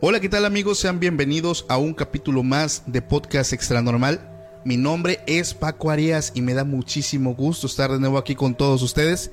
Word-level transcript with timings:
Hola, 0.00 0.20
¿qué 0.20 0.28
tal 0.28 0.44
amigos? 0.44 0.78
Sean 0.78 1.00
bienvenidos 1.00 1.66
a 1.68 1.76
un 1.76 1.92
capítulo 1.92 2.42
más 2.42 2.84
de 2.86 3.02
Podcast 3.02 3.52
Extra 3.52 3.82
Normal. 3.82 4.20
Mi 4.64 4.76
nombre 4.76 5.20
es 5.26 5.54
Paco 5.54 5.90
Arias 5.90 6.32
y 6.34 6.40
me 6.40 6.54
da 6.54 6.64
muchísimo 6.64 7.34
gusto 7.34 7.66
estar 7.66 7.90
de 7.90 7.98
nuevo 7.98 8.16
aquí 8.16 8.34
con 8.34 8.54
todos 8.54 8.82
ustedes. 8.82 9.32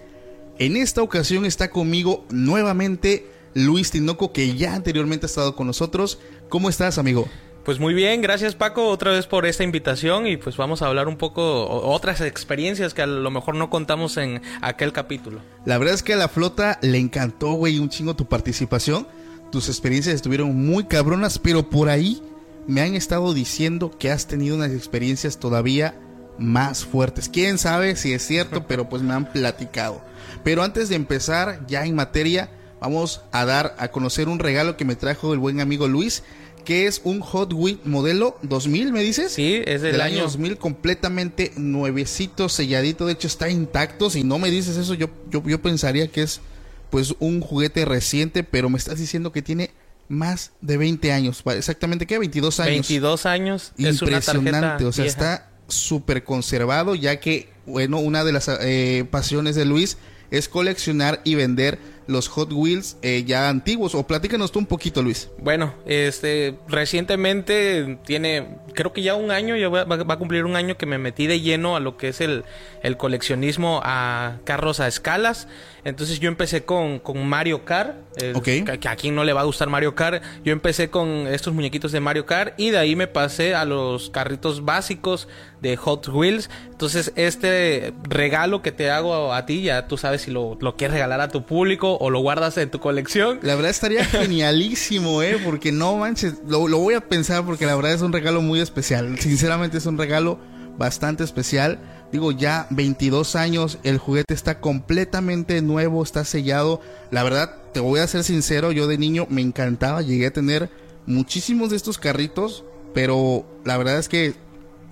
En 0.57 0.75
esta 0.75 1.01
ocasión 1.01 1.45
está 1.45 1.69
conmigo 1.69 2.25
nuevamente 2.29 3.27
Luis 3.53 3.91
Tinoco, 3.91 4.33
que 4.33 4.55
ya 4.55 4.73
anteriormente 4.73 5.25
ha 5.25 5.27
estado 5.27 5.55
con 5.55 5.67
nosotros. 5.67 6.19
¿Cómo 6.49 6.67
estás, 6.67 6.97
amigo? 6.97 7.27
Pues 7.65 7.79
muy 7.79 7.95
bien, 7.95 8.21
gracias 8.21 8.53
Paco 8.53 8.89
otra 8.89 9.11
vez 9.11 9.25
por 9.25 9.47
esta 9.47 9.63
invitación 9.63 10.27
y 10.27 10.37
pues 10.37 10.55
vamos 10.55 10.83
a 10.83 10.85
hablar 10.85 11.07
un 11.07 11.17
poco 11.17 11.67
otras 11.67 12.21
experiencias 12.21 12.93
que 12.93 13.01
a 13.01 13.07
lo 13.07 13.31
mejor 13.31 13.55
no 13.55 13.71
contamos 13.71 14.17
en 14.17 14.43
aquel 14.61 14.93
capítulo. 14.93 15.41
La 15.65 15.79
verdad 15.79 15.95
es 15.95 16.03
que 16.03 16.13
a 16.13 16.17
la 16.17 16.27
flota 16.27 16.77
le 16.83 16.99
encantó, 16.99 17.53
güey, 17.53 17.79
un 17.79 17.89
chingo 17.89 18.15
tu 18.15 18.27
participación. 18.27 19.07
Tus 19.51 19.67
experiencias 19.67 20.13
estuvieron 20.13 20.55
muy 20.55 20.83
cabronas, 20.83 21.39
pero 21.39 21.67
por 21.67 21.89
ahí 21.89 22.21
me 22.67 22.81
han 22.81 22.93
estado 22.93 23.33
diciendo 23.33 23.89
que 23.97 24.11
has 24.11 24.27
tenido 24.27 24.55
unas 24.55 24.71
experiencias 24.71 25.39
todavía 25.39 25.95
más 26.37 26.85
fuertes. 26.85 27.29
Quién 27.29 27.57
sabe 27.57 27.95
si 27.95 28.13
es 28.13 28.21
cierto, 28.21 28.63
pero 28.67 28.89
pues 28.89 29.01
me 29.01 29.15
han 29.15 29.31
platicado. 29.31 30.03
Pero 30.43 30.61
antes 30.61 30.87
de 30.89 30.97
empezar 30.97 31.65
ya 31.65 31.83
en 31.83 31.95
materia, 31.95 32.51
vamos 32.79 33.21
a 33.31 33.43
dar 33.43 33.75
a 33.79 33.87
conocer 33.87 34.29
un 34.29 34.37
regalo 34.37 34.77
que 34.77 34.85
me 34.85 34.95
trajo 34.95 35.33
el 35.33 35.39
buen 35.39 35.61
amigo 35.61 35.87
Luis, 35.87 36.21
que 36.65 36.87
es 36.87 37.01
un 37.03 37.21
Hot 37.21 37.53
Wheels 37.53 37.85
modelo 37.85 38.37
2000, 38.41 38.91
¿me 38.91 39.01
dices? 39.01 39.31
Sí, 39.31 39.61
es 39.65 39.81
del, 39.81 39.93
del 39.93 40.01
año 40.01 40.15
año 40.15 40.23
2000 40.23 40.57
completamente 40.57 41.53
nuevecito, 41.55 42.49
selladito, 42.49 43.05
de 43.05 43.13
hecho 43.13 43.27
está 43.27 43.49
intacto. 43.49 44.09
Si 44.09 44.23
no 44.23 44.39
me 44.39 44.51
dices 44.51 44.75
eso, 44.75 44.93
yo, 44.95 45.09
yo, 45.29 45.41
yo 45.45 45.61
pensaría 45.61 46.07
que 46.07 46.23
es 46.23 46.41
pues 46.89 47.15
un 47.19 47.41
juguete 47.41 47.85
reciente, 47.85 48.43
pero 48.43 48.69
me 48.69 48.77
estás 48.77 48.99
diciendo 48.99 49.31
que 49.31 49.41
tiene 49.41 49.71
más 50.07 50.51
de 50.61 50.77
20 50.77 51.11
años. 51.11 51.43
Exactamente, 51.45 52.05
¿qué? 52.05 52.19
22 52.19 52.59
años. 52.59 52.87
22 52.87 53.25
años. 53.25 53.73
Es 53.77 54.01
una 54.01 54.17
Impresionante, 54.17 54.85
o 54.85 54.91
sea, 54.91 55.03
vieja. 55.03 55.17
está 55.17 55.49
súper 55.67 56.23
conservado, 56.23 56.95
ya 56.95 57.19
que, 57.19 57.49
bueno, 57.65 57.99
una 57.99 58.23
de 58.23 58.31
las 58.31 58.49
eh, 58.61 59.05
pasiones 59.09 59.55
de 59.55 59.65
Luis 59.65 59.97
es 60.31 60.49
coleccionar 60.49 61.21
y 61.23 61.35
vender 61.35 61.79
los 62.07 62.27
Hot 62.29 62.51
Wheels 62.51 62.97
eh, 63.01 63.23
ya 63.25 63.49
antiguos. 63.49 63.95
O 63.95 64.05
platícanos 64.05 64.51
tú 64.51 64.59
un 64.59 64.65
poquito, 64.65 65.01
Luis. 65.01 65.29
Bueno, 65.39 65.73
este, 65.85 66.55
recientemente 66.67 67.97
tiene, 68.05 68.57
creo 68.73 68.93
que 68.93 69.01
ya 69.01 69.15
un 69.15 69.31
año, 69.31 69.55
ya 69.55 69.69
va, 69.69 69.83
a 69.83 70.17
cumplir 70.17 70.45
un 70.45 70.55
año 70.55 70.77
que 70.77 70.85
me 70.85 70.97
metí 70.97 71.27
de 71.27 71.41
lleno 71.41 71.75
a 71.75 71.79
lo 71.79 71.97
que 71.97 72.09
es 72.09 72.21
el, 72.21 72.43
el 72.83 72.97
coleccionismo 72.97 73.81
a 73.83 74.37
carros 74.43 74.79
a 74.79 74.87
escalas. 74.87 75.47
Entonces 75.85 76.19
yo 76.19 76.29
empecé 76.29 76.65
con, 76.65 76.97
con 76.97 77.25
Mario 77.27 77.63
Kart. 77.63 77.95
eh, 78.19 78.33
que, 78.43 78.89
a 78.89 78.95
quien 78.95 79.13
no 79.13 79.23
le 79.23 79.33
va 79.33 79.41
a 79.41 79.43
gustar 79.43 79.69
Mario 79.69 79.93
Kart. 79.93 80.23
Yo 80.43 80.51
empecé 80.51 80.89
con 80.89 81.27
estos 81.27 81.53
muñequitos 81.53 81.91
de 81.91 81.99
Mario 81.99 82.25
Kart 82.25 82.59
y 82.59 82.71
de 82.71 82.79
ahí 82.79 82.95
me 82.95 83.05
pasé 83.05 83.53
a 83.53 83.65
los 83.65 84.09
carritos 84.09 84.65
básicos 84.65 85.27
de 85.61 85.77
Hot 85.77 86.07
Wheels. 86.07 86.49
Entonces 86.71 87.13
este 87.15 87.93
regalo 88.03 88.63
que 88.63 88.71
te 88.71 88.89
hago 88.89 89.31
a 89.31 89.45
ti, 89.45 89.61
ya 89.61 89.87
tú 89.87 89.97
sabes 89.97 90.23
si 90.23 90.31
lo, 90.31 90.57
lo 90.59 90.75
quieres 90.75 90.93
regalar 90.93 91.21
a 91.21 91.27
tu 91.27 91.45
público 91.45 91.94
o 91.99 92.09
lo 92.09 92.19
guardas 92.19 92.57
en 92.57 92.69
tu 92.69 92.79
colección. 92.79 93.39
La 93.41 93.55
verdad 93.55 93.71
estaría 93.71 94.05
genialísimo, 94.05 95.21
¿eh? 95.21 95.39
Porque 95.43 95.71
no 95.71 95.97
manches, 95.97 96.35
lo, 96.47 96.67
lo 96.67 96.79
voy 96.79 96.93
a 96.93 97.01
pensar 97.01 97.45
porque 97.45 97.65
la 97.65 97.75
verdad 97.75 97.93
es 97.93 98.01
un 98.01 98.13
regalo 98.13 98.41
muy 98.41 98.59
especial. 98.59 99.17
Sinceramente 99.19 99.77
es 99.77 99.85
un 99.85 99.97
regalo 99.97 100.39
bastante 100.77 101.23
especial. 101.23 101.79
Digo, 102.11 102.31
ya 102.31 102.67
22 102.69 103.35
años, 103.35 103.79
el 103.83 103.97
juguete 103.97 104.33
está 104.33 104.59
completamente 104.59 105.61
nuevo, 105.61 106.03
está 106.03 106.23
sellado. 106.23 106.81
La 107.11 107.23
verdad, 107.23 107.55
te 107.73 107.79
voy 107.79 107.99
a 107.99 108.07
ser 108.07 108.23
sincero, 108.23 108.71
yo 108.71 108.87
de 108.87 108.97
niño 108.97 109.27
me 109.29 109.41
encantaba, 109.41 110.01
llegué 110.01 110.27
a 110.27 110.33
tener 110.33 110.69
muchísimos 111.05 111.69
de 111.69 111.75
estos 111.75 111.97
carritos, 111.97 112.63
pero 112.93 113.45
la 113.65 113.77
verdad 113.77 113.99
es 113.99 114.07
que 114.07 114.33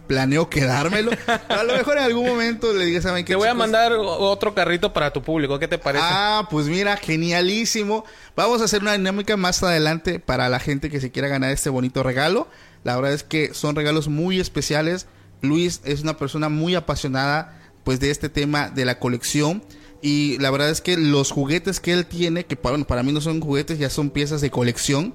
planeo 0.08 0.50
quedármelo. 0.50 1.12
a 1.50 1.64
lo 1.64 1.76
mejor 1.76 1.98
en 1.98 2.04
algún 2.04 2.28
momento 2.28 2.74
le 2.74 2.86
digas, 2.86 3.04
¿saben 3.04 3.26
qué? 3.26 3.34
Te 3.34 3.38
voy 3.38 3.48
a 3.48 3.54
mandar 3.54 3.94
otro 3.94 4.54
carrito 4.54 4.94
para 4.94 5.12
tu 5.12 5.22
público. 5.22 5.60
¿Qué 5.60 5.68
te 5.68 5.78
parece? 5.78 6.06
Ah, 6.08 6.48
pues 6.50 6.68
mira, 6.68 6.98
genialísimo. 6.98 8.06
Vamos 8.36 8.62
a 8.62 8.66
hacer 8.66 8.82
una 8.82 8.94
dinámica 8.94 9.38
más 9.38 9.62
adelante 9.64 10.20
para 10.20 10.50
la 10.50 10.60
gente 10.60 10.90
que 10.90 11.00
se 11.00 11.12
quiera 11.12 11.28
ganar 11.28 11.52
este 11.52 11.70
bonito 11.70 12.04
regalo. 12.04 12.48
La 12.84 12.96
verdad 12.96 13.14
es 13.14 13.24
que 13.24 13.54
son 13.54 13.76
regalos 13.76 14.08
muy 14.08 14.40
especiales. 14.40 15.08
Luis 15.42 15.82
es 15.84 16.02
una 16.02 16.18
persona 16.18 16.50
muy 16.50 16.76
apasionada 16.76 17.60
pues 17.84 18.00
de 18.00 18.12
este 18.12 18.30
tema 18.30 18.70
de 18.70 18.86
la 18.86 19.00
colección 19.00 19.64
y 20.04 20.38
la 20.40 20.52
verdad 20.52 20.70
es 20.70 20.82
que 20.82 20.98
los 20.98 21.32
juguetes 21.32 21.80
que 21.80 21.94
él 21.94 22.06
tiene, 22.06 22.46
que 22.46 22.58
para, 22.58 22.74
bueno, 22.74 22.86
para 22.86 23.04
mí 23.04 23.14
no 23.14 23.22
son 23.22 23.40
juguetes, 23.40 23.80
ya 23.80 23.90
son 23.90 24.10
piezas 24.10 24.42
de 24.42 24.52
colección, 24.52 25.14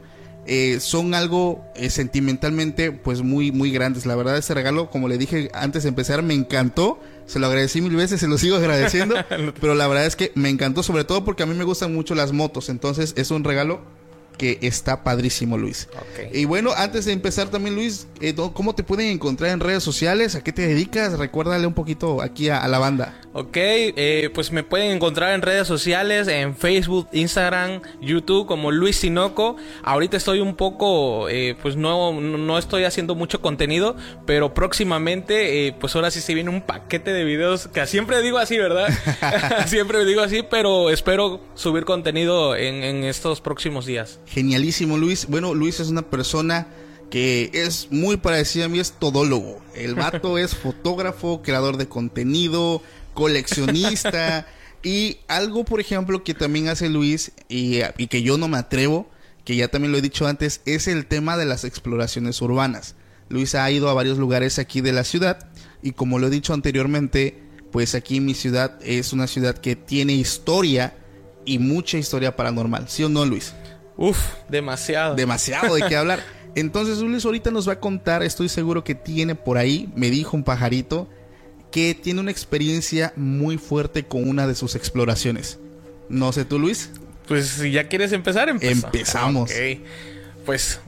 eh, 0.48 0.80
son 0.80 1.12
algo 1.14 1.62
eh, 1.76 1.90
sentimentalmente 1.90 2.90
pues 2.90 3.22
muy 3.22 3.52
muy 3.52 3.70
grandes. 3.70 4.06
La 4.06 4.16
verdad 4.16 4.38
ese 4.38 4.54
regalo, 4.54 4.90
como 4.90 5.06
le 5.06 5.18
dije 5.18 5.50
antes 5.52 5.82
de 5.82 5.90
empezar, 5.90 6.22
me 6.22 6.34
encantó. 6.34 6.98
Se 7.26 7.38
lo 7.38 7.46
agradecí 7.46 7.82
mil 7.82 7.94
veces, 7.94 8.20
se 8.20 8.28
lo 8.28 8.38
sigo 8.38 8.56
agradeciendo. 8.56 9.14
pero 9.60 9.74
la 9.74 9.86
verdad 9.86 10.06
es 10.06 10.16
que 10.16 10.32
me 10.34 10.48
encantó, 10.48 10.82
sobre 10.82 11.04
todo 11.04 11.24
porque 11.24 11.42
a 11.42 11.46
mí 11.46 11.54
me 11.54 11.64
gustan 11.64 11.94
mucho 11.94 12.14
las 12.14 12.32
motos. 12.32 12.70
Entonces 12.70 13.12
es 13.16 13.30
un 13.30 13.44
regalo 13.44 13.82
que 14.38 14.58
está 14.62 15.04
padrísimo, 15.04 15.58
Luis. 15.58 15.88
Y 16.32 16.46
bueno, 16.46 16.70
antes 16.76 17.04
de 17.04 17.12
empezar 17.12 17.48
también, 17.48 17.74
Luis, 17.74 18.06
eh, 18.20 18.34
¿cómo 18.54 18.74
te 18.74 18.82
pueden 18.82 19.08
encontrar 19.08 19.50
en 19.50 19.60
redes 19.60 19.82
sociales? 19.82 20.34
¿A 20.34 20.42
qué 20.42 20.52
te 20.52 20.66
dedicas? 20.66 21.18
Recuérdale 21.18 21.66
un 21.66 21.74
poquito 21.74 22.22
aquí 22.22 22.48
a, 22.48 22.62
a 22.62 22.68
la 22.68 22.78
banda. 22.78 23.20
Ok, 23.34 23.56
eh, 23.56 24.30
pues 24.34 24.50
me 24.50 24.64
pueden 24.64 24.90
encontrar 24.90 25.34
en 25.34 25.42
redes 25.42 25.68
sociales, 25.68 26.26
en 26.28 26.56
Facebook, 26.56 27.08
Instagram, 27.12 27.82
YouTube 28.00 28.46
como 28.46 28.72
Luis 28.72 28.96
Sinoco. 28.96 29.56
Ahorita 29.84 30.16
estoy 30.16 30.40
un 30.40 30.56
poco, 30.56 31.28
eh, 31.28 31.54
pues 31.60 31.76
no, 31.76 32.18
no 32.20 32.38
no 32.38 32.58
estoy 32.58 32.84
haciendo 32.84 33.14
mucho 33.14 33.40
contenido, 33.40 33.94
pero 34.26 34.54
próximamente, 34.54 35.66
eh, 35.66 35.74
pues 35.78 35.94
ahora 35.94 36.10
sí 36.10 36.20
se 36.20 36.34
viene 36.34 36.50
un 36.50 36.62
paquete 36.62 37.12
de 37.12 37.24
videos 37.24 37.68
que 37.68 37.86
siempre 37.86 38.22
digo 38.22 38.38
así, 38.38 38.56
¿verdad? 38.56 38.88
siempre 39.66 40.04
digo 40.04 40.22
así, 40.22 40.42
pero 40.42 40.90
espero 40.90 41.40
subir 41.54 41.84
contenido 41.84 42.56
en, 42.56 42.82
en 42.82 43.04
estos 43.04 43.40
próximos 43.40 43.86
días. 43.86 44.18
Genialísimo, 44.30 44.96
Luis. 44.98 45.26
Bueno, 45.26 45.54
Luis 45.54 45.80
es 45.80 45.88
una 45.88 46.02
persona 46.02 46.68
que 47.10 47.50
es 47.54 47.88
muy 47.90 48.18
parecida 48.18 48.66
a 48.66 48.68
mí, 48.68 48.78
es 48.78 48.92
todólogo. 48.92 49.60
El 49.74 49.94
vato 49.94 50.38
es 50.38 50.54
fotógrafo, 50.54 51.42
creador 51.42 51.76
de 51.76 51.88
contenido, 51.88 52.82
coleccionista. 53.14 54.46
y 54.82 55.18
algo, 55.28 55.64
por 55.64 55.80
ejemplo, 55.80 56.22
que 56.22 56.34
también 56.34 56.68
hace 56.68 56.88
Luis 56.88 57.32
y, 57.48 57.80
y 57.96 58.06
que 58.08 58.22
yo 58.22 58.38
no 58.38 58.48
me 58.48 58.58
atrevo, 58.58 59.08
que 59.44 59.56
ya 59.56 59.68
también 59.68 59.92
lo 59.92 59.98
he 59.98 60.02
dicho 60.02 60.26
antes, 60.26 60.60
es 60.66 60.88
el 60.88 61.06
tema 61.06 61.36
de 61.36 61.46
las 61.46 61.64
exploraciones 61.64 62.40
urbanas. 62.42 62.94
Luis 63.30 63.54
ha 63.54 63.70
ido 63.70 63.88
a 63.88 63.94
varios 63.94 64.18
lugares 64.18 64.58
aquí 64.58 64.80
de 64.80 64.92
la 64.92 65.04
ciudad 65.04 65.50
y 65.82 65.92
como 65.92 66.18
lo 66.18 66.26
he 66.26 66.30
dicho 66.30 66.54
anteriormente, 66.54 67.42
pues 67.72 67.94
aquí 67.94 68.20
mi 68.20 68.34
ciudad 68.34 68.78
es 68.82 69.12
una 69.12 69.26
ciudad 69.26 69.56
que 69.56 69.76
tiene 69.76 70.14
historia 70.14 70.96
y 71.44 71.58
mucha 71.58 71.98
historia 71.98 72.36
paranormal. 72.36 72.88
¿Sí 72.88 73.04
o 73.04 73.08
no, 73.08 73.24
Luis? 73.24 73.54
Uf, 73.98 74.18
demasiado. 74.48 75.14
demasiado 75.16 75.74
de 75.74 75.82
qué 75.88 75.96
hablar. 75.96 76.20
Entonces 76.54 76.98
Luis 76.98 77.24
ahorita 77.24 77.50
nos 77.50 77.68
va 77.68 77.74
a 77.74 77.80
contar, 77.80 78.22
estoy 78.22 78.48
seguro 78.48 78.82
que 78.82 78.94
tiene 78.94 79.34
por 79.34 79.58
ahí, 79.58 79.90
me 79.94 80.08
dijo 80.08 80.36
un 80.36 80.44
pajarito, 80.44 81.08
que 81.70 81.94
tiene 81.94 82.20
una 82.20 82.30
experiencia 82.30 83.12
muy 83.16 83.58
fuerte 83.58 84.04
con 84.04 84.26
una 84.26 84.46
de 84.46 84.54
sus 84.54 84.74
exploraciones. 84.74 85.58
No 86.08 86.32
sé 86.32 86.44
tú, 86.46 86.58
Luis. 86.58 86.90
Pues 87.26 87.48
si 87.48 87.72
ya 87.72 87.88
quieres 87.88 88.12
empezar, 88.12 88.48
empezamos. 88.48 88.84
Empezamos. 88.84 89.50
Ok. 89.50 89.56
Pues 90.46 90.80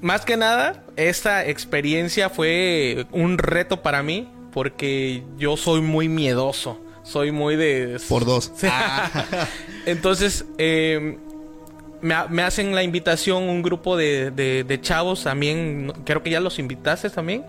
más 0.00 0.24
que 0.24 0.36
nada, 0.36 0.84
esta 0.96 1.44
experiencia 1.46 2.30
fue 2.30 3.06
un 3.10 3.38
reto 3.38 3.82
para 3.82 4.02
mí 4.02 4.28
porque 4.52 5.24
yo 5.38 5.56
soy 5.56 5.80
muy 5.80 6.08
miedoso. 6.08 6.78
Soy 7.02 7.32
muy 7.32 7.56
de... 7.56 8.00
Por 8.08 8.24
dos. 8.24 8.52
Sí. 8.56 8.68
Entonces, 9.86 10.44
eh, 10.58 11.18
me, 12.02 12.14
ha- 12.14 12.26
me 12.28 12.42
hacen 12.42 12.74
la 12.74 12.82
invitación 12.82 13.44
un 13.44 13.62
grupo 13.62 13.96
de, 13.96 14.30
de- 14.30 14.64
de 14.64 14.80
chavos 14.80 15.24
también. 15.24 15.92
Creo 16.04 16.22
que 16.22 16.30
ya 16.30 16.40
los 16.40 16.58
invitaste 16.58 17.08
también. 17.10 17.44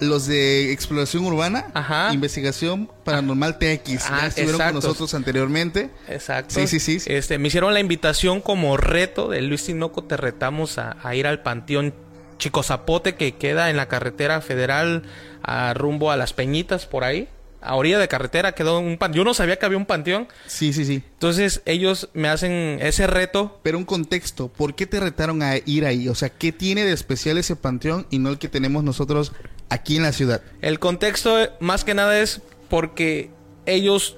Los 0.00 0.26
de 0.26 0.72
exploración 0.72 1.24
urbana, 1.24 1.66
Ajá. 1.72 2.12
investigación 2.12 2.90
paranormal 3.04 3.58
TX. 3.58 4.06
Ah, 4.10 4.18
ya 4.22 4.26
estuvieron 4.26 4.60
con 4.60 4.74
nosotros 4.74 5.14
anteriormente. 5.14 5.90
Exacto. 6.08 6.54
Sí, 6.54 6.66
sí, 6.66 6.80
sí. 6.80 6.98
Este, 7.06 7.38
me 7.38 7.46
hicieron 7.48 7.72
la 7.74 7.80
invitación 7.80 8.40
como 8.40 8.76
reto 8.76 9.28
de 9.28 9.40
Luis 9.42 9.64
Tinoco. 9.64 10.02
Te 10.02 10.16
retamos 10.16 10.78
a, 10.78 10.96
a 11.02 11.14
ir 11.14 11.26
al 11.28 11.42
panteón 11.42 11.94
Chico 12.38 12.64
Zapote 12.64 13.14
que 13.14 13.36
queda 13.36 13.70
en 13.70 13.76
la 13.76 13.86
carretera 13.86 14.40
federal 14.40 15.04
a 15.42 15.72
rumbo 15.74 16.10
a 16.10 16.16
las 16.16 16.32
Peñitas 16.32 16.86
por 16.86 17.04
ahí. 17.04 17.28
A 17.64 17.74
orilla 17.76 17.98
de 17.98 18.08
carretera 18.08 18.52
quedó 18.52 18.78
un 18.78 18.98
panteón. 18.98 19.24
Yo 19.24 19.24
no 19.24 19.34
sabía 19.34 19.56
que 19.58 19.66
había 19.66 19.78
un 19.78 19.86
panteón. 19.86 20.28
Sí, 20.46 20.72
sí, 20.72 20.84
sí. 20.84 21.02
Entonces 21.14 21.62
ellos 21.64 22.10
me 22.14 22.28
hacen 22.28 22.78
ese 22.82 23.06
reto. 23.06 23.58
Pero 23.62 23.78
un 23.78 23.84
contexto, 23.84 24.48
¿por 24.48 24.74
qué 24.74 24.86
te 24.86 25.00
retaron 25.00 25.42
a 25.42 25.56
ir 25.64 25.86
ahí? 25.86 26.08
O 26.08 26.14
sea, 26.14 26.28
¿qué 26.28 26.52
tiene 26.52 26.84
de 26.84 26.92
especial 26.92 27.38
ese 27.38 27.56
panteón 27.56 28.06
y 28.10 28.18
no 28.18 28.28
el 28.30 28.38
que 28.38 28.48
tenemos 28.48 28.84
nosotros 28.84 29.32
aquí 29.70 29.96
en 29.96 30.02
la 30.02 30.12
ciudad? 30.12 30.42
El 30.60 30.78
contexto 30.78 31.40
eh, 31.42 31.50
más 31.60 31.84
que 31.84 31.94
nada 31.94 32.18
es 32.20 32.40
porque 32.68 33.30
ellos 33.66 34.16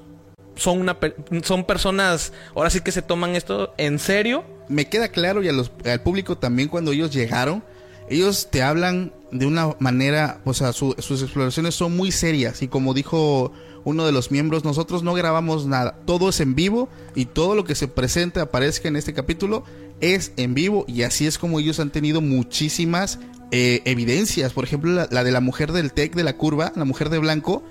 son 0.57 0.81
una 0.81 0.97
son 1.43 1.65
personas 1.65 2.33
ahora 2.55 2.71
sí 2.71 2.81
que 2.81 2.91
se 2.91 3.03
toman 3.03 3.37
esto 3.37 3.75
en 3.77 3.99
serio. 3.99 4.45
Me 4.69 4.89
queda 4.89 5.09
claro 5.09 5.43
y 5.43 5.49
a 5.49 5.53
los- 5.53 5.71
al 5.85 6.01
público 6.01 6.39
también 6.39 6.69
cuando 6.69 6.93
ellos 6.93 7.13
llegaron, 7.13 7.63
ellos 8.09 8.49
te 8.51 8.63
hablan 8.63 9.13
de 9.33 9.47
una 9.47 9.75
manera, 9.81 10.41
o 10.45 10.55
sea, 10.55 10.73
su- 10.73 10.95
sus 10.99 11.23
exploraciones 11.23 11.75
son 11.75 11.97
muy 11.97 12.13
serias. 12.13 12.63
Y 12.63 12.69
como 12.69 12.95
dijo 12.95 13.53
uno 13.85 14.05
de 14.07 14.13
los 14.13 14.31
miembros, 14.31 14.65
nosotros 14.65 15.03
no 15.03 15.15
grabamos 15.15 15.67
nada, 15.67 15.99
todo 16.07 16.29
es 16.31 16.41
en 16.41 16.55
vivo 16.55 16.89
y 17.15 17.27
todo 17.27 17.55
lo 17.55 17.65
que 17.65 17.75
se 17.75 17.89
presente, 17.89 18.41
aparezca 18.41 18.89
en 18.89 18.97
este 18.97 19.15
capítulo, 19.15 19.65
es 20.01 20.33
en 20.37 20.55
vivo. 20.55 20.85
Y 20.89 21.03
así 21.03 21.27
es 21.27 21.39
como 21.39 21.59
ellos 21.61 21.81
han 21.81 21.91
tenido 21.91 22.21
muchísimas 22.21 23.19
eh, 23.53 23.83
evidencias, 23.85 24.53
por 24.53 24.65
ejemplo, 24.65 25.07
la, 25.11 25.25
de 25.25 25.31
la 25.31 25.41
mujer 25.41 25.73
del 25.73 25.93
TEC 25.93 26.15
de 26.15 26.25
la 26.25 26.37
curva, 26.37 26.73
la 26.75 26.85
mujer 26.85 27.11
de 27.11 27.19
blanco, 27.19 27.63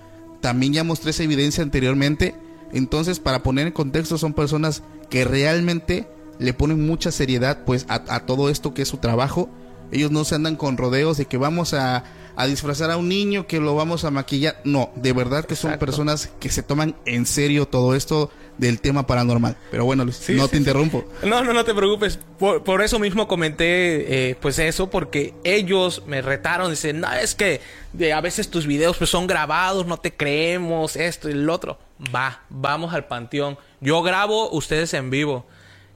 también 0.41 0.73
ya 0.73 0.83
mostré 0.83 1.11
esa 1.11 1.23
evidencia 1.23 1.63
anteriormente, 1.63 2.35
entonces 2.71 3.19
para 3.19 3.43
poner 3.43 3.67
en 3.67 3.73
contexto 3.73 4.17
son 4.17 4.33
personas 4.33 4.83
que 5.09 5.25
realmente 5.25 6.07
le 6.39 6.53
ponen 6.53 6.85
mucha 6.85 7.11
seriedad 7.11 7.63
pues 7.65 7.85
a 7.89 8.19
todo 8.25 8.49
esto 8.49 8.73
que 8.73 8.81
es 8.83 8.87
su 8.87 8.97
trabajo. 8.97 9.49
Ellos 9.91 10.11
no 10.11 10.23
se 10.25 10.35
andan 10.35 10.55
con 10.55 10.77
rodeos 10.77 11.17
de 11.17 11.25
que 11.25 11.37
vamos 11.37 11.73
a, 11.73 12.03
a 12.35 12.47
disfrazar 12.47 12.91
a 12.91 12.97
un 12.97 13.07
niño, 13.09 13.47
que 13.47 13.59
lo 13.59 13.75
vamos 13.75 14.03
a 14.05 14.11
maquillar. 14.11 14.59
No, 14.63 14.91
de 14.95 15.13
verdad 15.13 15.45
que 15.45 15.55
son 15.55 15.71
Exacto. 15.71 15.85
personas 15.85 16.31
que 16.39 16.49
se 16.49 16.63
toman 16.63 16.95
en 17.05 17.25
serio 17.25 17.67
todo 17.67 17.95
esto 17.95 18.31
del 18.57 18.79
tema 18.79 19.05
paranormal. 19.05 19.57
Pero 19.69 19.83
bueno, 19.83 20.05
Luis, 20.05 20.15
Sí, 20.15 20.33
no 20.33 20.43
sí, 20.45 20.51
te 20.51 20.55
sí. 20.55 20.61
interrumpo. 20.61 21.03
No, 21.23 21.43
no, 21.43 21.53
no 21.53 21.65
te 21.65 21.73
preocupes. 21.73 22.17
Por, 22.39 22.63
por 22.63 22.81
eso 22.81 22.99
mismo 22.99 23.27
comenté, 23.27 24.29
eh, 24.29 24.35
pues 24.41 24.59
eso, 24.59 24.89
porque 24.89 25.33
ellos 25.43 26.03
me 26.07 26.21
retaron. 26.21 26.69
Dicen, 26.71 27.01
no, 27.01 27.11
es 27.13 27.35
que 27.35 27.59
de, 27.91 28.13
a 28.13 28.21
veces 28.21 28.49
tus 28.49 28.65
videos 28.65 28.95
pues 28.97 29.09
son 29.09 29.27
grabados, 29.27 29.85
no 29.85 29.97
te 29.97 30.13
creemos, 30.13 30.95
esto 30.95 31.27
y 31.29 31.33
el 31.33 31.49
otro. 31.49 31.77
Va, 32.15 32.43
vamos 32.49 32.93
al 32.93 33.05
panteón. 33.07 33.57
Yo 33.81 34.01
grabo, 34.01 34.49
ustedes 34.51 34.93
en 34.93 35.09
vivo. 35.09 35.45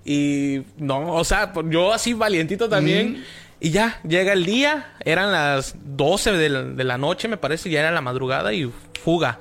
Y 0.03 0.61
no, 0.77 1.13
o 1.13 1.23
sea, 1.23 1.53
yo 1.69 1.93
así 1.93 2.13
valientito 2.13 2.67
también. 2.67 3.23
Y 3.59 3.71
ya, 3.71 3.99
llega 4.07 4.33
el 4.33 4.45
día, 4.45 4.93
eran 5.03 5.31
las 5.31 5.75
12 5.83 6.31
de 6.33 6.49
la, 6.49 6.63
de 6.63 6.83
la 6.83 6.97
noche, 6.97 7.27
me 7.27 7.37
parece, 7.37 7.69
ya 7.69 7.81
era 7.81 7.91
la 7.91 8.01
madrugada 8.01 8.53
y 8.53 8.71
fuga. 9.03 9.39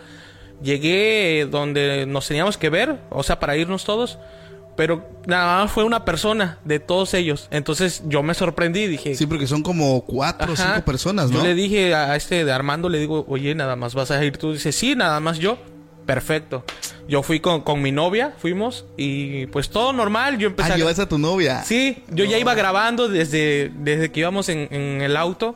Llegué 0.62 1.46
donde 1.48 2.04
nos 2.06 2.26
teníamos 2.26 2.58
que 2.58 2.68
ver, 2.68 2.98
o 3.10 3.22
sea, 3.22 3.38
para 3.38 3.56
irnos 3.56 3.84
todos. 3.84 4.18
Pero 4.76 5.04
nada 5.26 5.62
más 5.62 5.72
fue 5.72 5.82
una 5.82 6.04
persona 6.04 6.58
de 6.64 6.78
todos 6.78 7.12
ellos. 7.14 7.48
Entonces 7.50 8.02
yo 8.06 8.22
me 8.22 8.32
sorprendí, 8.32 8.86
dije... 8.86 9.16
Sí, 9.16 9.26
porque 9.26 9.48
son 9.48 9.62
como 9.62 10.02
cuatro 10.02 10.52
o 10.52 10.56
cinco 10.56 10.84
personas, 10.84 11.30
¿no? 11.30 11.38
Yo 11.38 11.42
le 11.42 11.54
dije 11.54 11.96
a 11.96 12.14
este 12.14 12.44
de 12.44 12.52
Armando, 12.52 12.88
le 12.88 13.00
digo, 13.00 13.24
oye, 13.28 13.56
nada 13.56 13.74
más 13.74 13.94
vas 13.94 14.12
a 14.12 14.24
ir 14.24 14.38
tú. 14.38 14.52
Dice, 14.52 14.70
sí, 14.70 14.94
nada 14.94 15.18
más 15.18 15.38
yo. 15.40 15.58
Perfecto. 16.08 16.64
Yo 17.06 17.22
fui 17.22 17.38
con, 17.40 17.60
con 17.60 17.82
mi 17.82 17.93
novia, 17.93 18.32
fuimos 18.38 18.87
y 18.96 19.44
pues 19.49 19.69
todo 19.69 19.93
normal. 19.93 20.38
Yo 20.38 20.46
empecé 20.49 20.70
Ah, 20.70 20.75
a... 20.75 20.78
llevas 20.78 20.99
a 20.99 21.06
tu 21.06 21.19
novia. 21.19 21.62
Sí, 21.64 22.02
yo 22.08 22.25
ya 22.25 22.38
iba 22.38 22.55
grabando 22.55 23.08
desde, 23.08 23.70
desde 23.75 24.10
que 24.10 24.20
íbamos 24.20 24.49
en, 24.49 24.69
en 24.70 25.02
el 25.02 25.19
auto. 25.19 25.55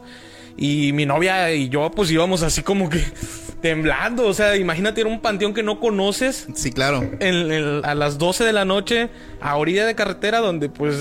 Y 0.58 0.92
mi 0.92 1.06
novia 1.06 1.54
y 1.54 1.70
yo, 1.70 1.90
pues 1.90 2.10
íbamos 2.10 2.42
así 2.42 2.62
como 2.62 2.90
que 2.90 3.02
temblando. 3.62 4.26
O 4.26 4.34
sea, 4.34 4.54
imagínate 4.56 5.00
ir 5.00 5.06
a 5.06 5.10
un 5.10 5.20
panteón 5.22 5.54
que 5.54 5.62
no 5.62 5.80
conoces 5.80 6.46
Sí, 6.54 6.70
claro. 6.70 7.00
en- 7.20 7.50
en- 7.50 7.80
a 7.86 7.94
las 7.94 8.18
12 8.18 8.44
de 8.44 8.52
la 8.52 8.66
noche 8.66 9.08
a 9.40 9.56
orilla 9.56 9.86
de 9.86 9.94
carretera 9.94 10.40
donde 10.40 10.68
pues 10.68 10.94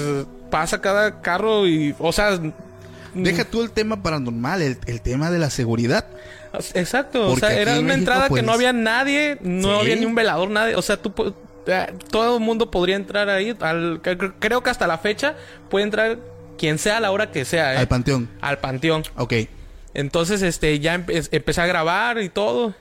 pasa 0.50 0.80
cada 0.80 1.20
carro 1.22 1.68
y, 1.68 1.94
o 2.00 2.14
sea, 2.14 2.40
Deja 3.14 3.44
tú 3.46 3.62
el 3.62 3.72
tema 3.72 4.02
paranormal, 4.04 4.62
el, 4.62 4.78
el 4.88 5.02
tema 5.02 5.30
de 5.32 5.40
la 5.40 5.50
seguridad. 5.50 6.06
exacto, 6.74 7.30
o 7.30 7.38
sea, 7.38 7.54
era 7.54 7.72
en 7.74 7.80
una 7.80 7.88
México, 7.88 8.00
entrada 8.00 8.28
pues, 8.28 8.42
que 8.42 8.46
no 8.46 8.54
había 8.54 8.74
nadie, 8.74 9.38
no 9.42 9.76
Sí. 9.76 9.80
había 9.82 9.96
ni 9.96 10.06
un 10.06 10.16
velador, 10.16 10.50
nadie, 10.50 10.76
o 10.76 10.82
sea, 10.82 10.98
tú 10.98 11.14
eh, 11.68 11.94
todo 12.10 12.38
el 12.38 12.44
mundo 12.44 12.72
podría 12.72 12.96
entrar 12.96 13.30
ahí, 13.30 13.56
al- 13.60 14.02
cre- 14.02 14.34
creo 14.40 14.64
que 14.64 14.70
hasta 14.70 14.88
la 14.88 14.98
fecha 14.98 15.36
puede 15.70 15.86
entrar 15.86 16.18
quien 16.58 16.78
sea 16.78 16.98
a 16.98 17.00
la 17.00 17.12
hora 17.12 17.32
que 17.32 17.46
sea, 17.46 17.74
¿eh? 17.76 17.78
Al 17.78 17.88
panteón. 17.88 18.30
al 18.42 18.58
panteón. 18.60 19.04
Ok. 19.18 19.34
Entonces, 19.94 20.42
este, 20.42 20.80
ya 20.80 20.96
empe- 20.98 21.28
empecé 21.32 21.62
a 21.62 21.66
grabar 21.68 22.20
y 22.22 22.30
todo. 22.30 22.74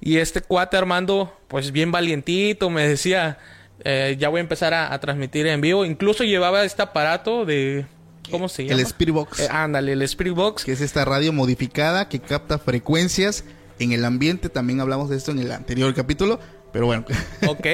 Y 0.00 0.18
este 0.18 0.40
cuate 0.40 0.76
Armando, 0.76 1.36
pues 1.48 1.70
bien 1.72 1.92
valientito, 1.92 2.68
me 2.70 2.86
decía, 2.86 3.38
eh, 3.84 4.16
ya 4.18 4.28
voy 4.28 4.38
a 4.38 4.42
empezar 4.42 4.74
a, 4.74 4.92
a 4.92 4.98
transmitir 5.00 5.46
en 5.46 5.60
vivo. 5.60 5.84
Incluso 5.84 6.24
llevaba 6.24 6.64
este 6.64 6.82
aparato 6.82 7.44
de, 7.44 7.86
¿cómo 8.30 8.48
se 8.48 8.64
llama? 8.64 8.80
El 8.80 8.86
Spirit 8.86 9.14
Box. 9.14 9.40
Eh, 9.40 9.48
ándale, 9.50 9.92
el 9.92 10.02
Spirit 10.02 10.34
Box. 10.34 10.64
que 10.64 10.72
es 10.72 10.80
esta 10.80 11.04
radio 11.04 11.32
modificada 11.32 12.08
que 12.08 12.20
capta 12.20 12.58
frecuencias 12.58 13.44
en 13.78 13.92
el 13.92 14.04
ambiente. 14.04 14.48
También 14.48 14.80
hablamos 14.80 15.08
de 15.10 15.16
esto 15.16 15.30
en 15.32 15.38
el 15.40 15.50
anterior 15.52 15.92
capítulo, 15.94 16.38
pero 16.72 16.86
bueno. 16.86 17.04
ok. 17.46 17.66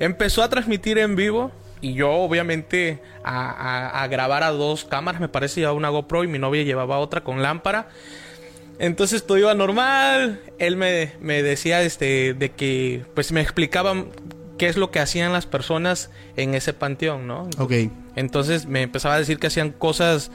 Empezó 0.00 0.42
a 0.42 0.48
transmitir 0.48 0.98
en 0.98 1.16
vivo. 1.16 1.52
Y 1.80 1.94
yo, 1.94 2.12
obviamente, 2.12 3.02
a, 3.24 3.50
a- 3.50 4.02
a 4.04 4.06
grabar 4.06 4.44
a 4.44 4.50
dos 4.50 4.84
cámaras, 4.84 5.20
me 5.20 5.28
parece, 5.28 5.58
llevaba 5.60 5.76
una 5.76 5.88
GoPro 5.88 6.22
y 6.22 6.28
mi 6.28 6.38
novia 6.38 6.62
llevaba 6.62 6.98
otra 6.98 7.24
con 7.24 7.42
lámpara. 7.42 7.88
Entonces 8.78 9.26
todo 9.26 9.36
iba 9.38 9.52
normal. 9.54 10.40
Él 10.58 10.76
me, 10.76 11.12
me 11.20 11.42
decía 11.42 11.82
este, 11.82 12.34
de 12.34 12.50
que, 12.52 13.04
pues 13.14 13.32
me 13.32 13.40
explicaban 13.40 14.06
qué 14.62 14.68
es 14.68 14.76
lo 14.76 14.92
que 14.92 15.00
hacían 15.00 15.32
las 15.32 15.44
personas 15.46 16.08
en 16.36 16.54
ese 16.54 16.72
panteón, 16.72 17.26
¿no? 17.26 17.48
ok. 17.58 17.72
Entonces 18.14 18.66
me 18.66 18.82
empezaba 18.82 19.16
a 19.16 19.18
decir 19.18 19.40
que 19.40 19.48
hacían 19.48 19.70
cosas, 19.72 20.30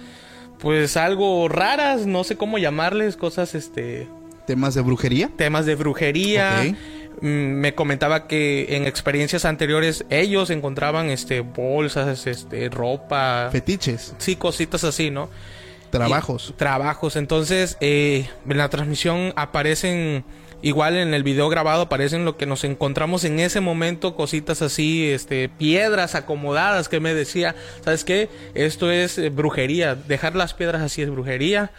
pues 0.60 0.98
algo 0.98 1.48
raras, 1.48 2.06
no 2.06 2.26
sé 2.26 2.36
cómo 2.36 2.58
llamarles, 2.58 3.16
cosas, 3.16 3.56
este, 3.56 4.10
Temas 4.46 4.76
de 4.76 4.82
brujería. 4.82 5.30
temas 5.38 5.66
de 5.66 5.76
brujería. 5.76 6.76
Mm, 7.22 7.28
Me 7.62 7.74
comentaba 7.74 8.28
que 8.28 8.76
en 8.76 8.86
experiencias 8.86 9.46
anteriores 9.46 10.04
ellos 10.10 10.50
encontraban 10.50 11.10
este 11.10 11.40
bolsas, 11.40 12.28
este 12.28 12.68
ropa, 12.70 13.48
Fetiches. 13.50 14.14
sí, 14.18 14.36
cositas 14.36 14.84
así, 14.84 15.10
¿no? 15.10 15.30
Trabajos. 15.90 16.50
Y- 16.50 16.54
trabajos. 16.58 17.16
Entonces, 17.16 17.78
eh, 17.80 18.28
en 18.50 18.58
la 18.58 18.68
transmisión 18.70 19.32
aparecen, 19.38 20.26
igual 20.62 20.96
en 20.98 21.14
el 21.14 21.24
video 21.24 21.50
grabado 21.50 21.84
aparecen 21.84 22.26
lo 22.26 22.38
que 22.38 22.46
nos 22.46 22.64
encontramos 22.64 23.24
en 23.24 23.40
ese 23.40 23.60
momento, 23.60 24.16
cositas 24.16 24.62
así, 24.62 25.10
este, 25.10 25.50
piedras 25.50 26.16
acomodadas 26.16 26.90
que 26.90 27.00
me 27.00 27.14
decía, 27.14 27.56
¿sabes 27.84 28.04
qué? 28.04 28.30
Esto 28.54 28.92
es 28.92 29.18
eh, 29.18 29.30
brujería, 29.30 29.96
dejar 29.96 30.36
las 30.36 30.54
piedras 30.54 30.82
así 30.82 31.02
es 31.02 31.10
brujería. 31.10 31.72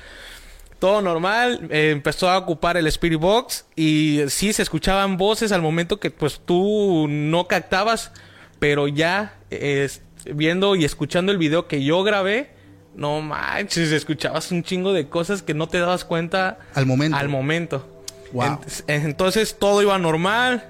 Todo 0.78 1.02
normal, 1.02 1.66
eh, 1.70 1.90
empezó 1.90 2.30
a 2.30 2.38
ocupar 2.38 2.76
el 2.76 2.86
Spirit 2.86 3.18
Box 3.18 3.66
y 3.74 4.20
sí 4.28 4.52
se 4.52 4.62
escuchaban 4.62 5.16
voces 5.16 5.50
al 5.50 5.60
momento 5.60 5.98
que 5.98 6.12
pues 6.12 6.40
tú 6.44 7.06
no 7.08 7.48
captabas, 7.48 8.12
pero 8.60 8.86
ya 8.86 9.34
eh, 9.50 9.88
viendo 10.34 10.76
y 10.76 10.84
escuchando 10.84 11.32
el 11.32 11.38
video 11.38 11.66
que 11.66 11.82
yo 11.82 12.04
grabé, 12.04 12.50
no 12.94 13.20
manches, 13.22 13.90
escuchabas 13.90 14.52
un 14.52 14.62
chingo 14.62 14.92
de 14.92 15.08
cosas 15.08 15.42
que 15.42 15.54
no 15.54 15.66
te 15.68 15.78
dabas 15.80 16.04
cuenta 16.04 16.58
Al 16.74 16.86
momento. 16.86 17.16
al 17.16 17.28
momento. 17.28 17.97
Wow. 18.32 18.60
Entonces 18.86 19.56
todo 19.58 19.82
iba 19.82 19.98
normal 19.98 20.64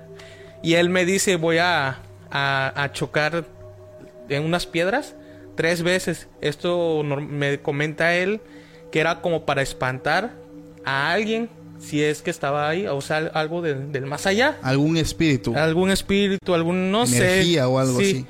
y 0.63 0.75
él 0.75 0.91
me 0.91 1.05
dice 1.05 1.37
voy 1.37 1.59
a, 1.59 1.99
a, 2.31 2.73
a 2.83 2.93
chocar 2.93 3.45
en 4.29 4.45
unas 4.45 4.67
piedras 4.67 5.15
tres 5.57 5.83
veces. 5.83 6.29
Esto 6.41 7.03
me 7.05 7.61
comenta 7.61 8.15
él 8.15 8.41
que 8.93 9.01
era 9.01 9.21
como 9.21 9.45
para 9.45 9.63
espantar 9.63 10.33
a 10.85 11.11
alguien 11.13 11.51
si 11.81 12.03
es 12.03 12.23
que 12.23 12.31
estaba 12.31 12.69
ahí, 12.69 12.87
o 12.89 13.01
sea, 13.01 13.19
algo 13.35 13.63
del- 13.63 13.93
del 13.93 14.05
más 14.07 14.27
allá. 14.27 14.59
Algún 14.63 14.97
espíritu. 14.97 15.55
Algún 15.57 15.91
espíritu, 15.91 16.55
algún, 16.55 16.91
no 16.91 17.07
sé. 17.07 17.19
energía 17.19 17.69
o 17.69 17.79
algo 17.79 17.99
Sí. 18.01 18.05
así. 18.11 18.27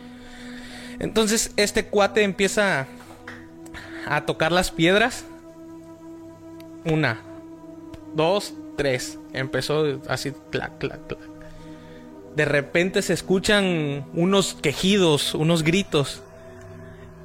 Entonces 1.01 1.53
este 1.57 1.85
cuate 1.87 2.23
empieza 2.25 2.87
a 4.07 4.23
tocar 4.27 4.53
las 4.53 4.71
piedras. 4.71 5.25
Una, 6.85 7.21
dos, 8.15 8.55
tres. 8.79 9.19
Empezó 9.35 10.01
así, 10.09 10.33
clac, 10.51 10.79
clac, 10.79 11.07
clac. 11.07 11.21
De 12.35 12.45
repente 12.47 13.03
se 13.03 13.13
escuchan 13.13 14.07
unos 14.15 14.55
quejidos, 14.55 15.35
unos 15.35 15.63
gritos. 15.65 16.23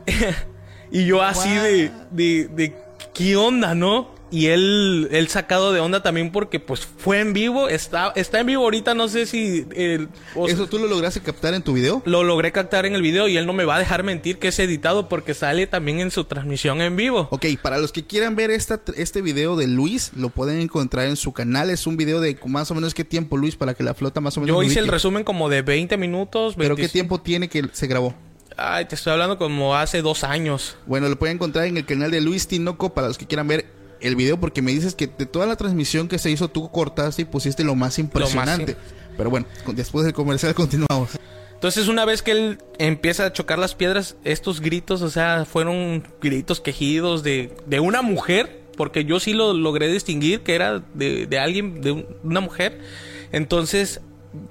y 0.91 1.05
yo 1.05 1.21
así 1.21 1.53
de, 1.53 1.91
de, 2.11 2.47
de, 2.47 2.75
¿qué 3.13 3.37
onda, 3.37 3.75
no? 3.75 4.12
Y 4.33 4.47
él, 4.47 5.09
él 5.11 5.27
sacado 5.27 5.73
de 5.73 5.79
onda 5.79 6.01
también 6.01 6.31
porque 6.31 6.59
pues 6.59 6.79
fue 6.97 7.19
en 7.19 7.33
vivo, 7.33 7.69
está, 7.69 8.11
está 8.15 8.39
en 8.39 8.47
vivo 8.47 8.63
ahorita, 8.63 8.95
no 8.95 9.07
sé 9.07 9.27
si... 9.27 9.67
eh, 9.75 10.07
o- 10.33 10.47
¿Eso 10.47 10.65
tú 10.65 10.79
lo 10.79 10.87
lograste 10.87 11.21
captar 11.21 11.53
en 11.53 11.61
tu 11.61 11.73
video? 11.73 12.01
lo 12.05 12.23
logré 12.23 12.51
captar 12.51 12.87
en 12.87 12.95
el 12.95 13.03
video 13.03 13.27
y 13.27 13.37
él 13.37 13.45
no 13.45 13.53
me 13.53 13.63
va 13.63 13.75
a 13.75 13.79
dejar 13.79 14.01
mentir 14.01 14.39
que 14.39 14.47
es 14.47 14.57
editado 14.57 15.07
porque 15.07 15.35
sale 15.35 15.67
también 15.67 15.99
en 15.99 16.09
su 16.09 16.23
transmisión 16.23 16.81
en 16.81 16.95
vivo. 16.95 17.27
Ok, 17.29 17.45
para 17.61 17.77
los 17.77 17.91
que 17.91 18.05
quieran 18.07 18.35
ver 18.35 18.49
esta, 18.49 18.81
este 18.97 19.21
video 19.21 19.55
de 19.55 19.67
Luis, 19.67 20.11
lo 20.15 20.29
pueden 20.29 20.59
encontrar 20.59 21.05
en 21.05 21.15
su 21.15 21.31
canal. 21.31 21.69
Es 21.69 21.85
un 21.85 21.95
video 21.95 22.19
de 22.19 22.35
más 22.47 22.71
o 22.71 22.73
menos 22.75 22.95
qué 22.95 23.03
tiempo, 23.03 23.37
Luis, 23.37 23.55
para 23.55 23.75
que 23.75 23.83
la 23.83 23.93
flota 23.93 24.19
más 24.19 24.35
o 24.37 24.41
menos. 24.41 24.55
Yo 24.55 24.63
hice 24.63 24.79
el 24.79 24.87
resumen 24.87 25.23
como 25.23 25.47
de 25.47 25.61
20 25.61 25.95
minutos. 25.97 26.55
Pero 26.57 26.75
qué 26.75 26.81
25 26.81 26.91
tiempo 26.91 27.21
tiene 27.21 27.49
que 27.49 27.69
se 27.71 27.85
grabó. 27.85 28.15
Ay, 28.57 28.85
te 28.85 28.95
estoy 28.95 29.13
hablando 29.13 29.37
como 29.37 29.75
hace 29.75 30.01
dos 30.01 30.23
años. 30.23 30.75
Bueno, 30.87 31.07
lo 31.07 31.19
pueden 31.19 31.35
encontrar 31.37 31.65
en 31.65 31.77
el 31.77 31.85
canal 31.85 32.09
de 32.09 32.19
Luis 32.21 32.47
Tinoco 32.47 32.93
para 32.95 33.07
los 33.07 33.17
que 33.19 33.27
quieran 33.27 33.47
ver 33.47 33.65
el 34.03 34.15
video, 34.15 34.39
porque 34.39 34.61
me 34.61 34.71
dices 34.71 34.93
que 34.95 35.07
de 35.07 35.25
toda 35.25 35.45
la 35.47 35.55
transmisión 35.55 36.07
que 36.07 36.19
se 36.19 36.29
hizo, 36.29 36.49
tú 36.49 36.69
cortaste 36.69 37.23
y 37.23 37.25
pusiste 37.25 37.63
lo 37.63 37.73
más 37.75 37.97
impresionante. 37.99 38.75
Pero 39.17 39.29
bueno, 39.29 39.45
después 39.73 40.05
del 40.05 40.13
comercial 40.13 40.53
continuamos. 40.55 41.09
Entonces 41.53 41.87
una 41.87 42.03
vez 42.05 42.21
que 42.21 42.31
él 42.31 42.57
empieza 42.77 43.25
a 43.25 43.31
chocar 43.33 43.57
las 43.57 43.73
piedras, 43.73 44.17
estos 44.25 44.59
gritos, 44.59 45.01
o 45.01 45.09
sea, 45.09 45.45
fueron 45.45 46.03
gritos 46.21 46.59
quejidos 46.59 47.23
de, 47.23 47.55
de 47.65 47.79
una 47.79 48.01
mujer, 48.01 48.61
porque 48.75 49.05
yo 49.05 49.19
sí 49.21 49.33
lo 49.33 49.53
logré 49.53 49.87
distinguir 49.87 50.41
que 50.41 50.55
era 50.55 50.83
de, 50.93 51.25
de 51.25 51.39
alguien, 51.39 51.79
de 51.81 51.91
un- 51.93 52.05
una 52.23 52.41
mujer. 52.41 52.81
Entonces, 53.31 54.01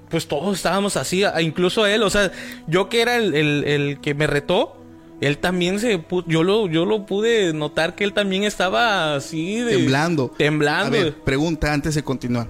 pues 0.09 0.27
todos 0.27 0.55
estábamos 0.57 0.97
así, 0.97 1.23
incluso 1.41 1.85
él, 1.85 2.03
o 2.03 2.09
sea, 2.09 2.31
yo 2.67 2.89
que 2.89 3.01
era 3.01 3.17
el, 3.17 3.35
el- 3.35 3.63
el 3.65 4.01
que 4.01 4.13
me 4.15 4.25
retó, 4.27 4.77
él 5.25 5.37
también 5.37 5.79
se 5.79 6.03
yo 6.27 6.43
lo 6.43 6.67
yo 6.67 6.85
lo 6.85 7.05
pude 7.05 7.53
notar 7.53 7.95
que 7.95 8.03
él 8.03 8.13
también 8.13 8.43
estaba 8.43 9.15
así 9.15 9.57
de 9.59 9.77
Temblando. 9.77 10.31
temblando 10.37 10.97
A 10.97 11.03
ver, 11.03 11.13
pregunta 11.23 11.73
antes 11.73 11.95
de 11.95 12.03
continuar. 12.03 12.47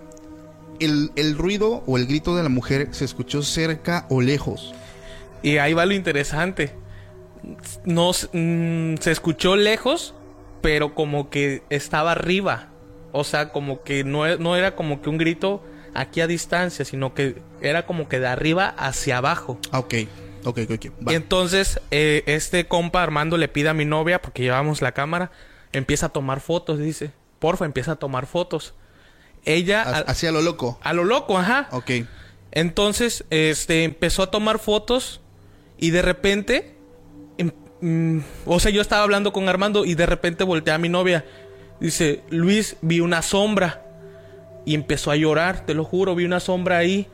¿El, 0.79 1.11
el 1.15 1.37
ruido 1.37 1.83
o 1.85 1.97
el 1.97 2.07
grito 2.07 2.35
de 2.35 2.43
la 2.43 2.49
mujer 2.49 2.87
se 2.91 3.05
escuchó 3.05 3.41
cerca 3.43 4.05
o 4.09 4.21
lejos? 4.21 4.73
Y 5.41 5.57
ahí 5.57 5.73
va 5.73 5.85
lo 5.85 5.93
interesante. 5.93 6.73
Nos, 7.85 8.29
mm, 8.33 8.95
se 8.99 9.11
escuchó 9.11 9.55
lejos, 9.55 10.13
pero 10.61 10.95
como 10.95 11.29
que 11.29 11.63
estaba 11.69 12.13
arriba. 12.13 12.69
O 13.11 13.23
sea, 13.23 13.49
como 13.51 13.83
que 13.83 14.03
no, 14.03 14.25
e- 14.25 14.37
no 14.37 14.55
era 14.55 14.75
como 14.75 15.01
que 15.01 15.09
un 15.09 15.17
grito 15.17 15.63
aquí 15.93 16.21
a 16.21 16.27
distancia, 16.27 16.85
sino 16.85 17.13
que 17.13 17.41
era 17.61 17.85
como 17.85 18.07
que 18.07 18.19
de 18.19 18.27
arriba 18.27 18.73
hacia 18.77 19.17
abajo. 19.17 19.59
Ah, 19.71 19.79
ok. 19.79 19.93
Ok, 20.45 20.59
ok, 20.65 20.71
ok. 20.75 20.85
Va. 21.07 21.11
Y 21.13 21.15
entonces 21.15 21.79
eh, 21.91 22.23
este 22.27 22.67
compa 22.67 23.01
Armando 23.03 23.37
le 23.37 23.47
pide 23.47 23.69
a 23.69 23.73
mi 23.73 23.85
novia, 23.85 24.21
porque 24.21 24.43
llevamos 24.43 24.81
la 24.81 24.91
cámara, 24.91 25.31
empieza 25.71 26.07
a 26.07 26.09
tomar 26.09 26.39
fotos, 26.41 26.79
dice. 26.79 27.11
Porfa, 27.39 27.65
empieza 27.65 27.93
a 27.93 27.95
tomar 27.97 28.25
fotos. 28.25 28.73
Ella, 29.45 29.81
Hacia 30.07 30.31
lo 30.31 30.41
loco. 30.41 30.79
a 30.81 30.93
lo 30.93 31.03
loco, 31.03 31.37
ajá. 31.37 31.67
Ok. 31.71 31.91
Entonces, 32.51 33.25
este, 33.29 33.83
empezó 33.83 34.23
a 34.23 34.31
tomar 34.31 34.59
fotos 34.59 35.21
y 35.77 35.89
de 35.89 36.01
repente, 36.01 36.75
em- 37.37 37.51
mm, 37.81 38.19
o 38.45 38.59
sea, 38.59 38.71
yo 38.71 38.81
estaba 38.81 39.03
hablando 39.03 39.33
con 39.33 39.49
Armando 39.49 39.85
y 39.85 39.95
de 39.95 40.05
repente 40.05 40.43
volteé 40.43 40.73
a 40.73 40.77
mi 40.77 40.87
novia. 40.89 41.25
Dice, 41.79 42.21
Luis, 42.29 42.77
vi 42.81 42.99
una 42.99 43.21
sombra. 43.21 43.81
Y 44.65 44.75
empezó 44.75 45.11
a 45.11 45.17
llorar, 45.17 45.65
te 45.65 45.73
lo 45.73 45.83
juro, 45.83 46.15
vi 46.15 46.23
una 46.23 46.39
sombra 46.39 46.77
ahí. 46.77 47.07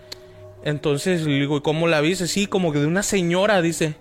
Entonces 0.63 1.21
le 1.21 1.33
digo, 1.39 1.57
¿y 1.57 1.61
cómo 1.61 1.87
la 1.87 2.01
viste? 2.01 2.27
Sí, 2.27 2.47
como 2.47 2.71
que 2.73 2.79
de 2.79 2.87
una 2.87 3.03
señora, 3.03 3.61
dice. 3.61 3.95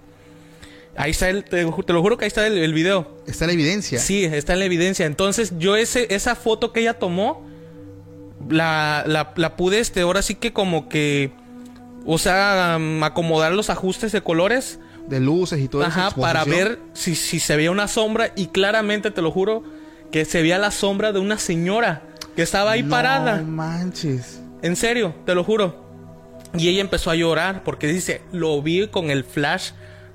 Ahí 0.97 1.13
está 1.13 1.29
el, 1.31 1.45
te, 1.45 1.65
te 1.65 1.93
lo 1.93 2.03
juro 2.03 2.19
que 2.19 2.25
ahí 2.25 2.29
está 2.29 2.45
el, 2.47 2.59
el 2.59 2.73
video. 2.75 3.19
Está 3.27 3.47
la 3.47 3.53
evidencia. 3.53 4.01
Sí, 4.01 4.25
está 4.25 4.55
en 4.55 4.59
la 4.59 4.65
evidencia. 4.65 5.07
Entonces, 5.07 5.53
yo 5.59 5.77
ese, 5.77 6.13
esa 6.13 6.35
foto 6.35 6.73
que 6.73 6.81
ella 6.81 6.95
tomó, 6.99 7.47
la, 8.49 9.05
la, 9.07 9.33
la 9.37 9.57
pude, 9.57 9.79
este, 9.79 10.01
ahora 10.01 10.23
sí 10.23 10.35
que 10.35 10.53
como 10.53 10.89
que, 10.89 11.31
o 12.05 12.19
sea, 12.19 12.75
um, 12.79 13.05
acomodar 13.05 13.53
los 13.53 13.71
ajustes 13.71 14.11
de 14.11 14.23
colores. 14.23 14.81
De 15.09 15.21
luces 15.21 15.61
y 15.61 15.69
todo 15.69 15.83
eso. 15.83 15.91
Ajá, 15.91 16.11
para 16.11 16.45
ver 16.45 16.81
si, 16.95 17.15
si 17.15 17.39
se 17.39 17.55
veía 17.57 17.71
una 17.71 17.87
sombra. 17.87 18.33
Y 18.35 18.49
claramente, 18.49 19.13
te 19.13 19.23
lo 19.23 19.31
juro, 19.31 19.63
que 20.11 20.25
se 20.25 20.43
veía 20.43 20.59
la 20.59 20.73
sombra 20.73 21.13
de 21.13 21.21
una 21.21 21.39
señora 21.39 22.03
que 22.35 22.43
estaba 22.43 22.73
ahí 22.73 22.83
No 22.83 22.91
parada. 22.91 23.41
manches. 23.43 24.41
En 24.63 24.75
serio, 24.75 25.15
te 25.25 25.35
lo 25.37 25.45
juro. 25.45 25.87
Y 26.57 26.69
ella 26.69 26.81
empezó 26.81 27.11
a 27.11 27.15
llorar 27.15 27.63
porque 27.65 27.87
dice, 27.87 28.23
lo 28.33 28.61
vi 28.63 28.89
con 28.89 29.11
el 29.11 29.25
flash, 29.25 29.73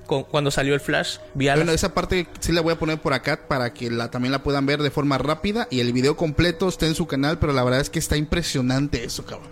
con, 0.08 0.24
cuando 0.24 0.52
salió 0.52 0.74
el 0.74 0.80
flash. 0.80 1.18
Vi 1.36 1.48
a 1.48 1.56
Bueno, 1.56 1.72
esa 1.72 1.94
parte 1.94 2.28
sí 2.40 2.52
la 2.52 2.62
voy 2.62 2.74
a 2.74 2.80
poner 2.80 3.00
por 3.00 3.14
acá 3.14 3.48
para 3.48 3.74
que 3.74 3.90
la, 3.92 4.10
también 4.12 4.32
la 4.32 4.42
puedan 4.44 4.66
ver 4.66 4.82
de 4.82 4.90
forma 4.92 5.18
rápida. 5.18 5.68
Y 5.70 5.80
el 5.80 5.94
video 5.94 6.18
completo 6.18 6.68
está 6.68 6.88
en 6.88 6.96
su 6.96 7.06
canal, 7.08 7.40
pero 7.40 7.54
la 7.54 7.64
verdad 7.64 7.80
es 7.82 7.90
que 7.90 8.00
está 8.00 8.18
impresionante 8.18 9.04
eso, 9.04 9.26
cabrón. 9.26 9.50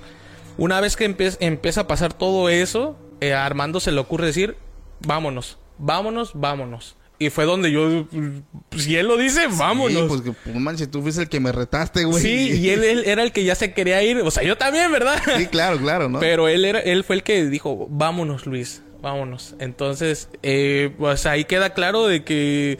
Una 0.57 0.81
vez 0.81 0.95
que 0.95 1.09
empe- 1.09 1.38
empieza 1.39 1.81
a 1.81 1.88
pasar 1.88 2.13
todo 2.13 2.50
eso, 2.50 2.97
eh, 3.21 3.33
a 3.33 3.45
Armando 3.45 3.79
se 3.79 3.91
le 3.91 4.00
ocurre 4.00 4.25
decir, 4.27 4.57
vámonos, 5.05 5.57
vámonos, 5.77 6.31
vámonos. 6.33 6.95
Y 7.21 7.29
fue 7.29 7.45
donde 7.45 7.71
yo, 7.71 8.07
pues, 8.69 8.81
si 8.81 8.95
él 8.95 9.07
lo 9.07 9.15
dice, 9.15 9.41
vámonos. 9.55 10.01
Sí, 10.01 10.05
pues, 10.07 10.21
que, 10.21 10.31
pues, 10.31 10.55
manches, 10.55 10.89
tú 10.89 11.03
fuiste 11.03 11.21
el 11.21 11.29
que 11.29 11.39
me 11.39 11.51
retaste, 11.51 12.03
güey. 12.03 12.19
Sí, 12.19 12.59
y 12.59 12.69
él, 12.71 12.83
él 12.83 13.03
era 13.05 13.21
el 13.21 13.31
que 13.31 13.43
ya 13.43 13.53
se 13.53 13.73
quería 13.75 14.01
ir. 14.01 14.17
O 14.21 14.31
sea, 14.31 14.41
yo 14.41 14.57
también, 14.57 14.91
¿verdad? 14.91 15.21
Sí, 15.37 15.45
claro, 15.45 15.77
claro, 15.77 16.09
¿no? 16.09 16.19
Pero 16.19 16.47
él 16.47 16.65
era, 16.65 16.79
él 16.79 17.03
fue 17.03 17.17
el 17.17 17.21
que 17.21 17.45
dijo, 17.45 17.85
vámonos, 17.91 18.47
Luis, 18.47 18.81
vámonos. 19.03 19.53
Entonces, 19.59 20.29
eh, 20.41 20.95
pues 20.97 21.27
ahí 21.27 21.45
queda 21.45 21.75
claro 21.75 22.07
de 22.07 22.23
que 22.23 22.79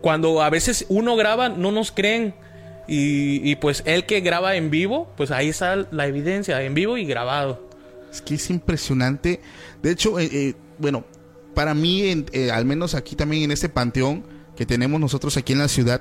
cuando 0.00 0.40
a 0.40 0.50
veces 0.50 0.86
uno 0.88 1.16
graba, 1.16 1.48
no 1.48 1.72
nos 1.72 1.90
creen. 1.90 2.36
Y, 2.86 3.40
y 3.42 3.56
pues 3.56 3.82
él 3.86 4.06
que 4.06 4.20
graba 4.20 4.54
en 4.54 4.70
vivo, 4.70 5.12
pues 5.16 5.32
ahí 5.32 5.48
está 5.48 5.74
la 5.90 6.06
evidencia, 6.06 6.62
en 6.62 6.74
vivo 6.74 6.96
y 6.96 7.06
grabado. 7.06 7.68
Es 8.12 8.22
que 8.22 8.36
es 8.36 8.50
impresionante. 8.50 9.40
De 9.82 9.90
hecho, 9.90 10.20
eh, 10.20 10.28
eh, 10.32 10.54
bueno, 10.78 11.04
para 11.60 11.74
mí, 11.74 12.04
en- 12.08 12.24
eh, 12.32 12.50
al 12.50 12.64
menos 12.64 12.94
aquí 12.94 13.16
también 13.16 13.42
en 13.42 13.50
este 13.50 13.68
panteón 13.68 14.24
que 14.56 14.64
tenemos 14.64 14.98
nosotros 14.98 15.36
aquí 15.36 15.52
en 15.52 15.58
la 15.58 15.68
ciudad, 15.68 16.00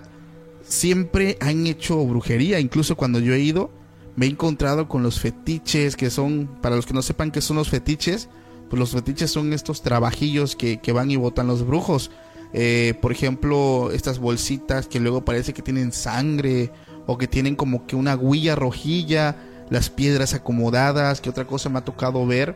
siempre 0.63 1.37
han 1.41 1.67
hecho 1.67 2.01
brujería. 2.05 2.61
Incluso 2.61 2.95
cuando 2.95 3.19
yo 3.19 3.33
he 3.33 3.41
ido, 3.41 3.69
me 4.15 4.25
he 4.25 4.29
encontrado 4.29 4.87
con 4.87 5.03
los 5.03 5.19
fetiches, 5.19 5.97
que 5.97 6.09
son, 6.11 6.49
para 6.61 6.77
los 6.77 6.85
que 6.85 6.93
no 6.93 7.01
sepan 7.01 7.31
qué 7.31 7.41
son 7.41 7.57
los 7.57 7.67
fetiches, 7.69 8.29
pues 8.69 8.79
los 8.79 8.91
fetiches 8.91 9.31
son 9.31 9.51
estos 9.51 9.81
trabajillos 9.81 10.55
que, 10.55 10.79
van 10.93 11.11
y 11.11 11.17
botan 11.17 11.47
los 11.47 11.67
brujos. 11.67 12.09
Eh, 12.53 12.93
por 13.01 13.11
ejemplo, 13.11 13.91
estas 13.91 14.17
bolsitas 14.17 14.87
que 14.87 15.01
luego 15.01 15.25
parece 15.25 15.51
que 15.51 15.61
tienen 15.61 15.91
sangre 15.91 16.71
o 17.05 17.17
que 17.17 17.27
tienen 17.27 17.57
como 17.57 17.85
que 17.85 17.97
una 17.97 18.15
huilla 18.15 18.55
rojilla, 18.55 19.35
las 19.69 19.89
piedras 19.89 20.33
acomodadas, 20.33 21.21
que 21.21 21.29
otra 21.29 21.45
cosa 21.45 21.69
me 21.69 21.79
ha 21.79 21.85
tocado 21.85 22.25
ver, 22.25 22.55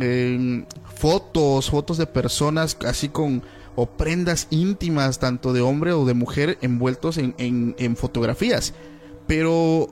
Eh, 0.00 0.64
fotos, 0.94 1.70
fotos 1.70 1.98
de 1.98 2.06
personas 2.06 2.76
así 2.86 3.08
con 3.08 3.42
o 3.74 3.86
prendas 3.86 4.48
íntimas, 4.50 5.18
tanto 5.18 5.52
de 5.52 5.60
hombre 5.62 5.92
o 5.92 6.04
de 6.04 6.14
mujer, 6.14 6.58
envueltos 6.60 7.16
en, 7.18 7.34
en- 7.38 7.74
en 7.78 7.96
fotografías. 7.96 8.74
Pero 9.26 9.88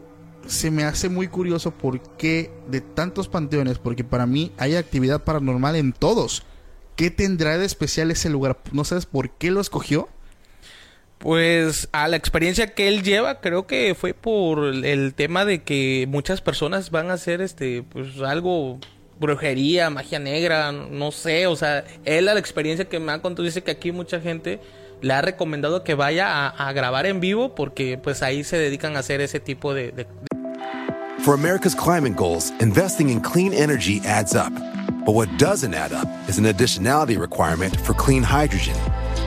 se 0.46 0.70
me 0.70 0.84
hace 0.84 1.08
muy 1.08 1.28
curioso 1.28 1.70
por 1.70 2.00
qué 2.16 2.50
de 2.70 2.80
tantos 2.80 3.28
panteones, 3.28 3.78
porque 3.78 4.04
para 4.04 4.26
mí 4.26 4.52
hay 4.58 4.76
actividad 4.76 5.24
paranormal 5.24 5.76
en 5.76 5.92
todos. 5.92 6.42
¿Qué 6.96 7.10
tendrá 7.10 7.56
de 7.56 7.64
especial 7.64 8.10
ese 8.10 8.28
lugar? 8.28 8.58
¿No 8.72 8.84
sabes 8.84 9.06
por 9.06 9.30
qué 9.30 9.50
lo 9.50 9.60
escogió? 9.60 10.08
Pues 11.20 11.88
a 11.92 12.08
la 12.08 12.16
experiencia 12.16 12.68
que 12.68 12.88
él 12.88 13.02
lleva, 13.02 13.40
creo 13.40 13.66
que 13.66 13.94
fue 13.94 14.14
por 14.14 14.64
el, 14.64 15.12
tema 15.12 15.44
de 15.44 15.62
que 15.62 16.06
muchas 16.08 16.40
personas 16.40 16.90
van 16.90 17.10
a 17.10 17.14
hacer 17.14 17.42
este, 17.42 17.82
pues 17.82 18.18
algo, 18.22 18.78
brujería, 19.20 19.90
magia 19.90 20.18
negra, 20.18 20.72
no 20.72 21.12
sé, 21.12 21.46
o 21.46 21.56
sea, 21.56 21.84
él 22.06 22.26
a 22.26 22.32
la 22.32 22.40
experiencia 22.40 22.86
que 22.86 22.98
me 23.00 23.12
ha 23.12 23.20
contado 23.20 23.44
dice 23.44 23.62
que 23.62 23.70
aquí 23.70 23.92
mucha 23.92 24.18
gente 24.18 24.60
le 25.02 25.12
ha 25.12 25.20
recomendado 25.20 25.84
que 25.84 25.94
vaya 25.94 26.46
a, 26.46 26.68
a 26.68 26.72
grabar 26.72 27.04
en 27.04 27.20
vivo 27.20 27.54
porque 27.54 27.98
pues 28.02 28.22
ahí 28.22 28.42
se 28.42 28.56
dedican 28.56 28.96
a 28.96 29.00
hacer 29.00 29.20
ese 29.20 29.40
tipo 29.40 29.74
de- 29.74 29.92
de, 29.92 30.06
For 31.22 31.34
America's 31.34 31.74
climate 31.74 32.14
goals, 32.16 32.50
investing 32.62 33.10
in 33.10 33.20
clean 33.20 33.52
energy 33.52 34.00
adds 34.06 34.34
up. 34.34 34.54
But 35.04 35.14
what 35.14 35.28
doesn't 35.36 35.74
add 35.74 35.92
up 35.92 36.08
is 36.30 36.38
an 36.38 36.46
additionality 36.46 37.18
requirement 37.20 37.76
for 37.76 37.92
clean 37.94 38.22
hydrogen. 38.22 38.74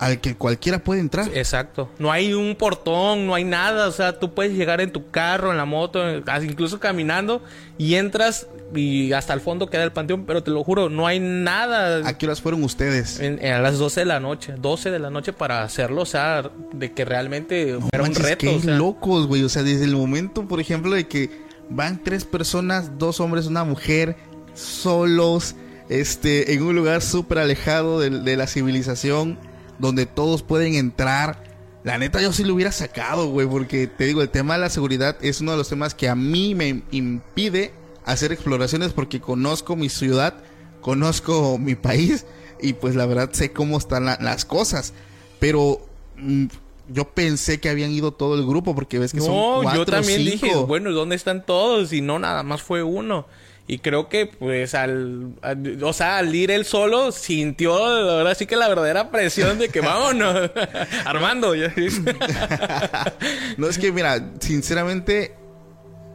al 0.00 0.18
que 0.20 0.34
cualquiera 0.34 0.78
puede 0.82 1.00
entrar. 1.00 1.28
Exacto. 1.34 1.88
No 1.98 2.10
hay 2.10 2.32
un 2.34 2.56
portón, 2.56 3.26
no 3.26 3.34
hay 3.34 3.44
nada. 3.44 3.86
O 3.86 3.92
sea, 3.92 4.18
tú 4.18 4.32
puedes 4.34 4.52
llegar 4.54 4.80
en 4.80 4.90
tu 4.92 5.10
carro, 5.10 5.50
en 5.52 5.58
la 5.58 5.66
moto, 5.66 6.00
incluso 6.42 6.80
caminando 6.80 7.42
y 7.78 7.94
entras 7.96 8.46
y 8.74 9.12
hasta 9.12 9.34
el 9.34 9.40
fondo 9.42 9.68
queda 9.68 9.84
el 9.84 9.92
panteón. 9.92 10.24
Pero 10.24 10.42
te 10.42 10.50
lo 10.50 10.64
juro, 10.64 10.88
no 10.88 11.06
hay 11.06 11.20
nada. 11.20 12.08
¿A 12.08 12.16
qué 12.16 12.24
horas 12.26 12.40
fueron 12.40 12.64
ustedes? 12.64 13.20
En- 13.20 13.44
en- 13.44 13.52
a 13.52 13.60
las 13.60 13.76
12 13.78 14.00
de 14.00 14.06
la 14.06 14.20
noche, 14.20 14.54
12 14.58 14.90
de 14.90 14.98
la 14.98 15.10
noche 15.10 15.32
para 15.34 15.62
hacerlo, 15.62 16.00
o 16.02 16.06
sea, 16.06 16.50
de 16.72 16.92
que 16.92 17.04
realmente 17.04 17.76
No 17.78 17.88
era 17.92 18.02
un 18.02 18.08
manches, 18.08 18.24
reto. 18.24 18.38
qué 18.46 18.56
o 18.56 18.60
sea, 18.60 18.74
locos, 18.76 19.26
güey. 19.26 19.44
O 19.44 19.48
sea, 19.50 19.62
desde 19.62 19.84
el 19.84 19.94
momento, 19.94 20.48
por 20.48 20.60
ejemplo, 20.60 20.92
de 20.92 21.06
que 21.06 21.28
van 21.68 22.02
tres 22.02 22.24
personas, 22.24 22.98
dos 22.98 23.20
hombres, 23.20 23.46
una 23.46 23.64
mujer, 23.64 24.16
solos, 24.54 25.56
este, 25.88 26.54
en 26.54 26.62
un 26.62 26.74
lugar 26.76 27.02
súper 27.02 27.38
alejado 27.38 28.00
de, 28.00 28.10
de 28.10 28.36
la 28.36 28.46
civilización, 28.46 29.38
donde 29.80 30.06
todos 30.06 30.42
pueden 30.42 30.74
entrar. 30.74 31.42
La 31.82 31.96
neta, 31.96 32.20
yo 32.20 32.32
sí 32.32 32.44
lo 32.44 32.54
hubiera 32.54 32.72
sacado, 32.72 33.28
güey, 33.28 33.46
porque 33.46 33.86
te 33.86 34.04
digo, 34.04 34.20
el 34.22 34.28
tema 34.28 34.54
de 34.54 34.60
la 34.60 34.68
seguridad 34.70 35.16
es 35.22 35.40
uno 35.40 35.52
de 35.52 35.56
los 35.58 35.68
temas 35.70 35.94
que 35.94 36.08
a 36.08 36.14
mí 36.14 36.54
me 36.54 36.82
impide 36.90 37.72
hacer 38.04 38.32
exploraciones 38.32 38.92
porque 38.92 39.20
conozco 39.20 39.76
mi 39.76 39.88
ciudad, 39.88 40.34
conozco 40.82 41.58
mi 41.58 41.74
país 41.74 42.26
y 42.60 42.74
pues 42.74 42.94
la 42.96 43.06
verdad 43.06 43.30
sé 43.32 43.52
cómo 43.52 43.78
están 43.78 44.04
la- 44.04 44.18
las 44.20 44.44
cosas. 44.44 44.92
Pero 45.38 45.80
mm, 46.16 46.46
yo 46.92 47.08
pensé 47.08 47.60
que 47.60 47.68
habían 47.70 47.90
ido 47.92 48.12
todo 48.12 48.34
el 48.34 48.44
grupo 48.46 48.74
porque 48.74 48.98
ves 48.98 49.12
que 49.12 49.20
son 49.20 49.34
No, 49.36 49.60
cuatro 49.62 49.80
yo 49.80 49.86
también 49.86 50.20
cinco. 50.20 50.46
dije, 50.46 50.54
bueno, 50.56 50.90
¿dónde 50.92 51.16
están 51.16 51.46
todos? 51.46 51.92
Y 51.92 52.00
no, 52.02 52.18
nada 52.18 52.42
más 52.42 52.62
fue 52.62 52.82
uno. 52.82 53.26
Y 53.70 53.78
creo 53.78 54.08
que, 54.08 54.26
pues, 54.26 54.74
al, 54.74 55.34
o 55.80 55.92
sea, 55.92 56.18
al 56.18 56.34
ir 56.34 56.50
él 56.50 56.64
solo, 56.64 57.12
sintió, 57.12 57.72
ahora 57.72 58.34
sí 58.34 58.46
que 58.46 58.56
la 58.56 58.66
verdadera 58.66 59.12
presión 59.12 59.60
de 59.60 59.68
que 59.68 59.80
vámonos, 59.80 60.50
Armando. 61.04 61.54
no, 63.56 63.68
es 63.68 63.78
que 63.78 63.92
mira, 63.92 64.32
sinceramente, 64.40 65.36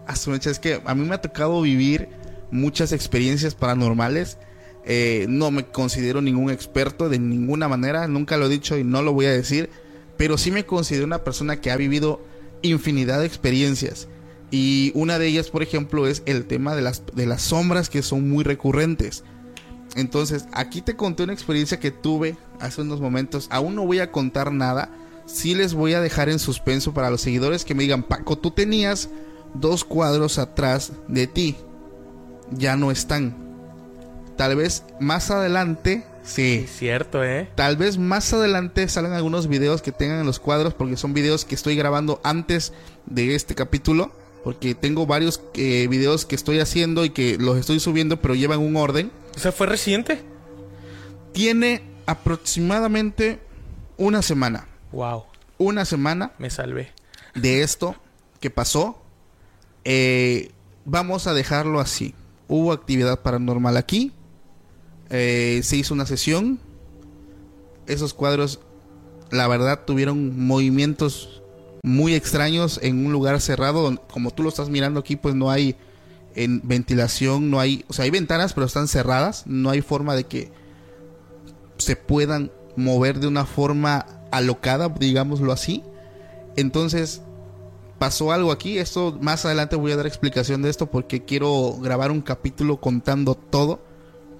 a 0.06 0.18
su 0.18 0.34
es 0.34 0.60
que 0.60 0.82
a 0.84 0.96
mí 0.96 1.08
me 1.08 1.16
ha 1.16 1.22
tocado 1.22 1.62
vivir 1.62 2.10
muchas 2.52 2.92
experiencias 2.92 3.56
paranormales. 3.56 4.38
Eh, 4.84 5.26
no 5.30 5.50
me 5.50 5.66
considero 5.66 6.22
ningún 6.22 6.52
experto 6.52 7.08
de 7.08 7.20
ninguna 7.20 7.70
manera, 7.70 8.06
nunca 8.10 8.36
lo 8.36 8.48
he 8.48 8.50
dicho 8.50 8.78
y 8.78 8.84
no 8.84 9.02
lo 9.02 9.14
voy 9.14 9.28
a 9.28 9.32
decir, 9.32 9.70
pero 10.18 10.38
sí 10.38 10.52
me 10.52 10.66
considero 10.66 11.06
una 11.06 11.24
persona 11.24 11.62
que 11.62 11.72
ha 11.72 11.78
vivido 11.78 12.20
infinidad 12.64 13.22
de 13.22 13.28
experiencias. 13.28 14.10
Y 14.52 14.92
una 14.96 15.20
de 15.20 15.28
ellas, 15.28 15.50
por 15.50 15.64
ejemplo, 15.64 16.08
es 16.08 16.24
el 16.26 16.46
tema 16.46 16.76
de 16.76 16.82
las, 16.82 17.04
de 17.14 17.26
las 17.26 17.42
sombras 17.42 17.90
que 17.90 18.04
son 18.04 18.30
muy 18.30 18.44
recurrentes. 18.44 19.24
Entonces, 19.96 20.46
aquí 20.52 20.82
te 20.82 20.96
conté 20.96 21.24
una 21.24 21.34
experiencia 21.34 21.80
que 21.80 21.92
tuve 21.92 22.38
hace 22.60 22.82
unos 22.82 23.02
momentos. 23.02 23.48
Aún 23.50 23.76
no 23.76 23.86
voy 23.86 24.00
a 24.00 24.12
contar 24.12 24.52
nada. 24.52 24.90
Sí 25.26 25.56
les 25.56 25.74
voy 25.74 25.94
a 25.94 26.02
dejar 26.02 26.30
en 26.30 26.40
suspenso 26.40 26.94
para 26.94 27.10
los 27.10 27.22
seguidores 27.22 27.66
que 27.66 27.74
me 27.74 27.84
digan, 27.84 28.04
Paco, 28.04 28.38
tú 28.38 28.52
tenías 28.52 29.10
dos 29.54 29.84
cuadros 29.84 30.38
atrás 30.38 30.92
de 31.08 31.28
ti. 31.28 31.56
Ya 32.52 32.76
no 32.76 32.92
están. 32.92 33.36
Tal 34.38 34.56
vez 34.56 34.84
más 35.00 35.32
adelante, 35.32 36.04
sí. 36.24 36.66
Es 36.66 36.78
cierto, 36.78 37.24
¿eh? 37.24 37.50
Tal 37.56 37.78
vez 37.78 37.98
más 37.98 38.34
adelante 38.34 38.88
salgan 38.90 39.14
algunos 39.14 39.48
videos 39.48 39.82
que 39.82 39.94
tengan 39.94 40.26
los 40.26 40.40
cuadros, 40.40 40.74
porque 40.74 40.98
son 40.98 41.14
videos 41.14 41.46
que 41.46 41.56
estoy 41.56 41.76
grabando 41.76 42.20
antes 42.24 42.74
de 43.06 43.34
este 43.34 43.56
capítulo. 43.56 44.12
Porque 44.46 44.76
tengo 44.76 45.06
varios 45.08 45.42
eh, 45.56 45.88
videos 45.90 46.24
que 46.26 46.36
estoy 46.36 46.60
haciendo 46.60 47.04
y 47.04 47.10
que 47.10 47.38
los 47.40 47.58
estoy 47.58 47.80
subiendo, 47.82 48.22
pero 48.22 48.36
llevan 48.36 48.60
un 48.60 48.78
orden. 48.78 49.12
O 49.36 49.40
sea, 49.40 49.52
fue 49.52 49.66
reciente. 49.68 50.22
Tiene 51.34 51.82
aproximadamente 52.06 53.40
una 53.98 54.22
semana. 54.22 54.68
Wow, 54.92 55.24
Una 55.58 55.84
semana 55.84 56.32
me 56.38 56.50
salvé. 56.52 56.94
de 57.34 57.64
esto 57.64 57.96
que 58.40 58.50
pasó. 58.52 59.02
Eh, 59.84 60.52
vamos 60.86 61.26
a 61.26 61.34
dejarlo 61.34 61.80
así. 61.80 62.14
Hubo 62.48 62.72
actividad 62.72 63.22
paranormal 63.24 63.76
aquí. 63.78 64.14
Eh, 65.10 65.62
se 65.64 65.76
hizo 65.76 65.96
una 65.96 66.06
sesión. 66.06 66.60
Esos 67.88 68.14
cuadros, 68.14 68.60
la 69.32 69.48
verdad, 69.48 69.86
tuvieron 69.86 70.40
movimientos 70.40 71.42
muy 71.86 72.16
extraños 72.16 72.80
en 72.84 73.06
un 73.06 73.12
lugar 73.12 73.40
cerrado. 73.40 73.82
donde- 73.84 74.02
Como 74.12 74.32
tú 74.32 74.44
lo 74.44 74.50
estás 74.50 74.70
mirando 74.70 75.00
aquí, 75.00 75.16
pues 75.16 75.36
no 75.36 75.50
hay 75.52 75.76
en 76.36 76.62
ventilación, 76.68 77.50
no 77.50 77.60
hay, 77.60 77.86
o 77.88 77.94
sea, 77.94 78.04
hay 78.04 78.12
ventanas, 78.12 78.54
pero 78.54 78.66
están 78.66 78.88
cerradas. 78.88 79.44
No 79.46 79.70
hay 79.70 79.82
forma 79.82 80.16
de 80.16 80.26
que 80.26 80.52
se 81.78 81.96
puedan 81.96 82.52
mover 82.76 83.20
de 83.20 83.28
una 83.28 83.46
forma 83.46 84.06
alocada, 84.32 84.90
digámoslo 84.90 85.52
así. 85.52 85.84
Entonces, 86.56 87.22
pasó 88.00 88.32
algo 88.32 88.52
aquí. 88.52 88.78
Esto 88.78 89.18
más 89.22 89.46
adelante 89.46 89.76
voy 89.76 89.92
a 89.92 89.96
dar 89.98 90.08
explicación 90.08 90.62
de 90.62 90.70
esto 90.70 90.88
porque 90.90 91.24
quiero 91.24 91.78
grabar 91.82 92.12
un 92.12 92.22
capítulo 92.22 92.82
contando 92.82 93.36
todo. 93.36 93.80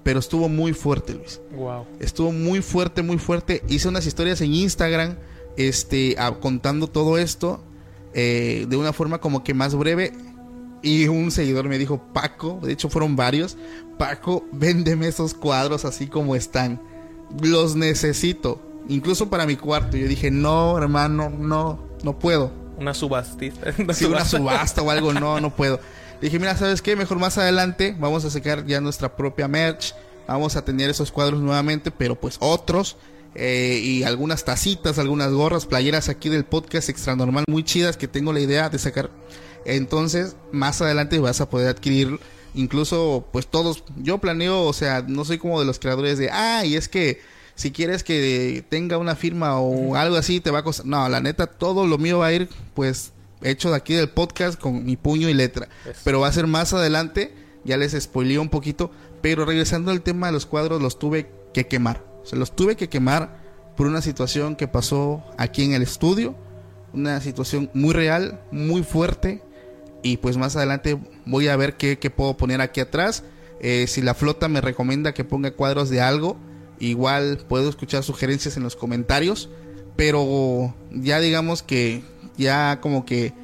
Pero 0.02 0.20
estuvo 0.20 0.48
muy 0.48 0.72
fuerte, 0.72 1.14
Luis. 1.14 1.40
Wow. 1.56 1.84
Estuvo 1.98 2.30
muy 2.30 2.62
fuerte, 2.62 3.02
muy 3.02 3.18
fuerte. 3.18 3.62
Hice 3.68 3.88
unas 3.88 4.06
historias 4.06 4.40
en 4.40 4.54
Instagram, 4.54 5.16
este, 5.56 6.16
a- 6.18 6.32
contando 6.34 6.86
todo 6.88 7.18
esto 7.18 7.62
eh, 8.14 8.66
de 8.68 8.76
una 8.76 8.92
forma 8.92 9.18
como 9.18 9.44
que 9.44 9.54
más 9.54 9.74
breve. 9.74 10.12
Y 10.82 11.08
un 11.08 11.30
seguidor 11.30 11.68
me 11.68 11.78
dijo, 11.78 12.00
Paco, 12.12 12.60
de 12.62 12.72
hecho 12.72 12.88
fueron 12.88 13.16
varios, 13.16 13.56
Paco, 13.98 14.44
véndeme 14.52 15.08
esos 15.08 15.34
cuadros 15.34 15.84
así 15.84 16.06
como 16.06 16.36
están. 16.36 16.80
Los 17.42 17.74
necesito, 17.74 18.60
incluso 18.88 19.28
para 19.28 19.46
mi 19.46 19.56
cuarto. 19.56 19.96
Yo 19.96 20.06
dije, 20.06 20.30
no, 20.30 20.78
hermano, 20.78 21.30
no, 21.30 21.80
no 22.04 22.18
puedo. 22.18 22.52
Una 22.78 22.94
subastista. 22.94 23.72
Si 23.94 24.04
una 24.04 24.24
subasta 24.24 24.82
o 24.82 24.90
algo, 24.90 25.12
no, 25.12 25.40
no 25.40 25.54
puedo. 25.56 25.80
Dije, 26.20 26.38
mira, 26.38 26.56
¿sabes 26.56 26.82
qué? 26.82 26.94
Mejor 26.94 27.18
más 27.18 27.36
adelante 27.38 27.96
vamos 27.98 28.24
a 28.24 28.30
sacar 28.30 28.64
ya 28.66 28.80
nuestra 28.80 29.16
propia 29.16 29.48
merch. 29.48 29.92
Vamos 30.28 30.56
a 30.56 30.64
tener 30.64 30.90
esos 30.90 31.10
cuadros 31.10 31.40
nuevamente, 31.40 31.90
pero 31.90 32.14
pues 32.20 32.36
otros. 32.40 32.96
Eh, 33.34 33.80
y 33.82 34.02
algunas 34.04 34.44
tacitas, 34.44 34.98
algunas 34.98 35.32
gorras, 35.32 35.66
playeras 35.66 36.08
aquí 36.08 36.28
del 36.28 36.44
podcast 36.44 36.88
Extra 36.88 37.16
Normal 37.16 37.44
muy 37.48 37.64
chidas 37.64 37.96
que 37.96 38.08
tengo 38.08 38.32
la 38.32 38.40
idea 38.40 38.68
de 38.68 38.78
sacar. 38.78 39.10
Entonces, 39.64 40.36
más 40.52 40.80
adelante 40.80 41.18
vas 41.18 41.40
a 41.40 41.50
poder 41.50 41.68
adquirir 41.68 42.18
incluso 42.54 43.26
pues 43.32 43.46
todos. 43.46 43.84
Yo 43.96 44.18
planeo, 44.18 44.62
o 44.62 44.72
sea, 44.72 45.04
no 45.06 45.24
soy 45.24 45.38
como 45.38 45.60
de 45.60 45.66
los 45.66 45.78
creadores 45.78 46.18
de, 46.18 46.30
ah, 46.30 46.64
y 46.64 46.76
es 46.76 46.88
que 46.88 47.20
si 47.54 47.72
quieres 47.72 48.04
que 48.04 48.64
tenga 48.68 48.98
una 48.98 49.16
firma 49.16 49.58
o 49.58 49.96
algo 49.96 50.16
así, 50.16 50.40
te 50.40 50.50
va 50.50 50.60
a 50.60 50.64
costar. 50.64 50.86
No, 50.86 51.08
la 51.08 51.20
neta, 51.20 51.46
todo 51.46 51.86
lo 51.86 51.98
mío 51.98 52.18
va 52.18 52.26
a 52.26 52.32
ir 52.32 52.48
pues 52.74 53.12
hecho 53.42 53.70
de 53.70 53.76
aquí 53.76 53.94
del 53.94 54.08
podcast 54.08 54.58
con 54.58 54.84
mi 54.84 54.96
puño 54.96 55.28
y 55.28 55.34
letra. 55.34 55.68
Eso. 55.84 56.00
Pero 56.04 56.20
va 56.20 56.28
a 56.28 56.32
ser 56.32 56.46
más 56.46 56.72
adelante, 56.72 57.34
ya 57.64 57.76
les 57.76 57.92
spoileé 57.92 58.38
un 58.38 58.50
poquito. 58.50 58.90
Pero 59.22 59.44
regresando 59.44 59.90
al 59.90 60.02
tema 60.02 60.28
de 60.28 60.34
los 60.34 60.46
cuadros, 60.46 60.80
los 60.80 60.98
tuve 60.98 61.28
que 61.52 61.66
quemar. 61.66 62.04
O 62.26 62.28
sea, 62.28 62.40
los 62.40 62.56
tuve 62.56 62.74
que 62.74 62.88
quemar 62.88 63.38
por 63.76 63.86
una 63.86 64.02
situación 64.02 64.56
que 64.56 64.66
pasó 64.66 65.22
aquí 65.38 65.62
en 65.62 65.74
el 65.74 65.82
estudio. 65.82 66.34
Una 66.92 67.20
situación 67.20 67.70
muy 67.72 67.94
real, 67.94 68.40
muy 68.50 68.82
fuerte. 68.82 69.44
Y 70.02 70.16
pues 70.16 70.36
más 70.36 70.56
adelante 70.56 70.98
voy 71.24 71.46
a 71.46 71.56
ver 71.56 71.76
qué, 71.76 72.00
qué 72.00 72.10
puedo 72.10 72.36
poner 72.36 72.60
aquí 72.60 72.80
atrás. 72.80 73.22
Eh, 73.60 73.86
si 73.86 74.02
la 74.02 74.14
flota 74.14 74.48
me 74.48 74.60
recomienda 74.60 75.14
que 75.14 75.22
ponga 75.22 75.52
cuadros 75.52 75.88
de 75.88 76.00
algo, 76.00 76.36
igual 76.80 77.38
puedo 77.48 77.68
escuchar 77.68 78.02
sugerencias 78.02 78.56
en 78.56 78.64
los 78.64 78.74
comentarios. 78.74 79.48
Pero 79.94 80.74
ya 80.90 81.20
digamos 81.20 81.62
que 81.62 82.02
ya 82.36 82.80
como 82.80 83.06
que 83.06 83.34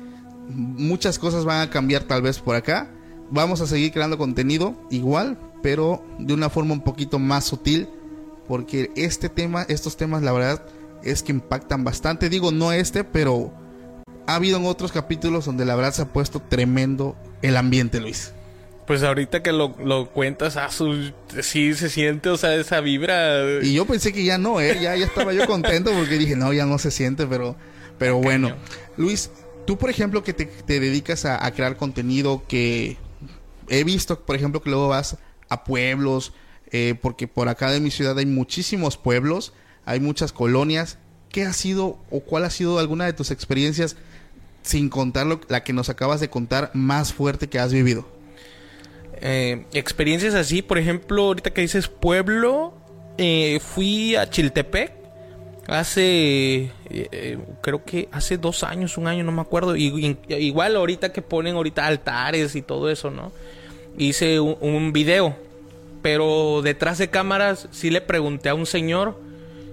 muchas 0.49 1.21
cosas 1.21 1.45
van 1.45 1.61
a 1.61 1.71
cambiar 1.71 2.03
tal 2.03 2.21
vez 2.21 2.41
por 2.41 2.57
acá. 2.57 2.91
Vamos 3.31 3.61
a 3.61 3.69
seguir 3.69 3.93
creando 3.93 4.19
contenido 4.19 4.75
igual, 4.91 5.39
pero 5.63 6.05
de 6.19 6.35
una 6.35 6.51
forma 6.51 6.75
un 6.75 6.83
poquito 6.83 7.21
más 7.21 7.45
sutil. 7.45 7.89
Porque 8.49 8.91
este 8.97 9.29
tema, 9.29 9.63
estos 9.69 9.97
temas, 9.97 10.23
la 10.23 10.33
verdad, 10.33 10.65
es 11.05 11.23
que 11.23 11.33
impactan 11.33 11.85
bastante. 11.85 12.29
Digo, 12.29 12.53
no 12.53 12.73
este, 12.73 13.05
pero 13.05 13.53
ha 14.27 14.35
habido 14.37 14.59
en 14.59 14.67
otros 14.67 14.93
capítulos 14.93 15.45
donde 15.45 15.65
la 15.65 15.75
verdad 15.77 15.93
se 15.93 16.03
ha 16.03 16.07
puesto 16.13 16.41
tremendo 16.41 17.17
el 17.43 17.57
ambiente, 17.57 18.01
Luis. 18.01 18.33
Pues 18.87 19.05
ahorita 19.05 19.43
que 19.43 19.53
lo, 19.53 19.77
lo 19.85 20.11
cuentas, 20.11 20.57
ah, 20.57 20.69
su- 20.71 21.13
sí 21.41 21.73
se 21.75 21.89
siente, 21.89 22.29
o 22.29 22.37
sea, 22.37 22.55
esa 22.57 22.81
vibra. 22.81 23.63
Y 23.63 23.75
yo 23.75 23.87
pensé 23.87 24.13
que 24.13 24.25
ya 24.25 24.39
no, 24.39 24.61
¿eh? 24.61 24.79
Ya, 24.81 24.97
ya 24.97 25.07
estaba 25.07 25.33
yo 25.33 25.47
contento 25.47 25.93
porque 25.93 26.19
dije, 26.19 26.35
no, 26.37 26.53
ya 26.53 26.67
no 26.67 26.79
se 26.79 26.91
siente, 26.91 27.27
pero, 27.27 27.57
pero 27.99 28.17
bueno. 28.19 28.53
Luis, 28.97 29.31
Tú, 29.65 29.79
por 29.79 29.91
ejemplo, 29.91 30.25
que 30.25 30.33
te, 30.33 30.47
te 30.47 30.81
dedicas 30.81 31.25
a, 31.25 31.47
a 31.47 31.53
crear 31.53 31.77
contenido, 31.77 32.43
que 32.49 32.97
he 33.69 33.85
visto, 33.85 34.19
por 34.19 34.35
ejemplo, 34.35 34.61
que 34.61 34.71
luego 34.71 34.89
vas 34.89 35.19
a 35.49 35.63
pueblos, 35.63 36.33
eh, 36.73 36.95
porque 37.01 37.29
por 37.29 37.49
acá 37.49 37.71
de 37.71 37.81
mi 37.81 37.91
ciudad 37.91 38.19
hay 38.19 38.25
muchísimos 38.25 38.97
pueblos, 38.97 39.53
hay 39.85 40.01
muchas 40.01 40.33
colonias. 40.33 40.99
¿Qué 41.29 41.45
ha 41.45 41.53
sido 41.53 41.99
o 42.11 42.21
cuál 42.21 42.45
ha 42.45 42.51
sido 42.51 42.79
alguna 42.79 43.05
de 43.05 43.13
tus 43.13 43.31
experiencias, 43.31 43.97
sin 44.63 44.89
contar 44.89 45.27
la 45.49 45.65
que 45.65 45.73
nos 45.75 45.91
acabas 45.91 46.21
de 46.21 46.31
contar, 46.31 46.71
más 46.73 47.13
fuerte 47.13 47.49
que 47.49 47.59
has 47.59 47.73
vivido? 47.73 48.07
Eh, 49.21 49.67
experiencias 49.73 50.35
así, 50.35 50.63
por 50.63 50.79
ejemplo, 50.79 51.25
ahorita 51.25 51.51
que 51.51 51.61
dices 51.61 51.89
pueblo, 51.89 52.75
eh, 53.19 53.61
fui 53.61 54.17
a 54.17 54.29
Chiltepec 54.29 54.93
hace, 55.69 56.73
creo 57.61 57.85
que 57.85 58.09
hace 58.13 58.37
dos 58.37 58.65
años, 58.65 58.99
un 58.99 59.07
año, 59.07 59.25
no 59.25 59.33
me 59.33 59.43
acuerdo. 59.43 59.77
Y, 59.77 60.19
igual 60.29 60.77
ahorita 60.77 61.13
que 61.13 61.23
ponen 61.23 61.55
ahorita 61.55 61.87
altares 61.87 62.57
y 62.57 62.63
todo 62.63 62.91
eso, 62.91 63.11
¿no? 63.11 63.31
Hice 63.97 64.41
un 64.41 64.93
video, 64.93 65.37
pero 66.03 66.61
detrás 66.63 66.99
de 66.99 67.11
cámaras 67.11 67.69
sí 67.71 67.91
le 67.91 68.01
pregunté 68.01 68.49
a 68.49 68.55
un 68.55 68.67
señor 68.67 69.19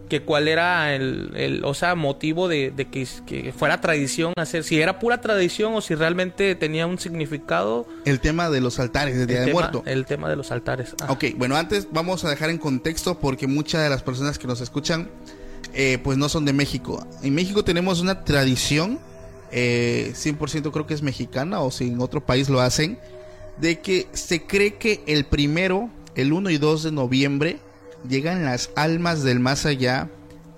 que 0.09 0.21
cuál 0.21 0.47
era 0.47 0.95
el, 0.95 1.31
el 1.35 1.63
o 1.63 1.73
sea, 1.73 1.93
motivo 1.95 2.47
de, 2.47 2.71
de 2.71 2.85
que, 2.85 3.07
que 3.27 3.53
fuera 3.53 3.79
tradición 3.79 4.33
hacer, 4.37 4.63
si 4.63 4.81
era 4.81 4.99
pura 4.99 5.21
tradición 5.21 5.75
o 5.75 5.81
si 5.81 5.93
realmente 5.93 6.55
tenía 6.55 6.87
un 6.87 6.97
significado 6.97 7.87
El 8.05 8.19
tema 8.19 8.49
de 8.49 8.59
los 8.59 8.79
altares 8.79 9.15
de 9.17 9.27
Día 9.27 9.41
de 9.41 9.53
Muerto. 9.53 9.83
El 9.85 10.05
tema 10.05 10.27
de 10.27 10.35
los 10.35 10.51
altares. 10.51 10.95
Ah. 11.01 11.11
Ok, 11.11 11.25
bueno, 11.37 11.55
antes 11.55 11.87
vamos 11.91 12.25
a 12.25 12.29
dejar 12.29 12.49
en 12.49 12.57
contexto 12.57 13.19
porque 13.19 13.45
muchas 13.45 13.83
de 13.83 13.89
las 13.89 14.01
personas 14.01 14.39
que 14.39 14.47
nos 14.47 14.61
escuchan 14.61 15.09
eh, 15.73 15.99
pues 16.03 16.17
no 16.17 16.27
son 16.27 16.45
de 16.45 16.53
México. 16.53 17.05
En 17.21 17.35
México 17.35 17.63
tenemos 17.63 18.01
una 18.01 18.23
tradición, 18.23 18.99
eh, 19.51 20.13
100% 20.15 20.71
creo 20.71 20.87
que 20.87 20.95
es 20.95 21.03
mexicana 21.03 21.61
o 21.61 21.69
si 21.69 21.87
en 21.87 22.01
otro 22.01 22.25
país 22.25 22.49
lo 22.49 22.59
hacen, 22.59 22.97
de 23.57 23.79
que 23.79 24.07
se 24.13 24.43
cree 24.43 24.75
que 24.75 25.03
el 25.05 25.25
primero, 25.25 25.89
el 26.21 26.33
1 26.33 26.49
y 26.49 26.57
2 26.57 26.83
de 26.83 26.91
noviembre, 26.91 27.59
llegan 28.07 28.45
las 28.45 28.71
almas 28.75 29.23
del 29.23 29.39
más 29.39 29.65
allá 29.65 30.09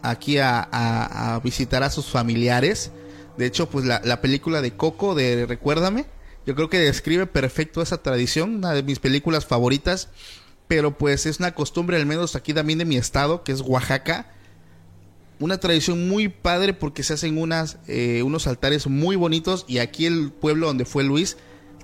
aquí 0.01 0.37
a, 0.39 1.39
visitar 1.43 1.83
a 1.83 1.89
sus 1.89 2.07
familiares. 2.07 2.91
De 3.37 3.45
hecho, 3.45 3.69
pues 3.69 3.85
la, 3.85 4.01
la 4.03 4.21
película 4.21 4.61
de 4.61 4.71
Coco 4.71 5.15
de 5.15 5.45
Recuérdame, 5.45 6.05
yo 6.45 6.55
creo 6.55 6.69
que 6.69 6.79
describe 6.79 7.27
perfecto 7.27 7.81
esa 7.81 8.01
tradición, 8.01 8.55
una 8.55 8.73
de 8.73 8.83
mis 8.83 8.99
películas 8.99 9.45
favoritas. 9.45 10.09
Pero 10.67 10.97
pues 10.97 11.25
es 11.25 11.39
una 11.39 11.53
costumbre, 11.53 11.97
al 11.97 12.05
menos 12.05 12.35
aquí 12.35 12.53
también 12.53 12.79
de 12.79 12.85
mi 12.85 12.95
estado, 12.95 13.43
que 13.43 13.51
es 13.51 13.61
Oaxaca. 13.61 14.31
Una 15.39 15.59
tradición 15.59 16.07
muy 16.07 16.29
padre 16.29 16.73
porque 16.73 17.03
se 17.03 17.13
hacen 17.13 17.37
unas, 17.37 17.77
eh, 17.87 18.21
unos 18.23 18.47
altares 18.47 18.87
muy 18.87 19.17
bonitos. 19.17 19.65
Y 19.67 19.79
aquí 19.79 20.05
el 20.05 20.31
pueblo 20.31 20.67
donde 20.67 20.85
fue 20.85 21.03
Luis 21.03 21.37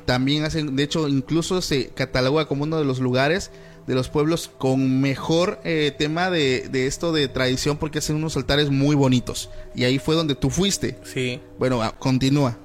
también 0.08 0.43
hacen, 0.43 0.76
de 0.76 0.82
hecho, 0.82 1.08
incluso 1.08 1.62
se 1.62 1.89
cataloga 1.89 2.48
como 2.48 2.63
uno 2.63 2.80
de 2.80 2.86
los 2.86 3.00
lugares 3.00 3.52
de 3.86 3.93
los 3.93 4.10
pueblos 4.10 4.50
con 4.58 5.00
mejor 5.02 5.60
eh, 5.63 5.93
tema 5.98 6.30
de, 6.32 6.67
de 6.70 6.88
esto 6.88 7.12
de 7.13 7.28
tradición 7.28 7.78
porque 7.78 8.00
hacen 8.00 8.15
unos 8.15 8.36
altares 8.36 8.70
muy 8.72 8.96
bonitos. 8.96 9.50
Y 9.76 9.84
ahí 9.84 10.00
fue 10.00 10.15
donde 10.15 10.34
tú 10.36 10.50
fuiste. 10.50 10.98
Sí. 11.04 11.39
Bueno, 11.60 11.82
ah, 11.84 11.93
continúa. 11.98 12.58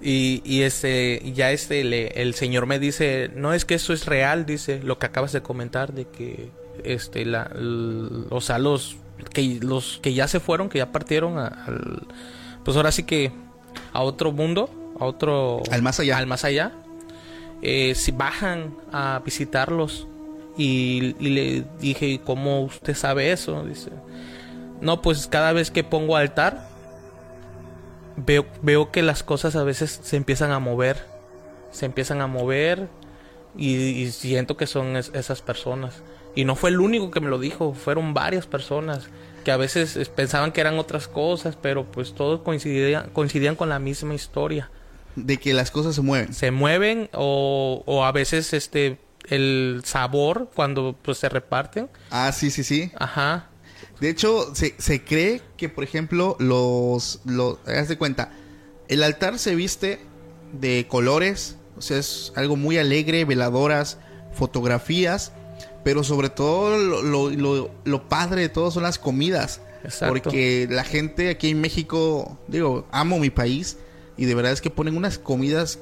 Y, 0.00 0.42
y 0.44 0.62
este, 0.62 1.22
ya 1.34 1.50
este, 1.50 1.82
le- 1.82 2.22
el 2.22 2.34
señor 2.34 2.66
me 2.66 2.78
dice, 2.78 3.30
no 3.34 3.54
es 3.54 3.64
que 3.64 3.74
eso 3.74 3.92
es 3.92 4.06
real, 4.06 4.46
dice, 4.46 4.80
lo 4.84 4.98
que 5.00 5.06
acabas 5.06 5.32
de 5.32 5.40
comentar, 5.42 5.92
de 5.94 6.04
que, 6.06 6.50
este, 6.84 7.24
la, 7.24 7.50
l- 7.56 8.26
o 8.30 8.40
sea, 8.40 8.58
los 8.60 8.96
que, 9.32 9.58
los 9.60 9.98
que 10.00 10.14
ya 10.14 10.28
se 10.28 10.38
fueron, 10.38 10.68
que 10.68 10.78
ya 10.78 10.92
partieron 10.92 11.38
a- 11.38 11.48
al, 11.66 12.06
pues 12.64 12.76
ahora 12.76 12.92
sí 12.92 13.02
que 13.02 13.32
a 13.92 14.02
otro 14.02 14.30
mundo, 14.30 14.70
a 15.00 15.04
otro... 15.04 15.62
Al 15.72 15.82
más 15.82 15.98
allá. 15.98 16.18
Al 16.18 16.28
más 16.28 16.44
allá. 16.44 16.72
Eh, 17.62 17.94
si 17.94 18.12
bajan 18.12 18.74
a 18.92 19.20
visitarlos. 19.24 20.06
Y, 20.56 21.14
le 21.20 21.64
dije, 21.78 22.06
"¿Y 22.06 22.18
¿cómo 22.18 22.62
usted 22.62 22.94
sabe 22.96 23.30
eso? 23.30 23.64
Dice, 23.64 23.90
no, 24.80 25.02
pues 25.02 25.28
cada 25.28 25.52
vez 25.52 25.70
que 25.70 25.84
pongo 25.84 26.16
altar, 26.16 26.68
veo, 28.16 28.44
veo 28.62 28.90
que 28.90 29.02
las 29.02 29.22
cosas 29.22 29.56
a 29.56 29.62
veces 29.62 30.00
se 30.02 30.16
empiezan 30.16 30.50
a 30.50 30.58
mover. 30.58 31.04
Se 31.70 31.86
empiezan 31.86 32.20
a 32.20 32.26
mover 32.26 32.88
y, 33.56 34.10
siento 34.10 34.56
que 34.56 34.66
son 34.66 34.96
es- 34.96 35.12
esas 35.14 35.42
personas. 35.42 36.02
Y 36.34 36.44
no 36.44 36.54
fue 36.56 36.70
el 36.70 36.80
único 36.80 37.10
que 37.10 37.20
me 37.20 37.28
lo 37.28 37.38
dijo, 37.38 37.72
fueron 37.74 38.14
varias 38.14 38.46
personas 38.46 39.08
que 39.44 39.50
a 39.52 39.56
veces 39.56 40.08
pensaban 40.10 40.52
que 40.52 40.60
eran 40.60 40.78
otras 40.78 41.08
cosas, 41.08 41.56
pero 41.60 41.84
pues 41.84 42.14
todos 42.14 42.40
coincidían, 42.40 43.10
coincidían 43.10 43.56
con 43.56 43.68
la 43.68 43.78
misma 43.78 44.14
historia. 44.14 44.70
De 45.16 45.36
que 45.38 45.52
las 45.54 45.70
cosas 45.70 45.94
se 45.94 46.00
mueven. 46.02 46.32
Se 46.32 46.50
mueven 46.50 47.10
o, 47.12 47.82
o 47.86 48.04
a 48.04 48.12
veces 48.12 48.52
este 48.52 48.98
el 49.28 49.82
sabor 49.84 50.50
cuando 50.54 50.96
pues 51.02 51.18
se 51.18 51.28
reparten. 51.28 51.88
Ah, 52.10 52.32
sí, 52.32 52.50
sí, 52.50 52.64
sí. 52.64 52.90
Ajá. 52.98 53.50
De 54.00 54.08
hecho, 54.08 54.54
se, 54.54 54.74
se 54.78 55.04
cree 55.04 55.42
que, 55.56 55.68
por 55.68 55.82
ejemplo, 55.84 56.36
los, 56.38 57.20
los... 57.24 57.58
Haz 57.66 57.88
de 57.88 57.98
cuenta, 57.98 58.30
el 58.88 59.02
altar 59.02 59.38
se 59.38 59.54
viste 59.54 59.98
de 60.52 60.86
colores, 60.88 61.56
o 61.76 61.82
sea, 61.82 61.98
es 61.98 62.32
algo 62.36 62.56
muy 62.56 62.78
alegre, 62.78 63.24
veladoras, 63.24 63.98
fotografías, 64.32 65.32
pero 65.84 66.04
sobre 66.04 66.30
todo 66.30 66.78
lo, 66.78 67.02
lo, 67.02 67.30
lo- 67.30 67.70
lo 67.84 68.08
padre 68.08 68.42
de 68.42 68.48
todo 68.48 68.70
son 68.70 68.84
las 68.84 68.98
comidas. 68.98 69.60
Exacto. 69.84 70.14
Porque 70.22 70.66
la 70.70 70.84
gente 70.84 71.28
aquí 71.28 71.50
en 71.50 71.60
México, 71.60 72.38
digo, 72.48 72.86
amo 72.92 73.18
mi 73.18 73.30
país 73.30 73.76
y 74.18 74.26
de 74.26 74.34
verdad 74.34 74.52
es 74.52 74.60
que 74.60 74.68
ponen 74.70 74.96
unas 74.96 75.18
comidas 75.18 75.78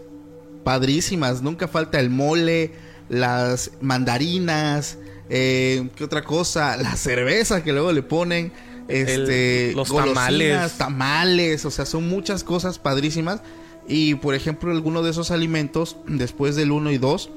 padrísimas. 0.63 1.43
Nunca 1.43 1.69
falta 1.69 1.99
el 2.01 2.11
mole, 2.11 2.73
las 3.09 3.71
mandarinas, 3.81 4.99
eh, 5.29 5.89
¿qué 5.97 6.05
otra 6.05 6.23
cosa? 6.23 6.77
La 6.83 6.97
cerveza 6.97 7.63
que 7.65 7.73
luego 7.73 7.93
le 7.93 8.03
ponen, 8.03 8.53
este, 8.89 9.73
los 9.75 9.91
golosinas, 9.91 10.19
tamales. 10.19 10.79
tamales, 10.79 11.65
o 11.65 11.71
sea, 11.71 11.87
son 11.87 12.09
muchas 12.09 12.45
cosas 12.45 12.79
padrísimas. 12.79 13.41
Y 13.89 14.17
por 14.17 14.35
ejemplo, 14.35 14.73
alguno 14.73 15.03
de 15.03 15.11
esos 15.11 15.31
alimentos, 15.31 15.97
después 16.09 16.57
del 16.57 16.73
1 16.73 16.91
y 16.91 16.99
2, 16.99 17.31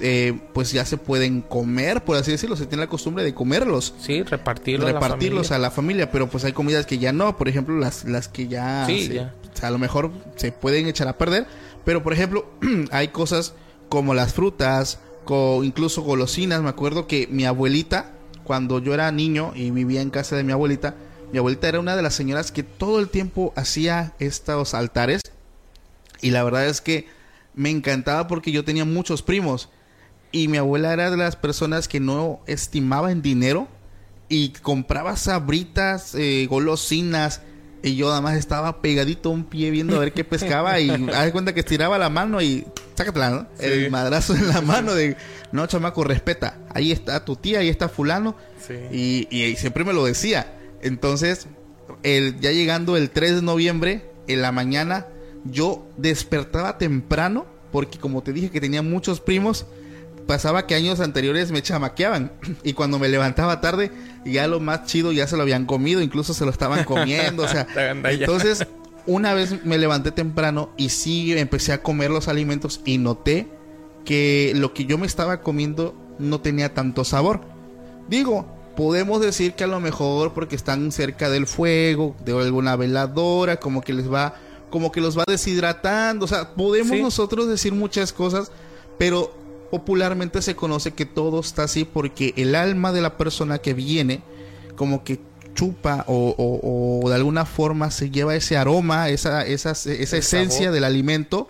eh, 0.00 0.38
pues 0.54 0.70
ya 0.70 0.84
se 0.84 0.96
pueden 0.96 1.42
comer, 1.42 2.04
por 2.04 2.16
así 2.16 2.30
decirlo, 2.30 2.54
se 2.54 2.66
tiene 2.66 2.84
la 2.84 2.88
costumbre 2.88 3.24
de 3.24 3.34
comerlos 3.34 3.94
Sí, 4.00 4.22
repartirlo 4.22 4.86
a 4.86 4.92
la 4.92 5.00
repartirlos 5.00 5.48
familia. 5.48 5.56
a 5.56 5.58
la 5.58 5.70
familia, 5.72 6.10
pero 6.12 6.28
pues 6.28 6.44
hay 6.44 6.52
comidas 6.52 6.86
que 6.86 6.98
ya 6.98 7.12
no, 7.12 7.36
por 7.36 7.48
ejemplo, 7.48 7.76
las, 7.76 8.04
las 8.04 8.28
que 8.28 8.46
ya, 8.46 8.84
Sí, 8.86 9.08
se- 9.08 9.14
ya. 9.14 9.34
A 9.62 9.70
lo 9.70 9.78
mejor 9.78 10.10
se 10.36 10.52
pueden 10.52 10.86
echar 10.86 11.08
a 11.08 11.18
perder, 11.18 11.46
pero 11.84 12.02
por 12.02 12.12
ejemplo, 12.12 12.46
hay 12.90 13.08
cosas 13.08 13.54
como 13.88 14.14
las 14.14 14.32
frutas, 14.34 14.98
co- 15.24 15.62
incluso 15.64 16.02
golosinas, 16.02 16.62
me 16.62 16.68
acuerdo 16.68 17.06
que 17.06 17.26
mi 17.30 17.44
abuelita, 17.44 18.12
cuando 18.44 18.78
yo 18.78 18.94
era 18.94 19.10
niño 19.12 19.52
y 19.54 19.70
vivía 19.70 20.00
en 20.02 20.10
casa 20.10 20.36
de 20.36 20.44
mi 20.44 20.52
abuelita, 20.52 20.94
mi 21.32 21.38
abuelita 21.38 21.68
era 21.68 21.80
una 21.80 21.96
de 21.96 22.02
las 22.02 22.14
señoras 22.14 22.52
que 22.52 22.62
todo 22.62 22.98
el 23.00 23.08
tiempo 23.08 23.52
hacía 23.56 24.14
estos 24.18 24.72
altares. 24.74 25.20
Y 26.22 26.30
la 26.30 26.42
verdad 26.42 26.66
es 26.66 26.80
que 26.80 27.06
me 27.54 27.70
encantaba 27.70 28.26
porque 28.26 28.50
yo 28.52 28.64
tenía 28.64 28.84
muchos 28.86 29.22
primos. 29.22 29.68
Y 30.32 30.48
mi 30.48 30.56
abuela 30.58 30.92
era 30.92 31.10
de 31.10 31.16
las 31.18 31.36
personas 31.36 31.86
que 31.88 32.00
no 32.00 32.40
estimaba 32.46 33.12
en 33.12 33.20
dinero 33.22 33.68
y 34.30 34.50
compraba 34.50 35.16
sabritas, 35.16 36.14
eh, 36.14 36.46
golosinas 36.48 37.42
y 37.82 37.96
yo 37.96 38.08
nada 38.08 38.20
más 38.20 38.36
estaba 38.36 38.80
pegadito 38.82 39.28
a 39.28 39.32
un 39.32 39.44
pie 39.44 39.70
viendo 39.70 39.96
a 39.96 40.00
ver 40.00 40.12
qué 40.12 40.24
pescaba 40.24 40.80
y 40.80 40.90
haz 41.14 41.24
de 41.26 41.32
cuenta 41.32 41.52
que 41.54 41.60
estiraba 41.60 41.96
la 41.98 42.08
mano 42.10 42.40
y 42.42 42.66
sácatela, 42.96 43.30
¿no? 43.30 43.46
Sí. 43.58 43.66
El 43.66 43.90
madrazo 43.90 44.34
en 44.34 44.48
la 44.48 44.60
mano 44.62 44.94
de, 44.94 45.16
no 45.52 45.66
chamaco, 45.66 46.02
respeta, 46.04 46.58
ahí 46.74 46.90
está 46.92 47.24
tu 47.24 47.36
tía, 47.36 47.60
ahí 47.60 47.68
está 47.68 47.88
fulano 47.88 48.34
Sí. 48.66 48.74
y, 48.92 49.28
y- 49.30 49.44
y 49.44 49.56
siempre 49.56 49.84
me 49.84 49.92
lo 49.92 50.04
decía. 50.04 50.54
Entonces, 50.82 51.46
el, 52.02 52.38
ya 52.40 52.50
llegando 52.52 52.96
el 52.96 53.10
3 53.10 53.36
de 53.36 53.42
noviembre, 53.42 54.10
en 54.26 54.42
la 54.42 54.52
mañana, 54.52 55.06
yo 55.44 55.86
despertaba 55.96 56.76
temprano, 56.78 57.46
porque 57.72 57.98
como 57.98 58.22
te 58.22 58.32
dije 58.32 58.50
que 58.50 58.60
tenía 58.60 58.82
muchos 58.82 59.20
primos, 59.20 59.66
pasaba 60.28 60.66
que 60.66 60.76
años 60.76 61.00
anteriores 61.00 61.50
me 61.50 61.62
chamaqueaban. 61.62 62.30
Y 62.62 62.74
cuando 62.74 63.00
me 63.00 63.08
levantaba 63.08 63.60
tarde, 63.60 63.90
ya 64.24 64.46
lo 64.46 64.60
más 64.60 64.84
chido 64.84 65.10
ya 65.10 65.26
se 65.26 65.36
lo 65.36 65.42
habían 65.42 65.66
comido, 65.66 66.00
incluso 66.00 66.34
se 66.34 66.44
lo 66.44 66.52
estaban 66.52 66.84
comiendo. 66.84 67.42
O 67.42 67.48
sea, 67.48 67.66
entonces, 68.04 68.64
una 69.06 69.34
vez 69.34 69.64
me 69.64 69.78
levanté 69.78 70.12
temprano 70.12 70.70
y 70.76 70.90
sí 70.90 71.36
empecé 71.36 71.72
a 71.72 71.82
comer 71.82 72.10
los 72.12 72.28
alimentos 72.28 72.80
y 72.84 72.98
noté 72.98 73.48
que 74.04 74.52
lo 74.54 74.72
que 74.74 74.84
yo 74.84 74.98
me 74.98 75.06
estaba 75.06 75.40
comiendo 75.40 75.94
no 76.18 76.40
tenía 76.40 76.74
tanto 76.74 77.04
sabor. 77.04 77.40
Digo, 78.08 78.46
podemos 78.76 79.20
decir 79.20 79.54
que 79.54 79.64
a 79.64 79.66
lo 79.66 79.80
mejor 79.80 80.34
porque 80.34 80.56
están 80.56 80.92
cerca 80.92 81.30
del 81.30 81.46
fuego, 81.46 82.14
de 82.24 82.32
alguna 82.38 82.76
veladora, 82.76 83.56
como 83.58 83.80
que 83.80 83.92
les 83.92 84.12
va, 84.12 84.34
como 84.70 84.92
que 84.92 85.00
los 85.00 85.18
va 85.18 85.24
deshidratando. 85.26 86.26
O 86.26 86.28
sea, 86.28 86.54
podemos 86.54 86.96
Sí. 86.96 87.02
nosotros 87.02 87.48
decir 87.48 87.72
muchas 87.72 88.12
cosas, 88.12 88.50
pero 88.98 89.34
popularmente 89.70 90.42
se 90.42 90.56
conoce 90.56 90.92
que 90.92 91.04
todo 91.06 91.40
está 91.40 91.64
así 91.64 91.84
porque 91.84 92.34
el 92.36 92.54
alma 92.54 92.92
de 92.92 93.00
la 93.00 93.16
persona 93.16 93.58
que 93.58 93.74
viene, 93.74 94.22
como 94.76 95.04
que 95.04 95.20
chupa 95.54 96.04
o, 96.06 96.34
o- 96.38 97.00
o 97.04 97.08
de 97.08 97.16
alguna 97.16 97.44
forma 97.44 97.90
se 97.90 98.10
lleva 98.10 98.34
ese 98.36 98.56
aroma, 98.56 99.08
esa, 99.08 99.44
esa, 99.46 99.72
esa 99.72 99.92
esencia 100.16 100.58
sabor. 100.58 100.72
del 100.74 100.84
alimento 100.84 101.48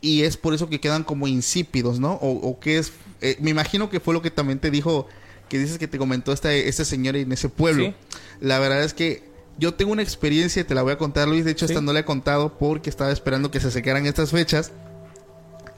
y 0.00 0.22
es 0.22 0.36
por 0.36 0.52
eso 0.54 0.68
que 0.68 0.80
quedan 0.80 1.04
como 1.04 1.26
insípidos, 1.28 2.00
¿no? 2.00 2.14
O, 2.14 2.32
o 2.32 2.58
que 2.60 2.78
es, 2.78 2.92
eh, 3.20 3.36
me 3.40 3.50
imagino 3.50 3.88
que 3.88 4.00
fue 4.00 4.14
lo 4.14 4.20
que 4.22 4.30
también 4.30 4.58
te 4.58 4.70
dijo, 4.70 5.06
que 5.48 5.58
dices 5.58 5.78
que 5.78 5.88
te 5.88 5.96
comentó 5.98 6.32
este, 6.32 6.68
este 6.68 6.84
señor 6.84 7.16
en 7.16 7.30
ese 7.32 7.48
pueblo. 7.48 7.84
Sí. 7.86 7.94
La 8.40 8.58
verdad 8.58 8.82
es 8.82 8.94
que 8.94 9.22
yo 9.58 9.74
tengo 9.74 9.92
una 9.92 10.02
experiencia 10.02 10.60
y 10.60 10.64
te 10.64 10.74
la 10.74 10.82
voy 10.82 10.92
a 10.92 10.98
contar, 10.98 11.26
Luis. 11.28 11.44
De 11.44 11.52
hecho, 11.52 11.66
Sí. 11.66 11.72
esta 11.72 11.80
no 11.82 11.92
la 11.92 12.00
he 12.00 12.04
contado 12.04 12.58
porque 12.58 12.90
estaba 12.90 13.10
esperando 13.12 13.50
que 13.50 13.58
se 13.60 13.70
secaran 13.70 14.04
estas 14.06 14.30
fechas. 14.32 14.72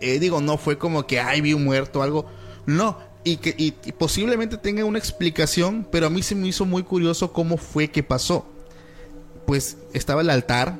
Eh, 0.00 0.18
digo, 0.18 0.40
no 0.40 0.58
fue 0.58 0.78
como 0.78 1.06
que, 1.06 1.20
ay, 1.20 1.40
vi 1.40 1.52
un 1.54 1.64
muerto 1.64 2.00
o 2.00 2.02
algo. 2.02 2.26
No. 2.66 2.98
Y 3.24 3.38
que 3.38 3.54
y, 3.58 3.72
posiblemente 3.92 4.56
tenga 4.56 4.84
una 4.84 4.98
explicación, 4.98 5.86
pero 5.90 6.06
a 6.06 6.10
mí 6.10 6.22
se 6.22 6.34
me 6.34 6.48
hizo 6.48 6.64
muy 6.64 6.82
curioso 6.82 7.32
cómo 7.32 7.56
fue 7.56 7.88
que 7.88 8.02
pasó. 8.02 8.46
Pues 9.46 9.76
estaba 9.92 10.22
el 10.22 10.30
altar. 10.30 10.78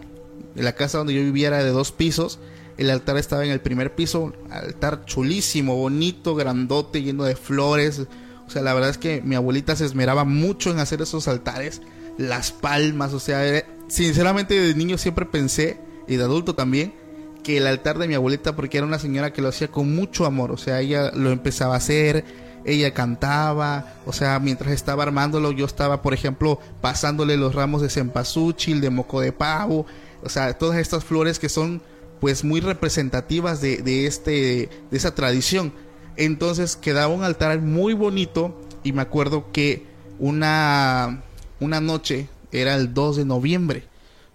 La 0.55 0.75
casa 0.75 0.99
donde 0.99 1.15
yo 1.15 1.21
vivía 1.23 1.49
era 1.49 1.63
de 1.65 1.71
dos 1.71 1.93
pisos. 1.93 2.39
El 2.77 2.91
altar 2.91 3.17
estaba 3.17 3.45
en 3.45 3.51
el 3.51 3.61
primer 3.61 3.95
piso. 3.95 4.33
Altar 4.51 5.05
chulísimo, 5.05 5.77
bonito, 5.77 6.35
grandote, 6.35 7.03
lleno 7.03 7.25
de 7.25 7.37
flores. 7.37 8.03
O 8.47 8.51
sea, 8.51 8.63
la 8.63 8.73
verdad 8.73 8.91
es 8.91 8.99
que 8.99 9.21
mi 9.23 9.35
abuelita 9.35 9.77
se 9.77 9.85
esmeraba 9.85 10.25
mucho 10.25 10.71
en 10.71 10.79
hacer 10.79 11.03
esos 11.03 11.29
altares. 11.29 11.83
Las 12.19 12.51
palmas, 12.53 13.13
o 13.13 13.21
sea, 13.21 13.45
era- 13.45 13.67
sinceramente 13.89 14.59
de 14.59 14.75
niño 14.75 14.97
siempre 14.99 15.27
pensé, 15.27 15.79
y 16.07 16.17
de 16.17 16.25
adulto 16.25 16.55
también, 16.55 16.95
que 17.43 17.59
el 17.59 17.67
altar 17.67 17.99
de 17.99 18.09
mi 18.09 18.15
abuelita, 18.15 18.57
porque 18.57 18.79
era 18.79 18.87
una 18.87 18.99
señora 18.99 19.33
que 19.33 19.43
lo 19.43 19.49
hacía 19.49 19.69
con 19.69 19.95
mucho 19.95 20.27
amor. 20.27 20.51
O 20.51 20.57
sea, 20.57 20.81
ella 20.81 21.11
lo 21.15 21.31
empezaba 21.31 21.75
a 21.75 21.79
hacer, 21.79 22.25
ella 22.65 22.93
cantaba, 22.93 23.95
o 24.05 24.13
sea, 24.13 24.39
mientras 24.41 24.73
estaba 24.73 25.03
armándolo, 25.03 25.53
yo 25.53 25.65
estaba, 25.65 26.03
por 26.03 26.15
ejemplo, 26.15 26.59
pasándole 26.81 27.37
los 27.37 27.55
ramos 27.55 27.83
de 27.83 27.89
cempasúchil, 27.89 28.81
de 28.81 28.91
moco 28.91 29.21
de 29.21 29.33
pavo, 29.33 29.87
o 30.23 30.29
sea, 30.29 30.57
todas 30.59 30.79
estas 30.79 31.05
flores 31.05 31.39
que 31.39 31.49
son 31.49 31.81
pues 32.21 32.43
muy 32.43 32.61
representativas 32.61 33.61
de, 33.61 33.79
de 33.79 34.07
este 34.07 34.69
de 34.91 34.97
esa 34.97 35.15
tradición. 35.15 35.73
Entonces 36.17 36.77
quedaba 36.77 37.15
un 37.15 37.23
altar 37.23 37.61
muy 37.61 37.95
bonito 37.95 38.61
y 38.83 38.93
me 38.93 39.03
acuerdo 39.03 39.53
que 39.53 39.87
una 40.19 41.23
una 41.61 41.81
noche 41.81 42.29
era 42.53 42.75
el 42.75 42.93
2 42.93 43.19
de 43.19 43.25
noviembre, 43.25 43.85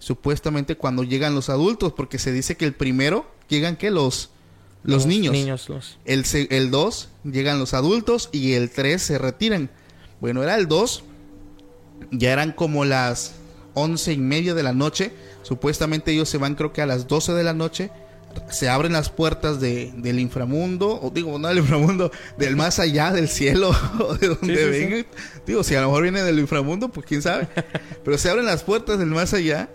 supuestamente 0.04 0.76
cuando 0.76 1.02
llegan 1.02 1.34
los 1.34 1.48
adultos, 1.48 1.94
porque 1.94 2.18
se 2.18 2.30
dice 2.30 2.58
que 2.58 2.66
el 2.66 2.74
primero 2.74 3.26
llegan 3.48 3.76
que 3.76 3.90
los 3.90 4.30
los, 4.82 5.06
niños. 5.06 5.32
Niños, 5.32 5.66
los. 5.70 5.98
El, 6.04 6.26
el 6.50 6.70
2 6.70 7.08
llegan 7.24 7.58
los 7.58 7.72
adultos 7.72 8.28
y 8.32 8.52
el 8.52 8.70
3 8.70 9.00
se 9.00 9.16
retiran. 9.18 9.70
Bueno, 10.20 10.42
era 10.42 10.56
el 10.56 10.68
2. 10.68 11.04
Ya 12.10 12.32
eran 12.34 12.52
como 12.52 12.84
las 12.84 13.32
once 13.72 14.12
y 14.12 14.18
media 14.18 14.52
de 14.52 14.62
la 14.62 14.74
noche. 14.74 15.12
Supuestamente 15.42 16.12
ellos 16.12 16.28
se 16.28 16.36
van 16.36 16.54
creo 16.54 16.74
que 16.74 16.82
a 16.82 16.86
las 16.86 17.08
12 17.08 17.32
de 17.32 17.44
la 17.44 17.54
noche. 17.54 17.90
Se 18.50 18.68
abren 18.68 18.92
las 18.92 19.08
puertas 19.08 19.58
de, 19.58 19.94
del 19.96 20.20
inframundo. 20.20 21.00
O 21.00 21.08
digo, 21.08 21.38
no 21.38 21.48
del 21.48 21.58
inframundo. 21.58 22.12
Del 22.36 22.54
más 22.54 22.78
allá 22.78 23.10
del 23.10 23.28
cielo. 23.28 23.70
o 24.00 24.16
de 24.16 24.28
donde 24.28 24.54
Sí, 24.54 24.54
sí, 24.54 24.64
sí. 24.64 24.84
vengan. 24.84 25.06
Digo, 25.46 25.64
si 25.64 25.74
a 25.76 25.80
lo 25.80 25.86
mejor 25.86 26.02
viene 26.02 26.22
del 26.22 26.38
inframundo, 26.40 26.90
pues 26.90 27.06
quién 27.06 27.22
sabe. 27.22 27.48
Pero 28.04 28.18
se 28.18 28.28
abren 28.28 28.44
las 28.44 28.64
puertas 28.64 28.98
del 28.98 29.08
más 29.08 29.32
allá. 29.32 29.70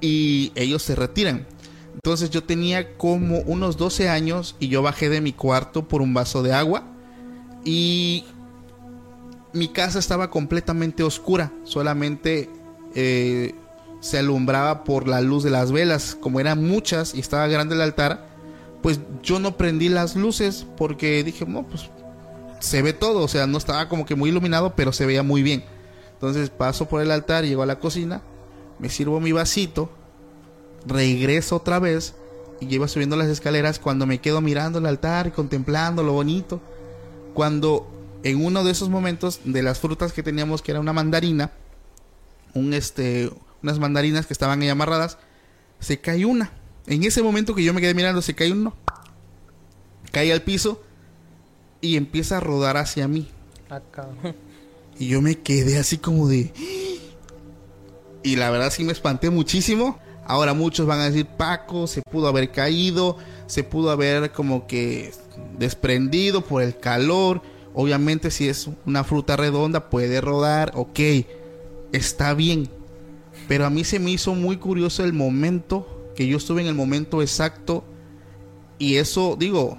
Y 0.00 0.52
ellos 0.54 0.82
se 0.82 0.94
retiran. 0.94 1.46
Entonces 1.94 2.30
yo 2.30 2.44
tenía 2.44 2.96
como 2.96 3.40
unos 3.40 3.76
12 3.76 4.08
años 4.08 4.56
y 4.60 4.68
yo 4.68 4.82
bajé 4.82 5.08
de 5.08 5.20
mi 5.20 5.32
cuarto 5.32 5.88
por 5.88 6.00
un 6.00 6.14
vaso 6.14 6.42
de 6.42 6.52
agua 6.52 6.84
y 7.64 8.24
mi 9.52 9.68
casa 9.68 9.98
estaba 9.98 10.30
completamente 10.30 11.02
oscura, 11.02 11.52
solamente 11.64 12.48
eh, 12.94 13.54
se 14.00 14.18
alumbraba 14.18 14.84
por 14.84 15.08
la 15.08 15.20
luz 15.20 15.42
de 15.42 15.50
las 15.50 15.72
velas, 15.72 16.16
como 16.20 16.40
eran 16.40 16.66
muchas 16.66 17.14
y 17.14 17.20
estaba 17.20 17.48
grande 17.48 17.74
el 17.74 17.80
altar, 17.80 18.28
pues 18.82 19.00
yo 19.22 19.40
no 19.40 19.56
prendí 19.56 19.88
las 19.88 20.14
luces 20.14 20.66
porque 20.76 21.24
dije, 21.24 21.44
no, 21.46 21.66
pues 21.66 21.90
se 22.60 22.82
ve 22.82 22.92
todo, 22.92 23.22
o 23.22 23.28
sea, 23.28 23.46
no 23.46 23.58
estaba 23.58 23.88
como 23.88 24.06
que 24.06 24.14
muy 24.14 24.30
iluminado, 24.30 24.74
pero 24.76 24.92
se 24.92 25.06
veía 25.06 25.22
muy 25.22 25.42
bien. 25.42 25.64
Entonces 26.12 26.50
paso 26.50 26.88
por 26.88 27.02
el 27.02 27.10
altar, 27.10 27.44
llego 27.44 27.62
a 27.62 27.66
la 27.66 27.78
cocina, 27.78 28.22
me 28.78 28.88
sirvo 28.88 29.20
mi 29.20 29.32
vasito, 29.32 29.90
regreso 30.86 31.56
otra 31.56 31.78
vez 31.78 32.14
y 32.60 32.66
llevo 32.66 32.88
subiendo 32.88 33.16
las 33.16 33.28
escaleras 33.28 33.78
cuando 33.78 34.06
me 34.06 34.20
quedo 34.20 34.40
mirando 34.40 34.78
el 34.78 34.86
altar 34.86 35.28
y 35.28 35.30
contemplando 35.30 36.02
lo 36.02 36.12
bonito. 36.12 36.60
Cuando 37.34 37.88
en 38.22 38.44
uno 38.44 38.64
de 38.64 38.72
esos 38.72 38.88
momentos 38.88 39.40
de 39.44 39.62
las 39.62 39.78
frutas 39.78 40.12
que 40.12 40.22
teníamos, 40.22 40.62
que 40.62 40.72
era 40.72 40.80
una 40.80 40.92
mandarina, 40.92 41.52
un 42.54 42.72
este, 42.72 43.30
unas 43.62 43.78
mandarinas 43.78 44.26
que 44.26 44.32
estaban 44.32 44.60
ahí 44.60 44.68
amarradas, 44.68 45.18
se 45.80 46.00
cae 46.00 46.24
una. 46.24 46.52
En 46.86 47.04
ese 47.04 47.22
momento 47.22 47.54
que 47.54 47.62
yo 47.62 47.74
me 47.74 47.80
quedé 47.80 47.94
mirando, 47.94 48.22
se 48.22 48.34
cae 48.34 48.52
uno. 48.52 48.74
Cae 50.10 50.32
al 50.32 50.42
piso 50.42 50.82
y 51.80 51.96
empieza 51.96 52.38
a 52.38 52.40
rodar 52.40 52.76
hacia 52.76 53.06
mí. 53.06 53.28
Acá. 53.68 54.08
Y 54.98 55.06
yo 55.08 55.22
me 55.22 55.38
quedé 55.38 55.78
así 55.78 55.98
como 55.98 56.26
de... 56.26 56.52
Y 58.28 58.36
la 58.36 58.50
verdad 58.50 58.70
sí 58.70 58.84
me 58.84 58.92
espanté 58.92 59.30
muchísimo. 59.30 59.98
Ahora 60.26 60.52
muchos 60.52 60.86
van 60.86 61.00
a 61.00 61.04
decir, 61.08 61.24
Paco, 61.24 61.86
se 61.86 62.02
pudo 62.02 62.28
haber 62.28 62.50
caído, 62.52 63.16
se 63.46 63.64
pudo 63.64 63.90
haber 63.90 64.32
como 64.32 64.66
que 64.66 65.12
desprendido 65.58 66.42
por 66.42 66.62
el 66.62 66.76
calor. 66.78 67.40
Obviamente 67.72 68.30
si 68.30 68.46
es 68.46 68.68
una 68.84 69.02
fruta 69.04 69.36
redonda 69.36 69.88
puede 69.88 70.20
rodar, 70.20 70.72
ok, 70.74 71.00
está 71.92 72.34
bien. 72.34 72.68
Pero 73.46 73.64
a 73.64 73.70
mí 73.70 73.82
se 73.84 73.98
me 73.98 74.10
hizo 74.10 74.34
muy 74.34 74.58
curioso 74.58 75.04
el 75.04 75.14
momento, 75.14 76.10
que 76.14 76.26
yo 76.26 76.36
estuve 76.36 76.60
en 76.60 76.66
el 76.66 76.74
momento 76.74 77.22
exacto. 77.22 77.82
Y 78.78 78.96
eso, 78.96 79.36
digo, 79.38 79.78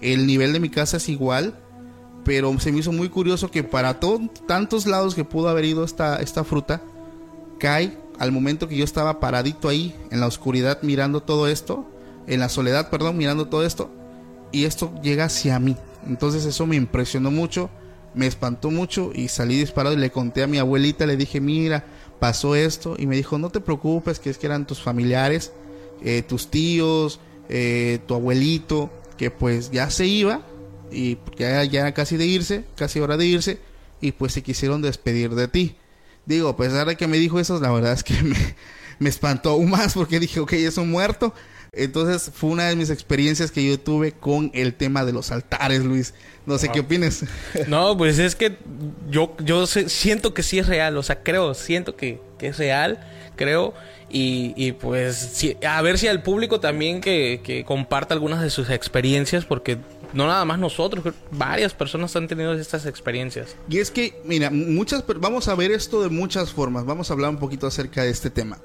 el 0.00 0.26
nivel 0.26 0.54
de 0.54 0.60
mi 0.60 0.70
casa 0.70 0.96
es 0.96 1.08
igual 1.10 1.58
pero 2.24 2.56
se 2.60 2.70
me 2.70 2.78
hizo 2.78 2.92
muy 2.92 3.08
curioso 3.08 3.50
que 3.50 3.64
para 3.64 3.98
to- 3.98 4.20
tantos 4.46 4.86
lados 4.86 5.16
que 5.16 5.24
pudo 5.24 5.48
haber 5.48 5.64
ido 5.64 5.82
esta, 5.82 6.22
esta 6.22 6.44
fruta, 6.44 6.80
cae 7.62 7.96
al 8.18 8.32
momento 8.32 8.66
que 8.66 8.76
yo 8.76 8.82
estaba 8.82 9.20
paradito 9.20 9.68
ahí 9.68 9.94
en 10.10 10.18
la 10.18 10.26
oscuridad 10.26 10.80
mirando 10.82 11.22
todo 11.22 11.46
esto, 11.46 11.86
en 12.26 12.40
la 12.40 12.48
soledad, 12.48 12.90
perdón, 12.90 13.16
mirando 13.16 13.46
todo 13.46 13.64
esto, 13.64 13.88
y 14.50 14.64
esto 14.64 14.92
llega 15.00 15.26
hacia 15.26 15.60
mí. 15.60 15.76
Entonces 16.08 16.44
eso 16.44 16.66
me 16.66 16.74
impresionó 16.74 17.30
mucho, 17.30 17.70
me 18.14 18.26
espantó 18.26 18.72
mucho 18.72 19.12
y 19.14 19.28
salí 19.28 19.56
disparado 19.56 19.94
y 19.94 20.00
le 20.00 20.10
conté 20.10 20.42
a 20.42 20.48
mi 20.48 20.58
abuelita, 20.58 21.06
le 21.06 21.16
dije, 21.16 21.40
mira, 21.40 21.84
pasó 22.18 22.56
esto, 22.56 22.96
y 22.98 23.06
me 23.06 23.14
dijo, 23.14 23.38
no 23.38 23.50
te 23.50 23.60
preocupes, 23.60 24.18
que 24.18 24.30
es 24.30 24.38
que 24.38 24.46
eran 24.46 24.66
tus 24.66 24.82
familiares, 24.82 25.52
eh, 26.02 26.22
tus 26.22 26.50
tíos, 26.50 27.20
eh, 27.48 28.00
tu 28.08 28.14
abuelito, 28.14 28.90
que 29.16 29.30
pues 29.30 29.70
ya 29.70 29.88
se 29.88 30.06
iba, 30.06 30.42
y 30.90 31.16
ya, 31.38 31.62
ya 31.62 31.94
casi 31.94 32.16
de 32.16 32.26
irse, 32.26 32.64
casi 32.74 32.98
hora 32.98 33.16
de 33.16 33.26
irse, 33.26 33.60
y 34.00 34.10
pues 34.10 34.32
se 34.32 34.42
quisieron 34.42 34.82
despedir 34.82 35.36
de 35.36 35.46
ti. 35.46 35.76
Digo, 36.26 36.48
a 36.50 36.56
pesar 36.56 36.86
de 36.86 36.96
que 36.96 37.06
me 37.06 37.18
dijo 37.18 37.40
eso, 37.40 37.58
la 37.60 37.70
verdad 37.70 37.92
es 37.92 38.04
que 38.04 38.14
me, 38.22 38.36
me 38.98 39.08
espantó 39.08 39.50
aún 39.50 39.70
más 39.70 39.94
porque 39.94 40.20
dije, 40.20 40.40
ok, 40.40 40.52
es 40.54 40.76
un 40.78 40.90
muerto. 40.90 41.34
Entonces 41.74 42.30
fue 42.34 42.50
una 42.50 42.64
de 42.68 42.76
mis 42.76 42.90
experiencias 42.90 43.50
que 43.50 43.66
yo 43.66 43.80
tuve 43.80 44.12
con 44.12 44.50
el 44.52 44.74
tema 44.74 45.06
de 45.06 45.12
los 45.14 45.30
altares, 45.30 45.82
Luis. 45.84 46.12
No 46.44 46.58
sé 46.58 46.68
qué 46.68 46.80
opinas. 46.80 47.24
No, 47.66 47.96
pues 47.96 48.18
es 48.18 48.34
que 48.36 48.58
yo, 49.08 49.34
yo 49.42 49.66
sé- 49.66 49.88
siento 49.88 50.34
que 50.34 50.42
sí 50.42 50.58
es 50.58 50.66
real, 50.66 50.96
o 50.98 51.02
sea, 51.02 51.22
creo, 51.22 51.54
siento 51.54 51.96
que, 51.96 52.20
que 52.38 52.48
es 52.48 52.58
real, 52.58 53.00
creo, 53.36 53.72
y, 54.10 54.52
y 54.54 54.72
pues 54.72 55.16
sí, 55.16 55.56
a 55.66 55.80
ver 55.80 55.96
si 55.98 56.08
al 56.08 56.22
público 56.22 56.60
también 56.60 57.00
que, 57.00 57.40
que 57.42 57.64
comparta 57.64 58.12
algunas 58.12 58.42
de 58.42 58.50
sus 58.50 58.68
experiencias, 58.68 59.46
porque 59.46 59.78
no 60.12 60.26
nada 60.26 60.44
más 60.44 60.58
nosotros, 60.58 61.14
varias 61.30 61.72
personas 61.74 62.14
han 62.16 62.28
tenido 62.28 62.52
estas 62.54 62.86
experiencias. 62.86 63.56
Y 63.68 63.78
es 63.78 63.90
que, 63.90 64.20
mira, 64.24 64.50
muchas 64.50 65.04
vamos 65.18 65.48
a 65.48 65.54
ver 65.54 65.70
esto 65.70 66.02
de 66.02 66.08
muchas 66.08 66.52
formas. 66.52 66.84
Vamos 66.84 67.10
a 67.10 67.14
hablar 67.14 67.30
un 67.30 67.38
poquito 67.38 67.66
acerca 67.66 68.02
de 68.02 68.10
este 68.10 68.30
tema. 68.30 68.58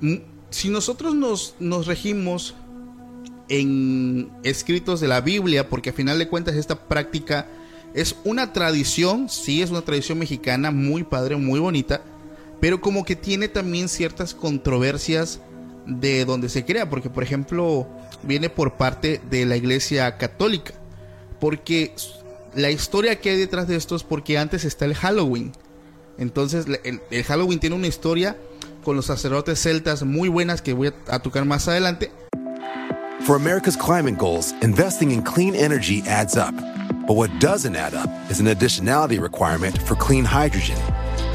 Mm, 0.00 0.16
Si 0.50 0.68
nosotros 0.68 1.14
nos, 1.14 1.54
nos 1.60 1.86
regimos 1.86 2.54
en 3.48 4.30
escritos 4.42 5.00
de 5.00 5.08
la 5.08 5.20
Biblia, 5.20 5.68
porque 5.68 5.90
a 5.90 5.92
final 5.92 6.18
de 6.18 6.28
cuentas 6.28 6.54
esta 6.56 6.88
práctica 6.88 7.46
es 7.94 8.16
una 8.24 8.52
tradición, 8.52 9.28
sí 9.28 9.62
es 9.62 9.70
una 9.70 9.82
tradición 9.82 10.18
mexicana 10.18 10.70
muy 10.70 11.02
padre, 11.04 11.36
muy 11.36 11.58
bonita, 11.60 12.02
pero 12.60 12.80
como 12.80 13.04
que 13.04 13.16
tiene 13.16 13.48
también 13.48 13.88
ciertas 13.88 14.34
controversias 14.34 15.40
de 15.86 16.24
donde 16.24 16.48
se 16.48 16.64
crea, 16.64 16.88
porque 16.88 17.10
por 17.10 17.22
ejemplo 17.22 17.88
viene 18.22 18.50
por 18.50 18.74
parte 18.74 19.20
de 19.30 19.46
la 19.46 19.56
Iglesia 19.56 20.16
Católica, 20.16 20.74
porque 21.38 21.94
la 22.54 22.70
historia 22.70 23.20
que 23.20 23.30
hay 23.30 23.38
detrás 23.38 23.68
de 23.68 23.76
esto 23.76 23.96
es 23.96 24.02
porque 24.02 24.38
antes 24.38 24.64
está 24.64 24.84
el 24.84 24.94
Halloween, 24.94 25.52
entonces 26.18 26.66
el 26.84 27.24
Halloween 27.24 27.60
tiene 27.60 27.76
una 27.76 27.86
historia 27.86 28.36
con 28.84 28.96
los 28.96 29.06
sacerdotes 29.06 29.60
celtas 29.60 30.02
muy 30.02 30.28
buenas 30.28 30.62
que 30.62 30.72
voy 30.72 30.88
a, 30.88 31.14
a 31.14 31.18
tocar 31.20 31.44
más 31.44 31.68
adelante, 31.68 32.10
For 33.22 33.36
America's 33.36 33.76
climate 33.76 34.16
goals, 34.16 34.52
investing 34.62 35.10
in 35.10 35.22
clean 35.22 35.54
energy 35.54 36.02
adds 36.06 36.36
up. 36.36 36.54
But 37.06 37.14
what 37.16 37.30
doesn't 37.38 37.76
add 37.76 37.94
up 37.94 38.08
is 38.30 38.40
an 38.40 38.46
additionality 38.46 39.20
requirement 39.20 39.76
for 39.82 39.94
clean 39.94 40.24
hydrogen. 40.24 40.78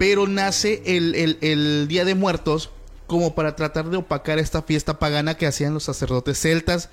Pero 0.00 0.26
nace 0.26 0.82
el, 0.86 1.14
el- 1.14 1.36
el 1.42 1.86
Día 1.86 2.06
de 2.06 2.14
Muertos 2.14 2.70
como 3.06 3.34
para 3.34 3.54
tratar 3.54 3.90
de 3.90 3.98
opacar 3.98 4.38
esta 4.38 4.62
fiesta 4.62 4.98
pagana 4.98 5.36
que 5.36 5.46
hacían 5.46 5.74
los 5.74 5.84
sacerdotes 5.84 6.40
celtas 6.40 6.88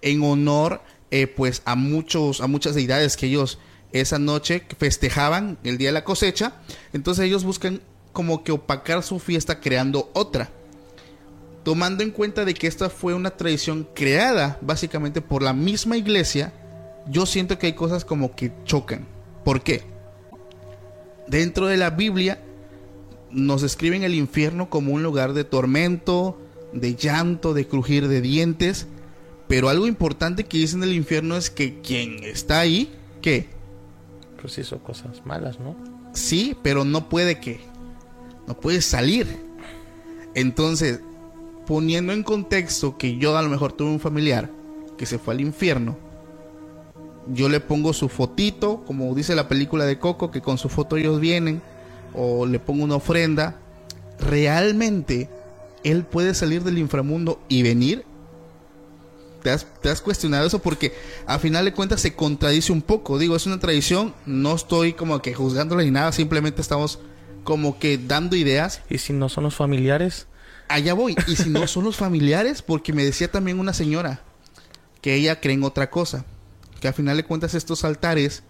en 0.00 0.22
honor 0.22 0.80
eh, 1.10 1.26
pues 1.26 1.62
a 1.64 1.74
muchos 1.74 2.40
a 2.40 2.46
muchas 2.46 2.76
deidades 2.76 3.16
que 3.16 3.26
ellos 3.26 3.58
esa 3.90 4.20
noche 4.20 4.62
festejaban 4.78 5.58
el 5.64 5.76
día 5.76 5.88
de 5.88 5.92
la 5.94 6.04
cosecha. 6.04 6.52
Entonces 6.92 7.24
ellos 7.24 7.42
buscan 7.42 7.80
como 8.12 8.44
que 8.44 8.52
opacar 8.52 9.02
su 9.02 9.18
fiesta 9.18 9.58
creando 9.58 10.08
otra. 10.14 10.50
Tomando 11.64 12.04
en 12.04 12.12
cuenta 12.12 12.44
de 12.44 12.54
que 12.54 12.68
esta 12.68 12.90
fue 12.90 13.12
una 13.14 13.30
tradición 13.30 13.88
creada 13.92 14.58
básicamente 14.60 15.20
por 15.20 15.42
la 15.42 15.52
misma 15.52 15.96
iglesia 15.96 16.52
yo 17.08 17.26
siento 17.26 17.58
que 17.58 17.66
hay 17.66 17.72
cosas 17.72 18.04
como 18.04 18.36
que 18.36 18.52
chocan. 18.64 19.04
¿por 19.44 19.62
qué? 19.64 19.82
dentro 21.26 21.66
de 21.66 21.76
la 21.76 21.90
Biblia 21.90 22.38
nos 23.32 23.62
describen 23.62 24.02
el 24.02 24.14
infierno 24.14 24.70
como 24.70 24.92
un 24.92 25.02
lugar 25.02 25.32
de 25.32 25.44
tormento, 25.44 26.38
de 26.72 26.94
llanto, 26.94 27.54
de 27.54 27.66
crujir 27.66 28.08
de 28.08 28.20
dientes. 28.20 28.86
Pero 29.48 29.68
algo 29.68 29.86
importante 29.86 30.44
que 30.44 30.58
dicen 30.58 30.80
del 30.80 30.92
infierno 30.92 31.36
es 31.36 31.50
que 31.50 31.80
quien 31.80 32.24
está 32.24 32.60
ahí, 32.60 32.92
¿qué? 33.20 33.48
Pues 34.40 34.58
hizo 34.58 34.78
cosas 34.78 35.24
malas, 35.26 35.60
¿no? 35.60 35.76
Sí, 36.12 36.56
pero 36.62 36.84
no 36.84 37.08
puede 37.08 37.40
que. 37.40 37.60
No 38.46 38.58
puede 38.58 38.80
salir. 38.80 39.26
Entonces, 40.34 41.00
poniendo 41.66 42.12
en 42.12 42.22
contexto 42.22 42.96
que 42.96 43.18
yo 43.18 43.36
a 43.36 43.42
lo 43.42 43.48
mejor 43.48 43.72
tuve 43.72 43.90
un 43.90 44.00
familiar 44.00 44.50
que 44.96 45.06
se 45.06 45.18
fue 45.18 45.34
al 45.34 45.40
infierno, 45.40 45.96
yo 47.32 47.48
le 47.48 47.60
pongo 47.60 47.92
su 47.92 48.08
fotito, 48.08 48.82
como 48.84 49.14
dice 49.14 49.34
la 49.34 49.48
película 49.48 49.84
de 49.84 49.98
Coco, 49.98 50.30
que 50.30 50.40
con 50.40 50.58
su 50.58 50.68
foto 50.68 50.96
ellos 50.96 51.20
vienen, 51.20 51.62
o 52.14 52.46
le 52.46 52.58
pongo 52.58 52.84
una 52.84 52.96
ofrenda. 52.96 53.58
¿Realmente 54.18 55.28
él 55.84 56.04
puede 56.04 56.34
salir 56.34 56.62
del 56.62 56.78
inframundo 56.78 57.40
y 57.48 57.62
venir? 57.62 58.04
¿Te 59.42 59.50
has, 59.50 59.66
te 59.80 59.88
has 59.88 60.00
cuestionado 60.00 60.46
eso? 60.46 60.60
Porque 60.60 60.92
a 61.26 61.38
final 61.38 61.64
de 61.64 61.72
cuentas 61.72 62.00
se 62.00 62.14
contradice 62.14 62.72
un 62.72 62.82
poco. 62.82 63.18
Digo, 63.18 63.34
es 63.34 63.46
una 63.46 63.58
tradición, 63.58 64.14
no 64.26 64.54
estoy 64.54 64.92
como 64.92 65.20
que 65.20 65.34
juzgándola 65.34 65.82
ni 65.82 65.90
nada, 65.90 66.12
simplemente 66.12 66.60
estamos 66.60 67.00
como 67.42 67.78
que 67.78 67.98
dando 67.98 68.36
ideas. 68.36 68.82
Y 68.88 68.98
si 68.98 69.12
no 69.12 69.28
son 69.28 69.44
los 69.44 69.56
familiares, 69.56 70.28
Allá 70.72 70.94
voy. 70.94 71.16
Y 71.26 71.36
si 71.36 71.50
no 71.50 71.66
son 71.66 71.84
los 71.84 71.96
familiares, 71.96 72.62
porque 72.62 72.92
me 72.94 73.04
decía 73.04 73.30
también 73.30 73.60
una 73.60 73.74
señora 73.74 74.22
que 75.02 75.14
ella 75.14 75.40
cree 75.40 75.54
en 75.54 75.64
otra 75.64 75.90
cosa. 75.90 76.24
Que 76.80 76.88
a 76.88 76.92
final 76.92 77.16
de 77.16 77.24
cuentas 77.24 77.54
estos 77.54 77.84
altares 77.84 78.42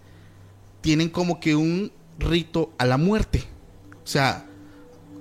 tienen 0.81 1.09
como 1.09 1.39
que 1.39 1.55
un 1.55 1.91
rito 2.17 2.71
a 2.77 2.85
la 2.85 2.97
muerte. 2.97 3.43
O 4.03 4.07
sea, 4.07 4.45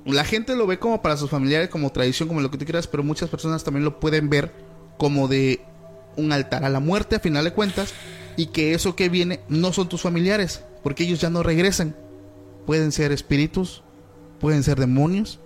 la 0.05 0.25
gente 0.25 0.57
lo 0.57 0.67
ve 0.67 0.79
como 0.79 1.03
para 1.03 1.17
sus 1.17 1.31
familiares, 1.31 1.69
como 1.69 1.93
tradición, 1.93 2.29
como 2.29 2.41
lo 2.41 2.51
que 2.51 2.59
tú 2.59 2.65
quieras, 2.65 2.87
pero 2.87 3.03
muchas 3.03 3.31
personas 3.31 3.63
también 3.65 3.85
lo 3.85 4.01
pueden 4.01 4.29
ver 4.29 4.53
como 4.99 5.29
de 5.29 5.61
un 6.17 6.33
altar 6.33 6.65
a 6.65 6.69
la 6.69 6.81
muerte 6.81 7.17
a 7.17 7.21
final 7.21 7.45
de 7.45 7.53
cuentas 7.53 7.95
y 8.37 8.47
que 8.47 8.75
eso 8.75 8.97
que 8.97 9.09
viene 9.09 9.41
no 9.49 9.73
son 9.73 9.89
tus 9.89 10.03
familiares, 10.03 10.63
porque 10.83 11.05
ellos 11.05 11.21
ya 11.21 11.31
no 11.31 11.43
regresan. 11.43 11.95
Pueden 12.67 12.93
ser 12.93 13.13
espíritus, 13.13 13.83
pueden 14.41 14.63
ser 14.63 14.79
demonios, 14.79 15.39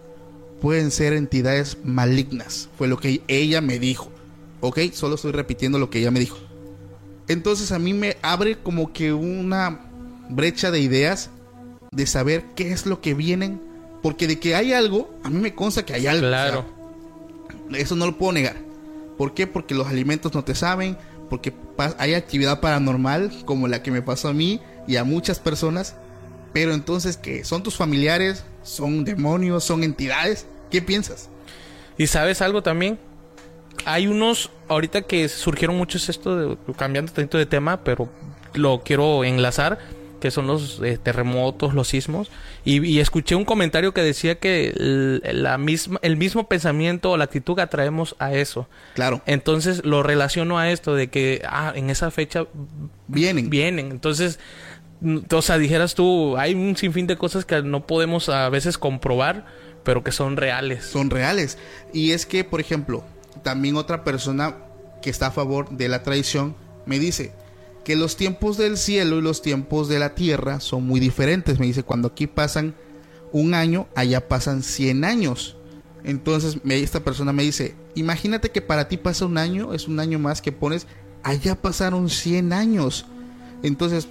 pueden 0.61 0.91
ser 0.91 1.13
entidades 1.13 1.79
malignas. 1.85 2.69
Fue 2.77 2.89
lo 2.89 2.99
que 2.99 3.23
ella 3.29 3.61
me 3.61 3.79
dijo. 3.79 4.11
¿Ok? 4.61 4.81
Solo 4.93 5.17
estoy 5.17 5.33
repitiendo 5.33 5.79
lo 5.79 5.91
que 5.91 5.99
ella 6.01 6.11
me 6.11 6.21
dijo. 6.21 6.39
Entonces 7.29 7.73
a 7.73 7.79
mí 7.79 7.93
me 7.93 8.17
abre 8.23 8.59
como 8.59 8.93
que 8.93 9.13
una 9.13 9.91
brecha 10.29 10.71
de 10.71 10.81
ideas 10.81 11.31
de 11.97 12.07
saber 12.07 12.45
qué 12.55 12.73
es 12.73 12.87
lo 12.87 13.01
que 13.01 13.15
vienen. 13.15 13.61
Porque 14.03 14.29
de 14.29 14.39
que 14.39 14.55
hay 14.55 14.73
algo, 14.73 15.11
a 15.25 15.31
mí 15.31 15.41
me 15.41 15.55
consta 15.55 15.85
que 15.85 15.95
hay 15.95 16.07
algo. 16.07 16.29
claro. 16.29 16.65
o 17.67 17.71
sea, 17.71 17.81
eso 17.81 17.97
no 17.97 18.07
lo 18.07 18.17
puedo 18.17 18.33
negar. 18.33 18.57
¿Por 19.19 19.35
qué? 19.35 19.47
Porque 19.47 19.75
los 19.75 19.89
alimentos 19.89 20.35
no 20.35 20.45
te 20.45 20.55
saben. 20.55 20.97
Porque 21.29 21.53
hay 21.99 22.15
actividad 22.15 22.61
paranormal 22.61 23.33
como 23.45 23.67
la 23.67 23.83
que 23.83 23.91
me 23.91 24.03
pasó 24.03 24.29
a 24.29 24.33
mí 24.33 24.61
y 24.87 24.97
a 24.97 25.05
muchas 25.05 25.41
personas. 25.41 25.97
Pero 26.53 26.73
entonces, 26.73 27.17
¿qué? 27.17 27.43
¿Son 27.43 27.63
tus 27.63 27.77
familiares? 27.77 28.45
¿Son 28.63 29.05
demonios? 29.05 29.65
¿Son 29.65 29.83
entidades? 29.83 30.47
¿Qué 30.71 30.83
piensas? 30.83 31.29
¿Y 31.99 32.07
sabes 32.07 32.43
algo 32.43 32.63
también? 32.63 32.99
Hay 33.85 34.07
unos, 34.07 34.51
ahorita 34.69 35.03
que 35.03 35.29
surgieron 35.29 35.77
muchos 35.77 36.09
esto, 36.09 36.37
de, 36.37 36.57
cambiando 36.77 37.13
tantito 37.13 37.39
de 37.39 37.47
tema, 37.47 37.83
pero 37.83 38.09
lo 38.55 38.83
quiero 38.83 39.25
enlazar, 39.25 39.79
que 40.21 40.31
son 40.31 40.47
los 40.47 40.81
eh, 40.83 40.99
terremotos, 41.03 41.75
los 41.75 41.89
sismos. 41.89 42.31
Y, 42.65 42.85
y 42.85 43.01
escuché 43.01 43.35
un 43.35 43.45
comentario 43.45 43.93
que 43.93 44.03
decía 44.03 44.39
que 44.39 44.69
el, 44.69 45.23
la 45.43 45.59
misma, 45.59 45.99
el 46.03 46.17
mismo 46.17 46.49
pensamiento 46.49 47.11
o 47.11 47.17
la 47.17 47.25
actitud 47.25 47.57
que 47.57 47.63
atraemos 47.63 48.17
a 48.19 48.35
eso. 48.35 48.69
Claro, 48.95 49.23
Entonces 49.27 49.85
lo 49.85 50.03
relaciono 50.03 50.59
a 50.59 50.71
esto 50.71 50.95
de 50.95 51.09
que, 51.09 51.43
ah, 51.49 51.73
en 51.75 51.91
esa 51.91 52.11
fecha 52.11 52.47
vienen. 53.09 53.51
vienen. 53.51 53.91
Entonces, 53.91 54.39
mm, 55.01 55.19
o 55.31 55.43
sea, 55.43 55.59
dijeras 55.59 55.95
tú, 55.95 56.37
hay 56.37 56.55
un 56.55 56.77
sinfín 56.77 57.07
de 57.07 57.17
cosas 57.17 57.45
que 57.45 57.63
no 57.63 57.87
podemos 57.87 58.29
a 58.29 58.49
veces 58.49 58.79
comprobar, 58.79 59.47
pero 59.85 60.03
que 60.03 60.13
son 60.13 60.37
reales. 60.37 60.85
son 60.85 61.11
reales. 61.11 61.59
Y 61.93 62.13
es 62.13 62.27
que, 62.27 62.43
por 62.45 62.61
ejemplo, 62.61 63.05
también 63.43 63.77
otra 63.77 64.03
persona 64.03 64.57
que 65.03 65.11
está 65.11 65.29
a 65.29 65.31
favor 65.31 65.71
de 65.71 65.89
la 65.89 66.03
tradición 66.03 66.57
me 66.87 66.99
dice 66.99 67.33
que 67.87 67.95
los 67.95 68.17
tiempos 68.17 68.57
del 68.57 68.79
cielo 68.79 69.19
y 69.19 69.23
los 69.23 69.43
tiempos 69.43 69.89
de 69.89 70.01
la 70.01 70.17
tierra 70.17 70.59
son 70.59 70.85
muy 70.85 70.99
diferentes. 70.99 71.61
Me 71.61 71.67
dice, 71.67 71.85
cuando 71.85 72.09
aquí 72.09 72.27
pasan 72.27 72.75
un 73.31 73.55
año, 73.55 73.87
allá 73.95 74.27
pasan 74.27 74.65
100 74.65 75.05
años. 75.05 75.57
Entonces, 76.03 76.59
esta 76.69 77.05
persona 77.05 77.33
me 77.33 77.45
dice, 77.45 77.77
imagínate 77.95 78.51
que 78.51 78.61
para 78.61 78.89
ti 78.89 78.97
pasa 78.97 79.25
un 79.25 79.39
año, 79.39 79.73
es 79.73 79.87
un 79.87 80.01
año 80.01 80.19
más 80.19 80.43
que 80.43 80.51
pones, 80.51 80.89
allá 81.23 81.63
pasaron 81.63 82.11
100 82.11 82.53
años. 82.53 83.07
Entonces, 83.63 84.09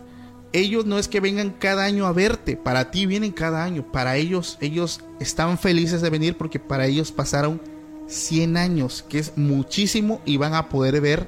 ellos 0.54 0.86
no 0.86 0.98
es 0.98 1.10
que 1.10 1.20
vengan 1.20 1.50
cada 1.50 1.84
año 1.84 2.06
a 2.06 2.14
verte, 2.14 2.56
para 2.56 2.92
ti 2.92 3.06
vienen 3.06 3.34
cada 3.34 3.62
año, 3.62 3.92
para 3.92 4.16
ellos, 4.16 4.58
ellos 4.62 5.02
están 5.20 5.58
felices 5.58 6.02
de 6.02 6.10
venir 6.10 6.38
porque 6.38 6.62
para 6.62 6.86
ellos 6.86 7.12
pasaron 7.12 7.60
100 8.08 8.56
años, 8.56 9.04
que 9.10 9.20
es 9.20 9.34
muchísimo 9.36 10.22
y 10.24 10.38
van 10.38 10.54
a 10.54 10.70
poder 10.70 11.02
ver 11.02 11.28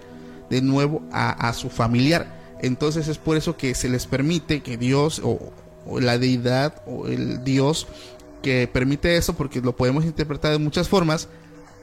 de 0.49 0.61
nuevo 0.61 1.01
a 1.11 1.51
su 1.51 1.69
familiar. 1.69 2.36
Entonces 2.61 3.07
es 3.07 3.17
por 3.17 3.37
eso 3.37 3.57
que 3.57 3.75
se 3.75 3.89
les 3.89 4.07
permite 4.07 4.61
que 4.61 4.77
Dios 4.77 5.21
o, 5.23 5.51
la 5.99 6.17
deidad 6.17 6.81
o 6.85 7.07
el 7.07 7.43
Dios 7.43 7.87
que 8.41 8.67
permite 8.67 9.17
eso, 9.17 9.33
porque 9.33 9.61
lo 9.61 9.75
podemos 9.75 10.05
interpretar 10.05 10.51
de 10.51 10.59
muchas 10.59 10.89
formas, 10.89 11.27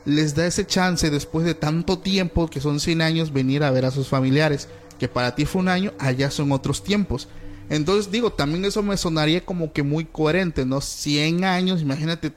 les 0.04 0.34
da 0.34 0.46
ese 0.46 0.66
chance 0.66 1.10
después 1.10 1.46
de 1.46 1.54
tanto 1.54 1.98
tiempo, 1.98 2.48
que 2.48 2.60
son 2.60 2.80
100 2.80 3.02
años, 3.02 3.32
venir 3.32 3.64
a 3.64 3.70
ver 3.70 3.84
a 3.84 3.90
sus 3.90 4.08
familiares. 4.08 4.68
Que 4.98 5.08
para 5.08 5.34
ti 5.34 5.44
fue 5.44 5.62
un 5.62 5.68
año, 5.68 5.92
allá 5.98 6.30
son 6.30 6.52
otros 6.52 6.84
tiempos. 6.84 7.28
Entonces 7.70 8.12
digo, 8.12 8.32
también 8.32 8.64
eso 8.64 8.82
me 8.82 8.96
sonaría 8.96 9.44
como 9.44 9.72
que 9.72 9.82
muy 9.82 10.04
coherente, 10.04 10.66
¿no? 10.66 10.80
100 10.80 11.44
años, 11.44 11.80
imagínate, 11.80 12.32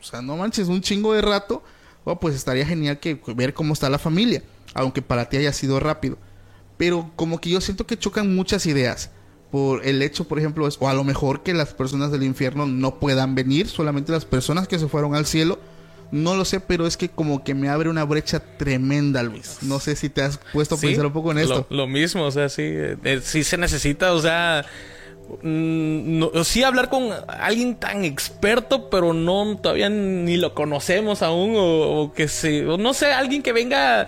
o 0.00 0.04
sea, 0.04 0.20
no 0.20 0.36
manches, 0.36 0.68
un 0.68 0.80
chingo 0.80 1.14
de 1.14 1.22
rato, 1.22 1.62
oh, 2.04 2.18
pues 2.18 2.34
estaría 2.34 2.66
genial 2.66 2.98
que 2.98 3.20
ver 3.36 3.54
cómo 3.54 3.72
está 3.72 3.88
la 3.88 3.98
familia, 3.98 4.42
aunque 4.74 5.00
para 5.00 5.28
ti 5.28 5.36
haya 5.36 5.52
sido 5.52 5.78
rápido. 5.78 6.18
Pero 6.82 7.12
como 7.14 7.40
que 7.40 7.48
yo 7.50 7.60
siento 7.60 7.86
que 7.86 7.96
chocan 7.96 8.34
muchas 8.34 8.66
ideas 8.66 9.10
por 9.52 9.86
el 9.86 10.02
hecho, 10.02 10.24
por 10.26 10.40
ejemplo, 10.40 10.66
es, 10.66 10.76
o 10.80 10.88
a 10.88 10.94
lo 10.94 11.04
mejor 11.04 11.44
que 11.44 11.54
las 11.54 11.74
personas 11.74 12.10
del 12.10 12.24
infierno 12.24 12.66
no 12.66 12.98
puedan 12.98 13.36
venir, 13.36 13.68
solamente 13.68 14.10
las 14.10 14.24
personas 14.24 14.66
que 14.66 14.80
se 14.80 14.88
fueron 14.88 15.14
al 15.14 15.24
cielo, 15.26 15.60
No 16.10 16.34
lo 16.34 16.44
sé, 16.44 16.58
pero 16.60 16.86
es 16.86 16.96
que 16.96 17.08
como 17.08 17.44
que 17.44 17.54
me 17.54 17.68
abre 17.68 17.88
una 17.88 18.04
brecha 18.04 18.40
tremenda, 18.58 19.22
Luis. 19.22 19.58
No 19.62 19.78
sé 19.78 19.94
si 19.96 20.08
te 20.10 20.22
has 20.22 20.38
puesto 20.52 20.74
a 20.74 20.78
Sí, 20.78 20.88
pensar 20.88 21.06
un 21.06 21.12
poco 21.12 21.30
en 21.30 21.38
esto. 21.38 21.66
Lo, 21.70 21.76
lo 21.76 21.86
mismo, 21.86 22.24
o 22.24 22.30
sea, 22.32 22.48
sí, 22.50 22.62
eh, 22.64 23.20
sí 23.22 23.44
se 23.44 23.56
necesita, 23.56 24.12
o 24.12 24.20
sea, 24.20 24.64
mm, 25.42 26.18
no- 26.18 26.44
sí 26.44 26.62
hablar 26.64 26.88
con 26.90 27.08
alguien 27.28 27.76
tan 27.76 28.04
experto, 28.04 28.90
pero 28.90 29.12
no 29.14 29.56
todavía 29.62 29.88
ni 29.88 30.36
lo 30.36 30.52
conocemos 30.54 31.22
aún, 31.22 31.54
o, 31.56 32.02
o 32.02 32.12
que 32.12 32.28
se, 32.28 32.66
o 32.66 32.76
no 32.76 32.92
sé, 32.92 33.06
alguien 33.12 33.42
que 33.42 33.52
venga 33.52 34.06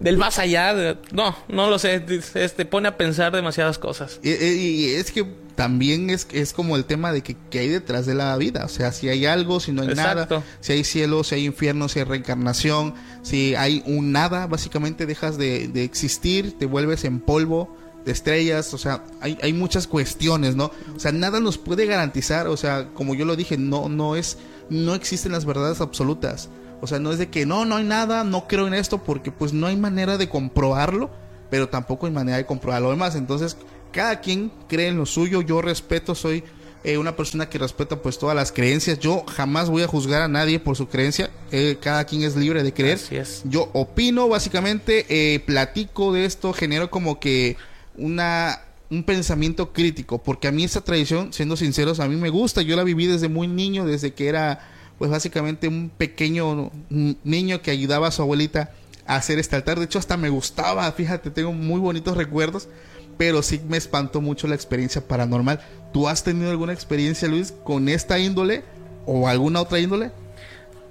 del 0.00 0.16
más 0.16 0.38
allá, 0.38 0.74
de- 0.74 0.96
no, 1.12 1.34
no 1.48 1.68
lo 1.70 1.78
sé, 1.78 2.04
este 2.34 2.64
pone 2.64 2.88
a 2.88 2.96
pensar 2.96 3.32
demasiadas 3.32 3.78
cosas. 3.78 4.20
Y, 4.22 4.30
y- 4.30 4.86
y 4.86 4.94
es 4.94 5.10
que 5.10 5.24
también 5.56 6.08
es, 6.10 6.28
es 6.32 6.52
como 6.52 6.76
el 6.76 6.84
tema 6.84 7.12
de 7.12 7.22
que, 7.22 7.36
que 7.50 7.58
hay 7.58 7.68
detrás 7.68 8.06
de 8.06 8.14
la 8.14 8.36
vida. 8.36 8.64
O 8.64 8.68
sea, 8.68 8.92
si 8.92 9.08
hay 9.08 9.26
algo, 9.26 9.58
si 9.58 9.72
no 9.72 9.82
hay 9.82 9.88
Exacto. 9.88 10.36
nada, 10.36 10.44
si 10.60 10.72
hay 10.72 10.84
cielo, 10.84 11.24
si 11.24 11.34
hay 11.34 11.46
infierno, 11.46 11.88
si 11.88 11.98
hay 11.98 12.04
reencarnación, 12.04 12.94
si 13.22 13.56
hay 13.56 13.82
un 13.86 14.12
nada, 14.12 14.46
básicamente 14.46 15.04
dejas 15.04 15.36
de, 15.36 15.66
de 15.66 15.82
existir, 15.82 16.56
te 16.58 16.66
vuelves 16.66 17.02
en 17.04 17.18
polvo 17.18 17.76
de 18.04 18.12
estrellas, 18.12 18.72
o 18.72 18.78
sea, 18.78 19.02
hay, 19.20 19.36
hay 19.42 19.52
muchas 19.52 19.88
cuestiones, 19.88 20.54
¿no? 20.54 20.70
O 20.96 21.00
sea, 21.00 21.10
nada 21.10 21.40
nos 21.40 21.58
puede 21.58 21.86
garantizar, 21.86 22.46
o 22.46 22.56
sea, 22.56 22.88
como 22.94 23.16
yo 23.16 23.24
lo 23.24 23.34
dije, 23.34 23.58
no, 23.58 23.88
no 23.88 24.14
es, 24.14 24.38
no 24.70 24.94
existen 24.94 25.32
las 25.32 25.44
verdades 25.44 25.80
absolutas. 25.80 26.48
O 26.80 26.86
sea, 26.86 26.98
no 26.98 27.10
es 27.12 27.18
de 27.18 27.28
que 27.28 27.46
no, 27.46 27.64
no 27.64 27.76
hay 27.76 27.84
nada, 27.84 28.24
no 28.24 28.46
creo 28.46 28.66
en 28.66 28.74
esto, 28.74 29.02
porque 29.02 29.32
pues 29.32 29.52
no 29.52 29.66
hay 29.66 29.76
manera 29.76 30.16
de 30.16 30.28
comprobarlo, 30.28 31.10
pero 31.50 31.68
tampoco 31.68 32.06
hay 32.06 32.12
manera 32.12 32.36
de 32.36 32.46
comprobar 32.46 32.82
lo 32.82 32.90
demás. 32.90 33.14
Entonces, 33.16 33.56
cada 33.92 34.20
quien 34.20 34.52
cree 34.68 34.88
en 34.88 34.96
lo 34.96 35.06
suyo, 35.06 35.42
yo 35.42 35.62
respeto, 35.62 36.14
soy 36.14 36.44
eh, 36.84 36.96
una 36.96 37.16
persona 37.16 37.48
que 37.48 37.58
respeta 37.58 38.00
pues 38.00 38.18
todas 38.18 38.36
las 38.36 38.52
creencias. 38.52 38.98
Yo 38.98 39.24
jamás 39.26 39.68
voy 39.68 39.82
a 39.82 39.88
juzgar 39.88 40.22
a 40.22 40.28
nadie 40.28 40.60
por 40.60 40.76
su 40.76 40.88
creencia, 40.88 41.30
eh, 41.50 41.76
cada 41.80 42.04
quien 42.04 42.22
es 42.22 42.36
libre 42.36 42.62
de 42.62 42.72
creer. 42.72 42.96
Así 42.96 43.16
es. 43.16 43.42
Yo 43.44 43.70
opino 43.72 44.28
básicamente, 44.28 45.06
eh, 45.08 45.40
platico 45.40 46.12
de 46.12 46.24
esto, 46.24 46.52
genero 46.52 46.90
como 46.90 47.18
que 47.18 47.56
una 47.96 48.62
un 48.90 49.02
pensamiento 49.02 49.72
crítico, 49.72 50.22
porque 50.22 50.48
a 50.48 50.52
mí 50.52 50.64
esa 50.64 50.80
tradición, 50.80 51.32
siendo 51.32 51.56
sinceros, 51.56 52.00
a 52.00 52.08
mí 52.08 52.16
me 52.16 52.30
gusta, 52.30 52.62
yo 52.62 52.74
la 52.74 52.84
viví 52.84 53.06
desde 53.06 53.28
muy 53.28 53.46
niño, 53.46 53.84
desde 53.84 54.14
que 54.14 54.28
era 54.28 54.60
pues 54.98 55.10
básicamente 55.10 55.68
un 55.68 55.90
pequeño 55.90 56.70
niño 56.88 57.62
que 57.62 57.70
ayudaba 57.70 58.08
a 58.08 58.10
su 58.10 58.22
abuelita 58.22 58.72
a 59.06 59.16
hacer 59.16 59.38
este 59.38 59.56
altar, 59.56 59.78
de 59.78 59.86
hecho 59.86 59.98
hasta 59.98 60.16
me 60.16 60.28
gustaba, 60.28 60.90
fíjate, 60.92 61.30
tengo 61.30 61.52
muy 61.52 61.80
bonitos 61.80 62.16
recuerdos, 62.16 62.68
pero 63.16 63.42
sí 63.42 63.60
me 63.68 63.76
espantó 63.76 64.20
mucho 64.20 64.46
la 64.48 64.54
experiencia 64.54 65.06
paranormal. 65.06 65.60
¿Tú 65.92 66.08
has 66.08 66.22
tenido 66.22 66.50
alguna 66.50 66.72
experiencia, 66.72 67.26
Luis, 67.28 67.52
con 67.64 67.88
esta 67.88 68.18
índole 68.18 68.62
o 69.06 69.28
alguna 69.28 69.62
otra 69.62 69.80
índole? 69.80 70.10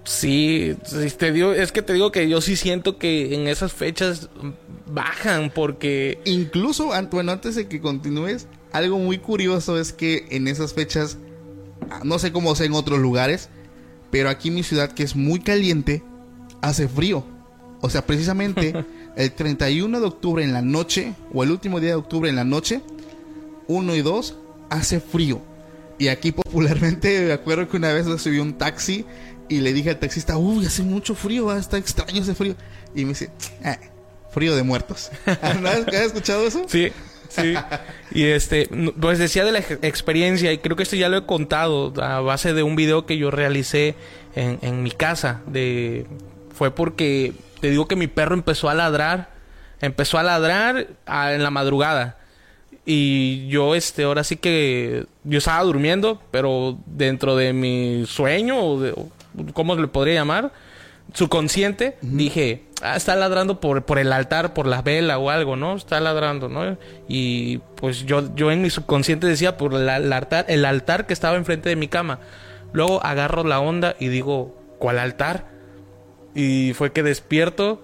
Sí, 0.03 0.75
te 1.17 1.31
digo, 1.31 1.51
es 1.51 1.71
que 1.71 1.81
te 1.81 1.93
digo 1.93 2.11
que 2.13 2.29
yo 2.29 2.39
sí 2.39 2.55
siento 2.55 2.97
que 2.97 3.35
en 3.35 3.47
esas 3.47 3.73
fechas 3.73 4.29
bajan 4.87 5.51
porque 5.53 6.19
Incluso, 6.23 6.91
bueno, 7.11 7.33
antes 7.33 7.55
de 7.55 7.67
que 7.67 7.81
continúes, 7.81 8.47
algo 8.71 8.97
muy 8.99 9.17
curioso 9.17 9.77
es 9.77 9.91
que 9.91 10.25
en 10.29 10.47
esas 10.47 10.73
fechas, 10.73 11.17
ah, 11.89 12.01
no 12.05 12.19
sé 12.19 12.31
cómo 12.31 12.55
sea 12.55 12.65
en 12.67 12.73
otros 12.73 12.99
lugares, 12.99 13.49
pero 14.11 14.29
aquí 14.29 14.49
en 14.49 14.55
mi 14.55 14.63
ciudad, 14.63 14.91
que 14.91 15.03
es 15.03 15.15
muy 15.15 15.39
caliente, 15.39 16.03
hace 16.61 16.87
frío. 16.87 17.23
O 17.81 17.89
sea, 17.89 18.05
precisamente 18.05 18.73
el 19.15 19.31
31 19.31 19.99
de 19.99 20.05
octubre 20.05 20.43
en 20.43 20.53
la 20.53 20.61
noche, 20.61 21.13
o 21.33 21.43
el 21.43 21.51
último 21.51 21.79
día 21.79 21.89
de 21.89 21.95
octubre 21.95 22.29
en 22.29 22.35
la 22.35 22.43
noche, 22.43 22.81
1 23.67 23.95
y 23.95 24.01
2, 24.01 24.35
hace 24.69 24.99
frío. 24.99 25.41
Y 25.99 26.09
aquí 26.09 26.31
popularmente 26.31 27.21
me 27.21 27.33
acuerdo 27.33 27.67
que 27.67 27.77
una 27.77 27.91
vez 27.93 28.05
subí 28.21 28.39
un 28.39 28.53
taxi 28.53 29.05
y 29.49 29.61
le 29.61 29.73
dije 29.73 29.89
al 29.89 29.99
taxista, 29.99 30.37
uy, 30.37 30.65
hace 30.65 30.83
mucho 30.83 31.15
frío, 31.15 31.49
ah, 31.49 31.57
está 31.57 31.77
extraño 31.77 32.21
ese 32.21 32.35
frío. 32.35 32.55
Y 32.93 33.03
me 33.03 33.09
dice, 33.09 33.31
"Ah, 33.63 33.77
frío 34.31 34.55
de 34.55 34.63
muertos. 34.63 35.09
¿No 35.61 35.67
has, 35.69 35.87
has 35.87 35.93
escuchado 35.93 36.45
eso? 36.45 36.63
Sí, 36.67 36.89
sí. 37.29 37.53
Y 38.11 38.23
este, 38.25 38.69
pues 38.99 39.19
decía 39.19 39.43
de 39.45 39.51
la 39.51 39.59
ex- 39.59 39.79
experiencia, 39.81 40.51
y 40.51 40.57
creo 40.59 40.75
que 40.75 40.83
esto 40.83 40.95
ya 40.95 41.09
lo 41.09 41.17
he 41.17 41.25
contado 41.25 41.93
a 42.01 42.21
base 42.21 42.53
de 42.53 42.63
un 42.63 42.75
video 42.75 43.05
que 43.05 43.17
yo 43.17 43.31
realicé 43.31 43.95
en, 44.35 44.59
en 44.61 44.83
mi 44.83 44.91
casa. 44.91 45.41
De, 45.47 46.05
fue 46.53 46.71
porque 46.71 47.33
te 47.61 47.69
digo 47.69 47.87
que 47.87 47.95
mi 47.95 48.07
perro 48.07 48.33
empezó 48.35 48.69
a 48.69 48.73
ladrar, 48.73 49.29
empezó 49.81 50.17
a 50.17 50.23
ladrar 50.23 50.87
en 51.07 51.43
la 51.43 51.51
madrugada. 51.51 52.17
Y 52.85 53.47
yo, 53.49 53.75
este, 53.75 54.03
ahora 54.03 54.23
sí 54.23 54.37
que 54.37 55.05
yo 55.25 55.39
estaba 55.39 55.61
durmiendo, 55.63 56.21
pero 56.31 56.77
dentro 56.85 57.35
de 57.35 57.51
mi 57.53 58.05
sueño, 58.07 58.59
o 58.63 58.79
de- 58.79 58.93
¿cómo 59.53 59.75
le 59.75 59.87
podría 59.87 60.15
llamar? 60.15 60.51
Subconsciente, 61.13 61.97
dije, 62.01 62.63
ah, 62.81 62.95
está 62.95 63.15
ladrando 63.15 63.59
por, 63.59 63.85
por 63.85 63.97
el 63.97 64.11
altar, 64.11 64.53
por 64.53 64.67
la 64.67 64.81
vela 64.81 65.17
o 65.17 65.29
algo, 65.29 65.55
¿no? 65.55 65.75
Está 65.75 65.99
ladrando, 65.99 66.49
¿no? 66.49 66.77
Y 67.07 67.59
pues 67.75 68.05
yo, 68.05 68.35
yo 68.35 68.51
en 68.51 68.61
mi 68.61 68.69
subconsciente 68.69 69.25
decía 69.25 69.57
por 69.57 69.73
el, 69.73 69.87
el 69.87 70.13
altar, 70.13 70.45
el 70.49 70.65
altar 70.65 71.07
que 71.07 71.13
estaba 71.13 71.37
enfrente 71.37 71.69
de 71.69 71.75
mi 71.75 71.87
cama. 71.87 72.19
Luego 72.73 73.03
agarro 73.03 73.43
la 73.43 73.59
onda 73.59 73.95
y 73.99 74.09
digo, 74.09 74.55
¿cuál 74.79 74.99
altar? 74.99 75.47
Y 76.35 76.73
fue 76.73 76.91
que 76.91 77.03
despierto 77.03 77.81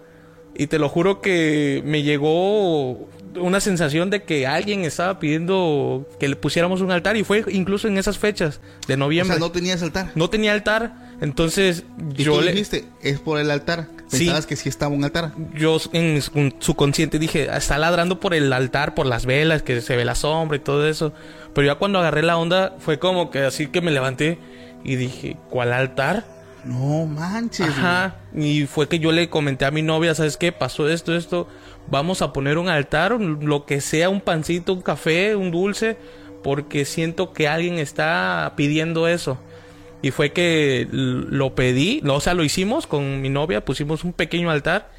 y 0.56 0.68
te 0.68 0.80
lo 0.80 0.90
juro 0.90 1.22
que 1.22 1.82
me 1.86 2.04
llegó 2.04 3.08
una 3.40 3.60
sensación 3.60 4.10
de 4.10 4.24
que 4.24 4.48
alguien 4.48 4.84
estaba 4.86 5.20
pidiendo 5.20 6.08
que 6.20 6.28
le 6.28 6.36
pusiéramos 6.36 6.82
un 6.82 6.92
altar 6.92 7.18
y 7.18 7.24
fue 7.24 7.44
incluso 7.50 7.88
en 7.88 7.98
esas 7.98 8.18
fechas 8.18 8.60
de 8.88 8.94
O 8.96 8.98
noviembre. 8.98 9.38
sea, 9.38 9.40
no 9.46 9.52
tenías 9.52 9.82
altar. 9.84 10.12
no 10.16 10.30
tenía 10.30 10.54
altar, 10.54 10.94
entonces 11.22 11.84
Y 12.18 12.24
yo 12.24 12.36
tú 12.36 12.42
le, 12.42 12.52
dijiste, 12.52 12.86
es 13.02 13.20
por 13.20 13.40
el 13.40 13.50
altar. 13.52 13.88
Sí. 14.08 14.20
Pensabas 14.20 14.46
que 14.46 14.56
sí 14.56 14.70
estaba 14.70 14.94
un 14.94 15.04
altar. 15.04 15.32
yo 15.56 15.80
en 15.94 16.22
su 16.22 16.54
su 16.60 16.76
consciente 16.76 17.18
dije, 17.20 17.50
está 17.56 17.78
ladrando 17.78 18.20
por 18.20 18.34
el 18.34 18.52
altar, 18.54 18.94
por 18.94 19.06
las 19.06 19.26
velas, 19.26 19.64
que 19.64 19.82
se 19.82 19.96
ve 19.96 20.06
la 20.06 20.16
sombra 20.16 20.58
y 20.58 20.60
todo 20.60 20.88
eso. 20.88 21.14
Pero 21.56 21.66
ya 21.68 21.76
cuando 21.76 22.00
agarré 22.00 22.22
la 22.24 22.38
onda 22.38 22.76
fue 22.80 23.00
como 23.00 23.32
que 23.32 23.40
así 23.40 23.68
que 23.68 23.82
me 23.82 23.92
levanté 23.92 24.38
y 24.84 24.96
dije, 24.96 25.38
¿cuál 25.50 25.74
altar? 25.74 26.26
No 26.66 27.06
manches. 27.06 27.68
Ajá. 27.68 28.16
Y 28.36 28.68
fue 28.68 28.88
que 28.88 29.00
yo 29.00 29.12
le 29.12 29.30
comenté 29.30 29.66
a 29.66 29.72
mi 29.72 29.82
novia, 29.82 30.16
¿sabes 30.16 30.38
qué? 30.38 30.52
Pasó 30.52 30.88
esto, 30.90 31.16
esto. 31.16 31.48
Vamos 31.88 32.22
a 32.22 32.34
poner 32.34 32.58
un 32.58 32.70
altar, 32.70 33.20
lo 33.20 33.66
que 33.66 33.82
sea, 33.82 34.10
un 34.10 34.22
pancito, 34.22 34.74
un 34.74 34.82
café, 34.82 35.36
un 35.36 35.52
dulce, 35.52 35.98
porque 36.44 36.86
siento 36.86 37.34
que 37.34 37.48
alguien 37.48 37.78
está 37.78 38.54
pidiendo 38.56 39.08
eso. 39.08 39.38
Y 40.02 40.12
fue 40.12 40.34
que 40.34 40.88
lo 40.92 41.56
pedí, 41.56 42.02
o 42.06 42.20
sea, 42.20 42.34
lo 42.34 42.44
hicimos 42.44 42.88
con 42.88 43.22
mi 43.22 43.30
novia, 43.30 43.64
pusimos 43.64 44.04
un 44.04 44.12
pequeño 44.12 44.52
altar 44.52 44.92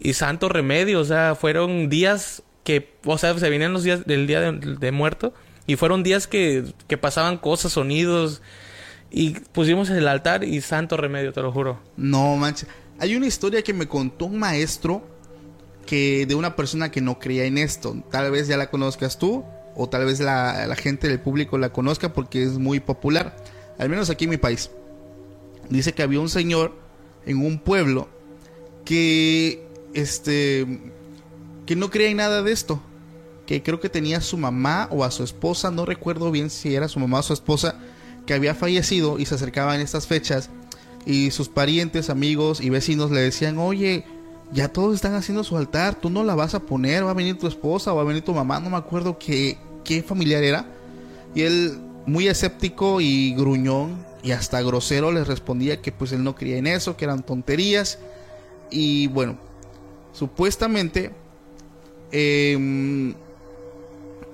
y 0.00 0.14
santo 0.14 0.48
remedio, 0.48 1.00
o 1.00 1.04
sea, 1.04 1.36
fueron 1.36 1.88
días 1.88 2.42
que, 2.64 2.94
o 3.04 3.18
sea, 3.18 3.38
se 3.38 3.50
vienen 3.50 3.72
los 3.72 3.84
días 3.84 4.04
del 4.04 4.26
día 4.26 4.40
de, 4.40 4.52
de 4.52 4.92
muerto 4.92 5.32
y 5.68 5.76
fueron 5.76 6.02
días 6.02 6.26
que, 6.26 6.64
que 6.88 6.98
pasaban 6.98 7.38
cosas, 7.38 7.72
sonidos 7.72 8.42
y 9.10 9.30
pusimos 9.52 9.90
el 9.90 10.08
altar 10.08 10.42
y 10.42 10.60
santo 10.60 10.96
remedio, 10.96 11.32
te 11.32 11.40
lo 11.40 11.52
juro. 11.52 11.78
No 11.96 12.36
manches. 12.36 12.68
Hay 12.98 13.14
una 13.14 13.26
historia 13.26 13.62
que 13.62 13.72
me 13.72 13.86
contó 13.86 14.26
un 14.26 14.38
maestro 14.38 15.02
que 15.88 16.26
de 16.26 16.34
una 16.34 16.54
persona 16.54 16.90
que 16.90 17.00
no 17.00 17.18
creía 17.18 17.46
en 17.46 17.56
esto. 17.56 17.96
Tal 18.10 18.30
vez 18.30 18.46
ya 18.46 18.58
la 18.58 18.68
conozcas 18.68 19.18
tú 19.18 19.42
o 19.74 19.88
tal 19.88 20.04
vez 20.04 20.20
la, 20.20 20.76
gente 20.76 21.08
del 21.08 21.18
público 21.18 21.56
la 21.56 21.72
conozca 21.72 22.12
porque 22.12 22.42
es 22.42 22.58
muy 22.58 22.78
popular. 22.78 23.34
Al 23.78 23.88
menos 23.88 24.10
aquí 24.10 24.24
en 24.24 24.30
mi 24.30 24.36
país. 24.36 24.70
Dice 25.70 25.94
que 25.94 26.02
había 26.02 26.20
un 26.20 26.28
señor 26.28 26.74
en 27.24 27.38
un 27.38 27.58
pueblo 27.58 28.10
que 28.84 29.66
este 29.94 30.66
que 31.64 31.74
no 31.74 31.88
creía 31.88 32.10
en 32.10 32.18
nada 32.18 32.42
de 32.42 32.52
esto. 32.52 32.82
Que 33.46 33.62
creo 33.62 33.80
que 33.80 33.88
tenía 33.88 34.18
a 34.18 34.20
su 34.20 34.36
mamá 34.36 34.88
o 34.90 35.04
a 35.04 35.10
su 35.10 35.24
esposa, 35.24 35.70
no 35.70 35.86
recuerdo 35.86 36.30
bien 36.30 36.50
si 36.50 36.74
era 36.74 36.88
su 36.88 37.00
mamá 37.00 37.20
o 37.20 37.22
su 37.22 37.32
esposa, 37.32 37.76
que 38.26 38.34
había 38.34 38.54
fallecido 38.54 39.18
y 39.18 39.24
se 39.24 39.36
acercaba 39.36 39.74
en 39.74 39.80
estas 39.80 40.06
fechas 40.06 40.50
y 41.06 41.30
sus 41.30 41.48
parientes, 41.48 42.10
amigos 42.10 42.60
y 42.60 42.68
vecinos 42.68 43.10
le 43.10 43.22
decían, 43.22 43.56
oye, 43.56 44.04
ya 44.52 44.68
todos 44.68 44.94
están 44.94 45.14
haciendo 45.14 45.44
su 45.44 45.56
altar, 45.56 45.94
tú 45.96 46.10
no 46.10 46.24
la 46.24 46.34
vas 46.34 46.54
a 46.54 46.60
poner, 46.60 47.04
va 47.04 47.10
a 47.10 47.14
venir 47.14 47.38
tu 47.38 47.46
esposa 47.46 47.92
o 47.92 47.96
va 47.96 48.02
a 48.02 48.04
venir 48.06 48.22
tu 48.24 48.32
mamá, 48.34 48.60
no 48.60 48.70
me 48.70 48.76
acuerdo 48.76 49.18
qué, 49.18 49.58
qué 49.84 50.02
familiar 50.02 50.42
era. 50.42 50.66
Y 51.34 51.42
él, 51.42 51.78
muy 52.06 52.26
escéptico 52.28 53.00
y 53.00 53.34
gruñón 53.34 54.04
y 54.22 54.32
hasta 54.32 54.62
grosero, 54.62 55.12
les 55.12 55.26
respondía 55.28 55.80
que 55.82 55.92
pues 55.92 56.12
él 56.12 56.24
no 56.24 56.34
creía 56.34 56.56
en 56.56 56.66
eso, 56.66 56.96
que 56.96 57.04
eran 57.04 57.22
tonterías. 57.22 57.98
Y 58.70 59.06
bueno, 59.08 59.38
supuestamente 60.12 61.12
em, 62.10 63.14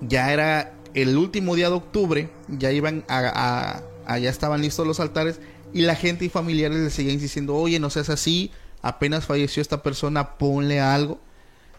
ya 0.00 0.32
era 0.32 0.74
el 0.94 1.16
último 1.16 1.54
día 1.56 1.68
de 1.70 1.74
octubre, 1.76 2.28
ya 2.48 2.70
iban 2.72 3.04
a, 3.08 3.18
a- 3.18 3.82
a- 4.06 4.18
ya 4.18 4.30
estaban 4.30 4.60
listos 4.62 4.86
los 4.86 5.00
altares 5.00 5.40
y 5.72 5.80
la 5.82 5.96
gente 5.96 6.24
y 6.24 6.28
familiares 6.28 6.78
le 6.78 6.90
seguían 6.90 7.18
diciendo, 7.18 7.56
oye, 7.56 7.80
no 7.80 7.90
seas 7.90 8.10
así, 8.10 8.50
apenas 8.84 9.24
falleció 9.24 9.60
esta 9.60 9.82
persona, 9.82 10.36
ponle 10.36 10.80
algo. 10.80 11.18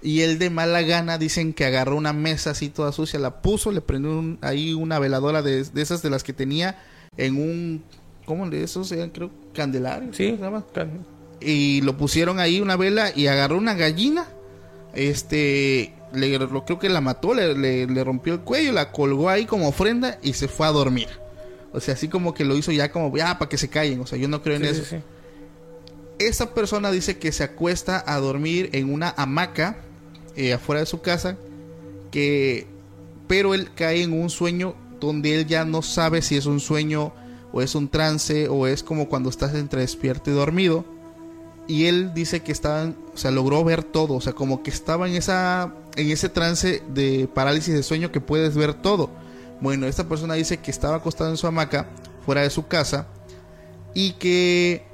Y 0.01 0.21
él 0.21 0.37
de 0.39 0.49
mala 0.49 0.81
gana 0.81 1.17
dicen 1.17 1.53
que 1.53 1.65
agarró 1.65 1.95
una 1.95 2.13
mesa 2.13 2.51
así 2.51 2.69
toda 2.69 2.91
sucia, 2.91 3.17
la 3.19 3.41
puso, 3.41 3.71
le 3.71 3.81
prendió 3.81 4.11
un- 4.19 4.37
ahí 4.41 4.73
una 4.73 4.99
veladora 4.99 5.41
de, 5.41 5.63
de 5.63 5.81
esas 5.81 6.01
de 6.01 6.09
las 6.09 6.23
que 6.23 6.33
tenía 6.33 6.77
en 7.17 7.37
un 7.37 7.83
¿cómo 8.25 8.45
le 8.47 8.61
esos 8.63 8.91
eran? 8.91 9.09
Creo 9.11 9.29
candelarios. 9.53 10.15
Sí. 10.17 10.31
¿cómo 10.39 10.61
se 10.73 10.79
llama? 10.79 10.89
y 11.41 11.81
lo 11.81 11.95
pusieron 11.97 12.39
ahí 12.39 12.59
una 12.59 12.75
vela 12.75 13.11
y 13.15 13.27
agarró 13.27 13.57
una 13.57 13.73
gallina. 13.75 14.25
Este, 14.93 15.93
le, 16.13 16.37
lo, 16.39 16.65
creo 16.65 16.79
que 16.79 16.89
la 16.89 17.01
mató, 17.01 17.33
le, 17.33 17.53
le- 17.55 17.85
le 17.87 18.03
rompió 18.03 18.33
el 18.33 18.39
cuello, 18.41 18.71
la 18.71 18.91
colgó 18.91 19.29
ahí 19.29 19.45
como 19.45 19.67
ofrenda 19.67 20.17
y 20.23 20.33
se 20.33 20.47
fue 20.47 20.67
a 20.67 20.71
dormir. 20.71 21.07
O 21.73 21.79
sea, 21.81 21.93
así 21.95 22.07
como 22.07 22.33
que 22.33 22.45
lo 22.45 22.55
hizo 22.55 22.71
ya 22.71 22.91
como, 22.91 23.15
ya, 23.17 23.37
para 23.37 23.49
que 23.49 23.57
se 23.57 23.67
callen. 23.69 23.99
O 23.99 24.07
sea, 24.07 24.17
yo 24.17 24.27
no 24.27 24.41
creo 24.41 24.55
en 24.55 24.63
Sí, 24.63 24.67
eso. 24.69 24.83
sí, 24.83 24.95
sí. 24.97 25.03
Esa 26.19 26.53
persona 26.53 26.91
dice 26.91 27.17
que 27.17 27.31
se 27.31 27.43
acuesta 27.43 28.03
a 28.07 28.19
dormir 28.19 28.69
en 28.73 28.91
una 28.93 29.13
hamaca 29.17 29.77
eh, 30.35 30.53
afuera 30.53 30.79
de 30.79 30.85
su 30.85 31.01
casa, 31.01 31.37
que 32.11 32.67
pero 33.27 33.53
él 33.53 33.73
cae 33.73 34.03
en 34.03 34.13
un 34.13 34.29
sueño 34.29 34.75
donde 34.99 35.35
él 35.35 35.47
ya 35.47 35.65
no 35.65 35.81
sabe 35.81 36.21
si 36.21 36.37
es 36.37 36.45
un 36.45 36.59
sueño 36.59 37.13
o 37.51 37.61
es 37.61 37.75
un 37.75 37.89
trance 37.89 38.47
o 38.47 38.67
es 38.67 38.83
como 38.83 39.09
cuando 39.09 39.29
estás 39.29 39.53
entre 39.55 39.81
despierto 39.81 40.29
y 40.31 40.33
dormido. 40.33 40.85
Y 41.67 41.85
él 41.85 42.13
dice 42.13 42.41
que 42.41 42.51
estaba, 42.51 42.93
o 43.13 43.17
sea, 43.17 43.31
logró 43.31 43.63
ver 43.63 43.83
todo, 43.83 44.13
o 44.13 44.21
sea, 44.21 44.33
como 44.33 44.61
que 44.61 44.69
estaba 44.69 45.07
en 45.07 45.15
esa 45.15 45.73
en 45.95 46.11
ese 46.11 46.29
trance 46.29 46.83
de 46.93 47.27
parálisis 47.33 47.73
de 47.73 47.81
sueño 47.81 48.11
que 48.11 48.21
puedes 48.21 48.55
ver 48.55 48.73
todo. 48.73 49.09
Bueno, 49.61 49.87
esta 49.87 50.07
persona 50.07 50.33
dice 50.35 50.57
que 50.57 50.69
estaba 50.69 50.97
acostado 50.97 51.29
en 51.29 51.37
su 51.37 51.47
hamaca 51.47 51.87
fuera 52.25 52.41
de 52.41 52.49
su 52.49 52.67
casa 52.67 53.07
y 53.93 54.11
que 54.13 54.85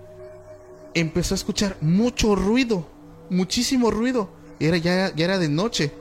empezó 0.93 1.33
a 1.33 1.37
escuchar 1.37 1.77
mucho 1.81 2.35
ruido, 2.35 2.87
muchísimo 3.29 3.91
ruido. 3.91 4.29
Era 4.59 4.77
ya, 4.77 5.13
ya 5.15 5.25
era 5.25 5.37
de 5.37 5.49
noche. 5.49 5.91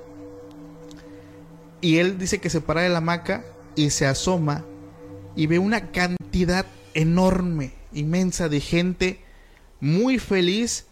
Y 1.80 1.96
él 1.96 2.18
dice 2.18 2.38
que 2.38 2.50
se 2.50 2.60
para 2.60 2.82
de 2.82 2.88
la 2.90 2.98
hamaca 2.98 3.44
y 3.74 3.90
se 3.90 4.06
asoma 4.06 4.64
y 5.34 5.46
ve 5.46 5.58
una 5.58 5.90
cantidad 5.92 6.66
enorme, 6.94 7.72
inmensa 7.92 8.48
de 8.48 8.60
gente 8.60 9.20
muy 9.80 10.18
feliz 10.18 10.86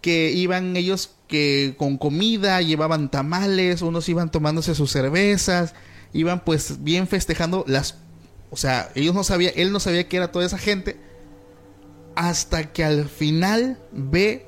que 0.00 0.32
iban 0.32 0.76
ellos 0.76 1.14
que 1.28 1.74
con 1.78 1.96
comida, 1.96 2.60
llevaban 2.60 3.10
tamales, 3.10 3.82
unos 3.82 4.08
iban 4.08 4.30
tomándose 4.30 4.74
sus 4.74 4.90
cervezas, 4.90 5.74
iban 6.12 6.44
pues 6.44 6.82
bien 6.82 7.06
festejando 7.06 7.64
las 7.68 7.96
o 8.50 8.56
sea, 8.56 8.90
ellos 8.94 9.14
no 9.14 9.24
sabían, 9.24 9.54
él 9.56 9.72
no 9.72 9.80
sabía 9.80 10.08
que 10.08 10.18
era 10.18 10.30
toda 10.30 10.44
esa 10.44 10.58
gente 10.58 10.98
hasta 12.14 12.72
que 12.72 12.84
al 12.84 13.08
final 13.08 13.78
ve, 13.92 14.46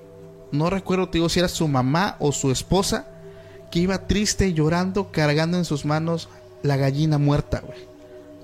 no 0.52 0.70
recuerdo, 0.70 1.08
te 1.08 1.18
digo 1.18 1.28
si 1.28 1.40
era 1.40 1.48
su 1.48 1.68
mamá 1.68 2.16
o 2.18 2.32
su 2.32 2.50
esposa, 2.50 3.06
que 3.70 3.80
iba 3.80 4.06
triste, 4.06 4.52
llorando, 4.52 5.10
cargando 5.10 5.58
en 5.58 5.64
sus 5.64 5.84
manos 5.84 6.28
la 6.62 6.76
gallina 6.76 7.18
muerta, 7.18 7.60
güey. 7.60 7.78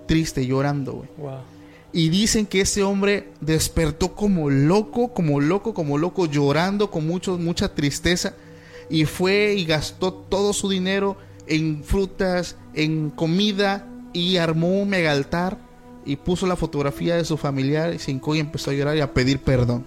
Triste, 0.06 0.46
llorando, 0.46 0.92
güey. 0.92 1.08
Wow. 1.16 1.38
Y 1.92 2.08
dicen 2.08 2.46
que 2.46 2.60
ese 2.60 2.82
hombre 2.82 3.28
despertó 3.40 4.14
como 4.14 4.50
loco, 4.50 5.12
como 5.12 5.40
loco, 5.40 5.74
como 5.74 5.98
loco, 5.98 6.26
llorando 6.26 6.90
con 6.90 7.06
mucho, 7.06 7.36
mucha 7.38 7.74
tristeza. 7.74 8.34
Y 8.88 9.04
fue 9.04 9.54
y 9.54 9.64
gastó 9.64 10.12
todo 10.12 10.52
su 10.52 10.68
dinero 10.68 11.16
en 11.46 11.82
frutas, 11.84 12.56
en 12.74 13.10
comida, 13.10 13.86
y 14.12 14.36
armó 14.36 14.80
un 14.80 14.88
mega 14.88 15.12
altar 15.12 15.69
y 16.04 16.16
puso 16.16 16.46
la 16.46 16.56
fotografía 16.56 17.16
de 17.16 17.24
su 17.24 17.36
familiar 17.36 17.94
y 17.94 17.98
se 17.98 18.10
hincó 18.10 18.34
y 18.34 18.40
empezó 18.40 18.70
a 18.70 18.74
llorar 18.74 18.96
y 18.96 19.00
a 19.00 19.12
pedir 19.12 19.40
perdón. 19.40 19.86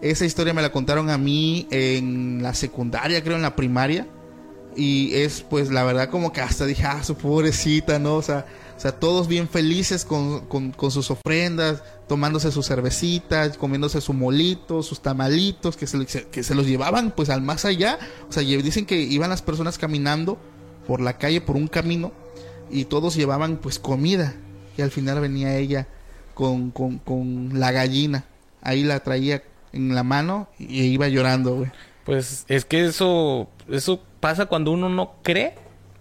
Esa 0.00 0.24
historia 0.24 0.52
me 0.52 0.62
la 0.62 0.72
contaron 0.72 1.10
a 1.10 1.18
mí 1.18 1.66
en 1.70 2.42
la 2.42 2.54
secundaria, 2.54 3.22
creo, 3.22 3.36
en 3.36 3.42
la 3.42 3.54
primaria. 3.54 4.06
Y 4.74 5.14
es, 5.14 5.42
pues, 5.42 5.70
la 5.70 5.84
verdad, 5.84 6.08
como 6.08 6.32
que 6.32 6.40
hasta 6.40 6.64
dije, 6.66 6.84
ah, 6.84 7.04
su 7.04 7.14
pobrecita, 7.14 7.98
¿no? 7.98 8.16
O 8.16 8.22
sea, 8.22 8.46
o 8.76 8.80
sea 8.80 8.92
todos 8.98 9.28
bien 9.28 9.46
felices 9.48 10.04
con, 10.04 10.46
con- 10.46 10.72
con 10.72 10.90
sus 10.90 11.10
ofrendas, 11.10 11.82
tomándose 12.08 12.50
sus 12.50 12.66
cervecitas, 12.66 13.56
comiéndose 13.58 14.00
su 14.00 14.12
molito, 14.14 14.82
sus 14.82 15.00
tamalitos, 15.00 15.76
que 15.76 15.86
se, 15.86 16.04
que 16.06 16.42
se 16.42 16.54
los 16.54 16.66
llevaban, 16.66 17.12
pues, 17.14 17.28
al 17.30 17.42
más 17.42 17.64
allá. 17.64 17.98
O 18.28 18.32
sea, 18.32 18.42
dicen 18.42 18.86
que 18.86 18.98
iban 19.00 19.30
las 19.30 19.42
personas 19.42 19.78
caminando 19.78 20.38
por 20.86 21.00
la 21.00 21.16
calle, 21.18 21.40
por 21.40 21.54
un 21.56 21.68
camino, 21.68 22.10
y 22.70 22.86
todos 22.86 23.14
llevaban, 23.14 23.58
pues, 23.58 23.78
comida. 23.78 24.34
Y 24.76 24.82
al 24.82 24.90
final 24.90 25.20
venía 25.20 25.56
ella 25.56 25.86
con, 26.34 26.70
con, 26.70 26.98
con 26.98 27.58
la 27.58 27.72
gallina. 27.72 28.24
Ahí 28.62 28.84
la 28.84 29.00
traía 29.00 29.42
en 29.72 29.94
la 29.94 30.02
mano 30.02 30.48
y 30.58 30.82
iba 30.84 31.08
llorando, 31.08 31.56
güey. 31.56 31.70
Pues 32.04 32.44
es 32.48 32.64
que 32.64 32.84
eso, 32.86 33.48
eso 33.70 34.02
pasa 34.20 34.46
cuando 34.46 34.70
uno 34.72 34.88
no 34.88 35.14
cree 35.22 35.54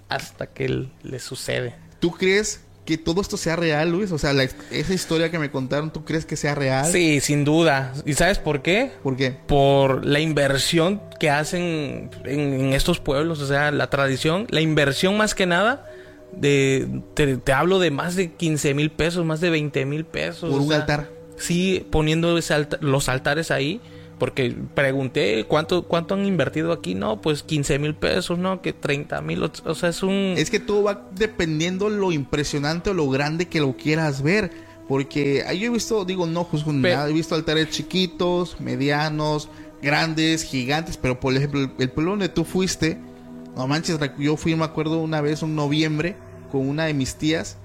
hasta 0.10 0.48
que 0.48 0.88
le 1.04 1.20
sucede. 1.20 1.76
¿Tú 2.00 2.12
crees 2.12 2.62
que 2.86 2.98
todo 2.98 3.22
esto 3.22 3.38
sea 3.38 3.56
real, 3.56 3.92
Luis? 3.92 4.12
O 4.12 4.18
sea, 4.18 4.34
la- 4.34 4.44
esa 4.72 4.94
historia 4.94 5.30
que 5.30 5.38
me 5.38 5.52
contaron, 5.52 5.94
¿tú 5.94 6.04
crees 6.04 6.26
que 6.26 6.36
sea 6.36 6.56
real? 6.56 6.86
Sí, 6.92 7.20
sin 7.20 7.46
duda. 7.46 7.94
¿Y 8.06 8.14
sabes 8.14 8.40
por 8.40 8.64
qué? 8.64 8.92
¿Por 9.04 9.16
qué? 9.16 9.32
Por 9.32 10.04
la 10.06 10.20
inversión 10.20 11.00
que 11.20 11.30
hacen 11.30 12.10
en, 12.26 12.40
en 12.54 12.74
estos 12.74 13.00
pueblos, 13.00 13.40
o 13.40 13.48
sea, 13.48 13.70
la 13.72 13.90
tradición, 13.92 14.48
la 14.50 14.62
inversión 14.62 15.16
más 15.18 15.36
que 15.36 15.46
nada, 15.46 15.88
de 16.34 17.02
te, 17.14 17.38
te 17.38 17.54
hablo 17.54 17.80
de 17.80 17.92
más 17.92 18.16
de 18.16 18.32
15 18.32 18.74
mil 18.74 18.92
pesos, 18.92 19.26
más 19.26 19.42
de 19.42 19.50
20 19.50 19.86
mil 19.86 20.06
pesos. 20.06 20.50
Por 20.52 20.62
un 20.62 20.68
sea, 20.70 20.78
altar. 20.78 21.10
Sí, 21.38 21.86
poniendo 21.90 22.36
alta- 22.50 22.78
los 22.82 23.10
altares 23.10 23.52
ahí. 23.52 23.82
Porque 24.20 24.56
pregunté 24.76 25.46
cuánto 25.48 25.88
cuánto 25.88 26.14
han 26.14 26.26
invertido 26.28 26.72
aquí. 26.74 26.94
No, 26.94 27.22
pues 27.22 27.42
15 27.42 27.80
mil 27.80 27.96
pesos, 27.96 28.38
¿no? 28.38 28.62
Que 28.62 28.72
30 28.72 29.20
mil. 29.22 29.42
O 29.44 29.74
sea, 29.74 29.90
es 29.90 30.04
un... 30.04 30.36
Es 30.38 30.52
que 30.52 30.60
todo 30.60 30.84
va 30.84 31.08
dependiendo 31.16 31.90
lo 31.90 32.12
impresionante 32.12 32.92
o 32.92 32.94
lo 32.94 33.10
grande 33.10 33.48
que 33.48 33.60
lo 33.60 33.76
quieras 33.76 34.22
ver. 34.22 34.52
Porque 34.88 35.44
ahí 35.48 35.60
yo 35.62 35.68
he 35.68 35.70
visto, 35.74 36.06
digo, 36.06 36.28
no 36.28 36.44
juzgo 36.44 36.72
nada. 36.72 37.10
He 37.10 37.14
visto 37.14 37.34
altares 37.34 37.72
chiquitos, 37.72 38.60
medianos, 38.60 39.50
grandes, 39.82 40.44
gigantes. 40.44 40.98
Pero 40.98 41.20
por 41.20 41.36
ejemplo, 41.36 41.60
el- 41.62 41.72
el 41.80 41.90
pueblo 41.90 42.12
donde 42.12 42.30
tú 42.30 42.44
fuiste, 42.46 43.00
no 43.56 43.68
manches, 43.68 43.98
yo 44.18 44.38
fui, 44.38 44.56
me 44.56 44.66
acuerdo, 44.66 45.00
una 45.00 45.22
vez, 45.22 45.42
un 45.42 45.56
noviembre, 45.56 46.16
con 46.52 46.68
una 46.68 46.86
de 46.86 46.94
mis 46.94 47.16
tías. 47.16 47.58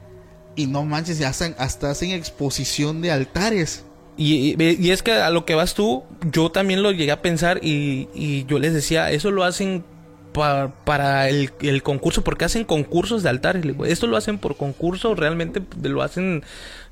Y 0.55 0.67
no 0.67 0.85
manches, 0.85 1.21
hacen, 1.23 1.55
hasta 1.59 1.91
hacen 1.91 2.11
exposición 2.13 3.03
de 3.03 3.11
altares. 3.13 3.85
Y, 4.17 4.57
es 4.91 5.03
que 5.03 5.13
a 5.13 5.29
lo 5.31 5.45
que 5.45 5.55
vas 5.55 5.75
tú, 5.75 6.05
yo 6.33 6.51
también 6.51 6.83
lo 6.83 6.91
llegué 6.93 7.13
a 7.13 7.21
pensar 7.21 7.61
y, 7.63 8.09
y 8.15 8.47
yo 8.47 8.59
les 8.59 8.73
decía, 8.73 9.11
eso 9.11 9.31
lo 9.31 9.45
hacen 9.45 9.85
pa- 10.33 10.73
para 10.85 11.29
el, 11.29 11.53
concurso, 11.83 12.25
porque 12.25 12.47
hacen 12.47 12.65
concursos 12.65 13.23
de 13.23 13.29
altares. 13.29 13.65
Esto 13.87 14.07
lo 14.07 14.17
hacen 14.17 14.39
por 14.39 14.57
concurso, 14.57 15.15
realmente 15.15 15.63
lo 15.83 16.03
hacen 16.03 16.43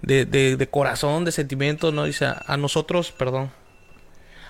de, 0.02 0.26
de- 0.26 0.56
de 0.58 0.66
corazón, 0.68 1.24
de 1.24 1.32
sentimiento, 1.32 1.92
¿no? 1.92 2.04
Dice, 2.04 2.26
a 2.26 2.56
nosotros, 2.58 3.12
perdón. 3.12 3.50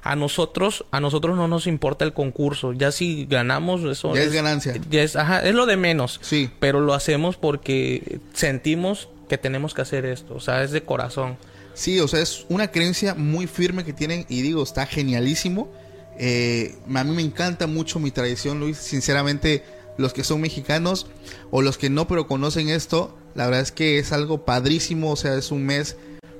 A 0.05 0.17
nosotros, 0.17 0.85
a 0.91 1.01
nosotros 1.01 1.35
no 1.35 1.49
nos 1.49 1.67
importa 1.67 2.05
el 2.05 2.13
concurso. 2.13 2.75
Ya 2.75 2.93
si 2.93 3.25
ganamos, 3.25 3.83
eso 3.85 4.15
Ya 4.15 4.23
es 4.23 4.33
ganancia. 4.35 4.75
Ya 4.91 5.03
es, 5.03 5.17
ajá, 5.17 5.43
es 5.43 5.55
lo 5.55 5.65
de 5.65 5.79
menos. 5.79 6.21
Sí. 6.23 6.51
Pero 6.61 6.81
lo 6.81 6.93
hacemos 6.93 7.39
porque 7.39 8.21
sentimos 8.35 9.09
que 9.31 9.39
tenemos 9.39 9.73
que 9.73 9.81
hacer 9.81 10.05
esto. 10.05 10.35
O 10.35 10.41
sea, 10.41 10.63
es 10.63 10.73
de 10.73 10.83
corazón. 10.83 11.39
Sí, 11.73 11.99
o 12.01 12.07
sea, 12.07 12.21
es 12.21 12.45
una 12.51 12.71
creencia 12.71 13.15
muy 13.15 13.47
firme 13.47 13.83
que 13.83 13.95
tienen 13.95 14.27
y 14.29 14.43
digo, 14.43 14.63
está 14.63 14.85
genialísimo. 14.85 15.73
Eh, 16.19 16.77
a 16.95 17.03
mí 17.03 17.17
me 17.17 17.23
encanta 17.23 17.67
mucho 17.67 17.99
mi 17.99 18.11
tradición, 18.11 18.61
Luis. 18.61 18.77
Sinceramente, 18.77 19.65
los 19.97 20.13
que 20.13 20.23
son 20.23 20.43
mexicanos 20.43 21.07
o 21.51 21.63
los 21.63 21.79
que 21.79 21.89
no, 21.89 22.07
pero 22.07 22.27
conocen 22.27 22.69
esto, 22.69 23.17
la 23.35 23.47
verdad 23.47 23.63
es 23.63 23.73
que 23.73 23.99
es 23.99 24.13
algo 24.13 24.45
padrísimo. 24.45 25.13
O 25.13 25.17
sea, 25.17 25.35
es 25.35 25.51
un 25.51 25.65
mes 25.65 25.97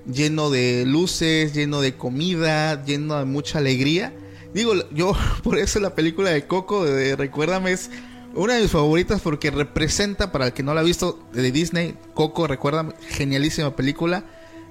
lleno 0.07 0.51
de 0.51 0.85
luces, 0.87 1.55
lleno 1.55 1.81
de 1.81 1.97
comida, 1.97 2.85
lleno 2.85 3.19
de 3.19 3.25
mucha 3.25 3.59
alegría. 3.59 4.13
Digo, 4.53 4.75
yo 4.91 5.15
por 5.43 5.59
eso 5.59 5.81
la 5.81 5.95
película 5.95 6.31
de 6.31 6.47
Coco, 6.47 6.85
de 6.85 7.17
Recuérdame, 7.17 7.73
es 7.73 7.91
una 8.35 8.55
de 8.55 8.63
mis 8.63 8.71
favoritas 8.71 9.21
porque 9.21 9.51
representa, 9.51 10.33
para 10.33 10.47
el 10.47 10.53
que 10.53 10.63
no 10.63 10.75
la 10.75 10.81
ha 10.81 10.85
visto, 10.85 11.25
de 11.33 11.53
Disney, 11.53 11.97
Coco, 12.15 12.47
Recuérdame, 12.47 12.95
genialísima 13.09 13.77
película. 13.77 14.25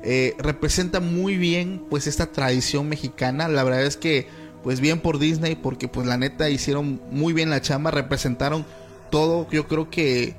Eh, 0.05 0.36
representa 0.38 0.99
muy 0.99 1.38
bien 1.38 1.86
pues 1.89 2.07
esta 2.07 2.27
tradición 2.27 2.89
mexicana. 2.89 3.47
La 3.47 3.63
verdad 3.63 3.84
es 3.86 3.95
que 3.95 4.27
pues 4.61 4.79
bien 4.79 4.99
por 4.99 5.19
Disney 5.19 5.55
porque 5.55 5.88
pues 5.88 6.07
la 6.07 6.17
neta 6.17 6.49
hicieron 6.49 7.01
muy 7.09 7.34
bien 7.34 7.49
la 7.49 7.61
chamba, 7.61 7.91
representaron 7.91 8.65
todo. 9.11 9.47
Yo 9.49 9.67
creo 9.67 9.89
que 9.89 10.36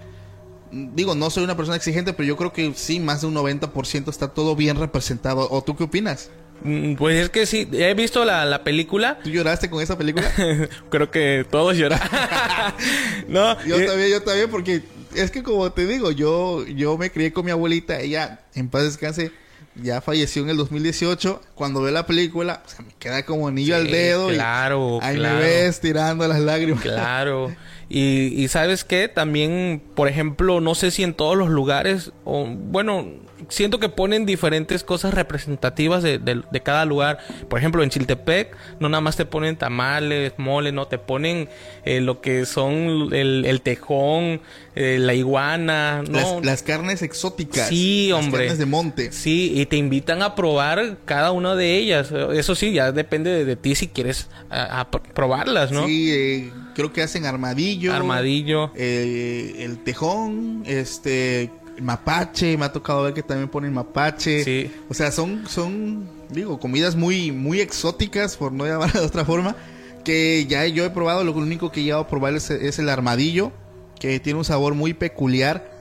digo, 0.74 1.14
no 1.14 1.30
soy 1.30 1.44
una 1.44 1.56
persona 1.56 1.76
exigente, 1.76 2.12
pero 2.12 2.26
yo 2.26 2.36
creo 2.36 2.52
que 2.52 2.72
sí, 2.74 3.00
más 3.00 3.20
de 3.20 3.28
un 3.28 3.34
90% 3.34 4.08
está 4.10 4.28
todo 4.28 4.56
bien 4.56 4.76
representado. 4.76 5.48
¿O 5.50 5.62
tú 5.62 5.76
qué 5.76 5.84
opinas? 5.84 6.30
Mm, 6.62 6.94
Pues 6.94 7.16
es 7.22 7.30
que 7.30 7.46
sí, 7.46 7.68
he 7.72 7.94
visto 7.94 8.24
la, 8.24 8.44
la 8.44 8.64
película. 8.64 9.18
¿Tú 9.22 9.30
lloraste 9.30 9.68
con 9.70 9.82
esa 9.82 9.98
película? 9.98 10.30
Creo 10.90 11.10
que 11.10 11.46
todos 11.50 11.76
lloran. 11.76 12.00
no, 13.28 13.62
Yo 13.64 13.76
eh, 13.76 13.86
también, 13.86 14.10
yo 14.10 14.22
también, 14.22 14.50
porque 14.50 14.82
es 15.14 15.30
que 15.30 15.42
como 15.42 15.70
te 15.72 15.86
digo, 15.86 16.10
yo, 16.10 16.66
yo 16.66 16.96
me 16.98 17.10
crié 17.10 17.32
con 17.32 17.44
mi 17.44 17.50
abuelita, 17.50 18.00
ella 18.00 18.40
en 18.54 18.68
paz 18.68 18.82
descanse, 18.84 19.32
ya 19.76 20.00
falleció 20.00 20.42
en 20.42 20.50
el 20.50 20.56
2018. 20.56 21.40
Cuando 21.54 21.82
ve 21.82 21.92
la 21.92 22.06
película, 22.06 22.62
o 22.64 22.68
sea, 22.68 22.84
me 22.84 22.92
queda 22.98 23.24
como 23.24 23.48
anillo 23.48 23.76
al 23.76 23.90
dedo. 23.90 24.28
claro, 24.28 24.98
y 25.02 25.04
ahí 25.04 25.16
claro. 25.16 25.36
me 25.36 25.42
ves 25.42 25.80
tirando 25.80 26.26
las 26.28 26.40
lágrimas. 26.40 26.82
Claro. 26.82 27.54
Y, 27.96 28.34
y 28.42 28.48
sabes 28.48 28.82
qué, 28.82 29.06
también, 29.06 29.80
por 29.94 30.08
ejemplo, 30.08 30.60
no 30.60 30.74
sé 30.74 30.90
si 30.90 31.04
en 31.04 31.14
todos 31.14 31.36
los 31.36 31.48
lugares, 31.48 32.10
o 32.24 32.44
bueno, 32.44 33.06
siento 33.48 33.78
que 33.78 33.88
ponen 33.88 34.26
diferentes 34.26 34.82
cosas 34.82 35.14
representativas 35.14 36.02
de, 36.02 36.18
de- 36.18 36.42
de 36.50 36.60
cada 36.60 36.86
lugar. 36.86 37.18
Por 37.48 37.60
ejemplo, 37.60 37.84
en 37.84 37.90
Chiltepec 37.90 38.56
no 38.80 38.88
nada 38.88 39.00
más 39.00 39.14
te 39.16 39.26
ponen 39.26 39.54
tamales, 39.56 40.32
mole, 40.38 40.72
no, 40.72 40.88
te 40.88 40.98
ponen 40.98 41.48
eh, 41.84 42.00
lo 42.00 42.20
que 42.20 42.46
son 42.46 43.10
el, 43.12 43.44
el 43.46 43.60
tejón, 43.60 44.40
eh, 44.74 44.96
la 44.98 45.14
iguana, 45.14 46.02
¿no? 46.02 46.18
Las, 46.40 46.44
las 46.44 46.62
carnes 46.64 47.00
exóticas. 47.02 47.68
Sí, 47.68 48.08
las 48.10 48.24
hombre. 48.24 48.40
carnes 48.46 48.58
de 48.58 48.66
monte. 48.66 49.12
Sí, 49.12 49.52
y 49.54 49.66
te 49.66 49.76
invitan 49.76 50.20
a 50.22 50.34
probar 50.34 50.96
cada 51.04 51.30
una 51.30 51.54
de 51.54 51.76
ellas. 51.76 52.10
Eso 52.32 52.56
sí, 52.56 52.72
ya 52.72 52.90
depende 52.90 53.30
de, 53.30 53.44
de 53.44 53.54
ti 53.54 53.76
si 53.76 53.86
quieres 53.86 54.28
a- 54.50 54.80
a 54.80 54.90
pr- 54.90 55.02
probarlas, 55.12 55.70
¿no? 55.70 55.86
Sí, 55.86 56.10
eh, 56.12 56.52
creo 56.74 56.92
que 56.92 57.02
hacen 57.02 57.24
armadillo. 57.26 57.92
Armadillo. 57.94 58.70
eh, 58.74 59.56
el 59.60 59.78
tejón, 59.78 60.62
este, 60.66 61.50
mapache, 61.80 62.56
me 62.56 62.66
ha 62.66 62.72
tocado 62.72 63.02
ver 63.02 63.14
que 63.14 63.22
también 63.22 63.48
ponen 63.48 63.72
mapache. 63.72 64.44
Sí. 64.44 64.70
O 64.88 64.94
sea, 64.94 65.10
son, 65.10 65.44
son, 65.48 66.08
digo, 66.30 66.58
comidas 66.58 66.96
muy, 66.96 67.32
muy 67.32 67.60
exóticas, 67.60 68.36
por 68.36 68.52
no 68.52 68.66
llamarla 68.66 69.00
de 69.00 69.06
otra 69.06 69.24
forma, 69.24 69.56
que 70.04 70.46
ya 70.46 70.66
yo 70.66 70.84
he 70.84 70.90
probado, 70.90 71.24
lo 71.24 71.32
único 71.32 71.72
que 71.72 71.80
he 71.80 71.84
llegado 71.84 72.02
a 72.02 72.08
probar 72.08 72.34
es, 72.34 72.50
es 72.50 72.78
el 72.78 72.88
armadillo, 72.88 73.52
que 73.98 74.20
tiene 74.20 74.38
un 74.38 74.44
sabor 74.44 74.74
muy 74.74 74.94
peculiar. 74.94 75.72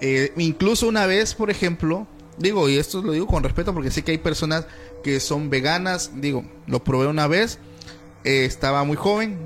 Eh, 0.00 0.32
incluso 0.36 0.88
una 0.88 1.06
vez, 1.06 1.34
por 1.34 1.50
ejemplo, 1.50 2.06
digo, 2.38 2.68
y 2.68 2.78
esto 2.78 3.02
lo 3.02 3.12
digo 3.12 3.26
con 3.26 3.42
respeto 3.42 3.74
porque 3.74 3.90
sé 3.90 4.02
que 4.02 4.12
hay 4.12 4.18
personas 4.18 4.66
que 5.02 5.20
son 5.20 5.50
veganas, 5.50 6.12
digo, 6.16 6.44
lo 6.66 6.82
probé 6.84 7.06
una 7.06 7.26
vez, 7.26 7.58
eh, 8.24 8.44
estaba 8.44 8.84
muy 8.84 8.96
joven, 8.96 9.38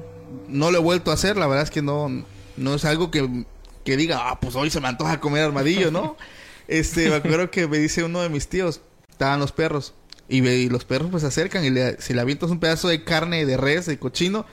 no 0.48 0.70
lo 0.70 0.78
he 0.78 0.80
vuelto 0.80 1.10
a 1.10 1.14
hacer, 1.14 1.36
la 1.36 1.46
verdad 1.46 1.64
es 1.64 1.70
que 1.70 1.82
no, 1.82 2.24
no 2.56 2.74
es 2.74 2.84
algo 2.84 3.10
que, 3.10 3.44
que 3.84 3.96
diga, 3.96 4.30
ah, 4.30 4.40
pues 4.40 4.54
hoy 4.54 4.70
se 4.70 4.80
me 4.80 4.88
antoja 4.88 5.20
comer 5.20 5.42
armadillo, 5.42 5.90
¿no? 5.90 6.16
este, 6.68 7.08
me 7.08 7.16
acuerdo 7.16 7.50
que 7.50 7.66
me 7.66 7.78
dice 7.78 8.04
uno 8.04 8.20
de 8.20 8.28
mis 8.28 8.48
tíos, 8.48 8.80
estaban 9.10 9.40
los 9.40 9.52
perros, 9.52 9.94
y, 10.28 10.68
los 10.68 10.84
perros 10.84 11.10
pues 11.10 11.22
se 11.22 11.28
acercan 11.28 11.64
y 11.64 11.70
le, 11.70 12.00
si 12.00 12.14
le 12.14 12.20
avientas 12.20 12.50
un 12.50 12.58
pedazo 12.58 12.88
de 12.88 13.04
carne 13.04 13.44
de 13.44 13.56
res, 13.56 13.86
de 13.86 13.98
cochino, 13.98 14.46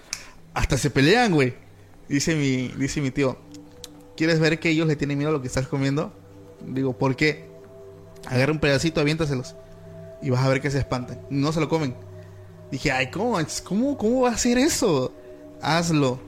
hasta 0.54 0.78
se 0.78 0.90
pelean, 0.90 1.34
güey. 1.34 1.54
Dice 2.10 2.36
mi, 2.36 2.68
dice 2.70 3.00
mi 3.00 3.12
tío, 3.12 3.38
¿quieres 4.18 4.40
ver 4.40 4.60
que 4.60 4.70
ellos 4.70 4.88
le 4.88 4.98
tienen 4.98 5.18
miedo 5.18 5.30
a 5.30 5.34
lo 5.34 5.42
que 5.42 5.48
estás 5.48 5.68
comiendo? 5.68 6.14
Digo, 6.66 6.98
¿por 6.98 7.16
qué? 7.16 7.50
Agarra 8.28 8.52
un 8.52 8.60
pedacito, 8.60 9.00
aviéntaselos. 9.00 9.56
Y 10.22 10.30
vas 10.30 10.44
a 10.44 10.50
ver 10.50 10.62
que 10.62 10.70
se 10.70 10.78
espantan. 10.78 11.22
No 11.30 11.54
se 11.54 11.62
lo 11.62 11.70
comen. 11.70 11.96
Dije, 12.70 12.92
ay, 12.92 13.10
¿cómo, 13.10 13.40
cómo, 13.64 13.98
cómo 13.98 14.22
va 14.22 14.30
a 14.30 14.34
hacer 14.34 14.58
eso? 14.58 15.14
Hazlo. 15.62 16.20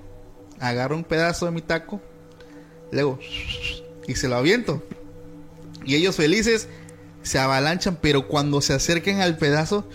Agarro 0.59 0.95
un 0.95 1.03
pedazo 1.03 1.45
de 1.45 1.51
mi 1.51 1.61
taco. 1.61 2.01
Luego, 2.91 3.19
y 4.07 4.15
se 4.15 4.27
lo 4.27 4.35
aviento. 4.35 4.83
Y 5.85 5.95
ellos 5.95 6.15
felices 6.15 6.69
se 7.23 7.39
avalanchan, 7.39 7.97
pero 8.01 8.27
cuando 8.27 8.61
se 8.61 8.73
acercan 8.73 9.21
al 9.21 9.37
pedazo, 9.37 9.87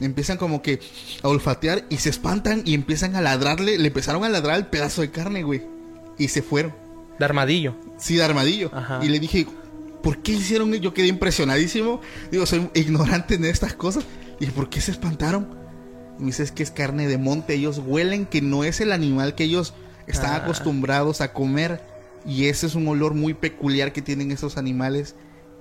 empiezan 0.00 0.36
como 0.36 0.62
que 0.62 0.80
a 1.22 1.28
olfatear 1.28 1.84
y 1.88 1.98
se 1.98 2.10
espantan 2.10 2.62
y 2.64 2.74
empiezan 2.74 3.16
a 3.16 3.20
ladrarle. 3.20 3.78
Le 3.78 3.88
empezaron 3.88 4.24
a 4.24 4.28
ladrar 4.28 4.56
al 4.56 4.68
pedazo 4.68 5.00
de 5.00 5.10
carne, 5.10 5.42
güey. 5.42 5.62
Y 6.18 6.28
se 6.28 6.42
fueron. 6.42 6.74
De 7.18 7.24
armadillo. 7.24 7.74
Sí, 7.96 8.16
de 8.16 8.22
armadillo. 8.22 8.70
Ajá. 8.72 9.00
Y 9.02 9.08
le 9.08 9.18
dije, 9.18 9.46
¿por 10.02 10.18
qué 10.22 10.32
hicieron? 10.32 10.72
Yo 10.74 10.94
quedé 10.94 11.08
impresionadísimo. 11.08 12.00
Digo, 12.30 12.46
soy 12.46 12.68
ignorante 12.74 13.34
en 13.34 13.44
estas 13.44 13.74
cosas. 13.74 14.04
Y 14.36 14.40
dije, 14.40 14.52
¿por 14.52 14.68
qué 14.68 14.80
se 14.80 14.92
espantaron? 14.92 15.57
Y 16.18 16.22
me 16.22 16.26
dice, 16.26 16.42
es 16.42 16.52
que 16.52 16.62
es 16.62 16.70
carne 16.70 17.06
de 17.06 17.18
monte. 17.18 17.54
Ellos 17.54 17.80
huelen 17.84 18.26
que 18.26 18.40
no 18.42 18.64
es 18.64 18.80
el 18.80 18.92
animal 18.92 19.34
que 19.34 19.44
ellos 19.44 19.74
están 20.06 20.32
Ah. 20.32 20.36
acostumbrados 20.36 21.20
a 21.20 21.32
comer. 21.32 21.82
Y 22.26 22.46
ese 22.46 22.66
es 22.66 22.74
un 22.74 22.88
olor 22.88 23.14
muy 23.14 23.34
peculiar 23.34 23.92
que 23.92 24.02
tienen 24.02 24.32
esos 24.32 24.56
animales. 24.56 25.14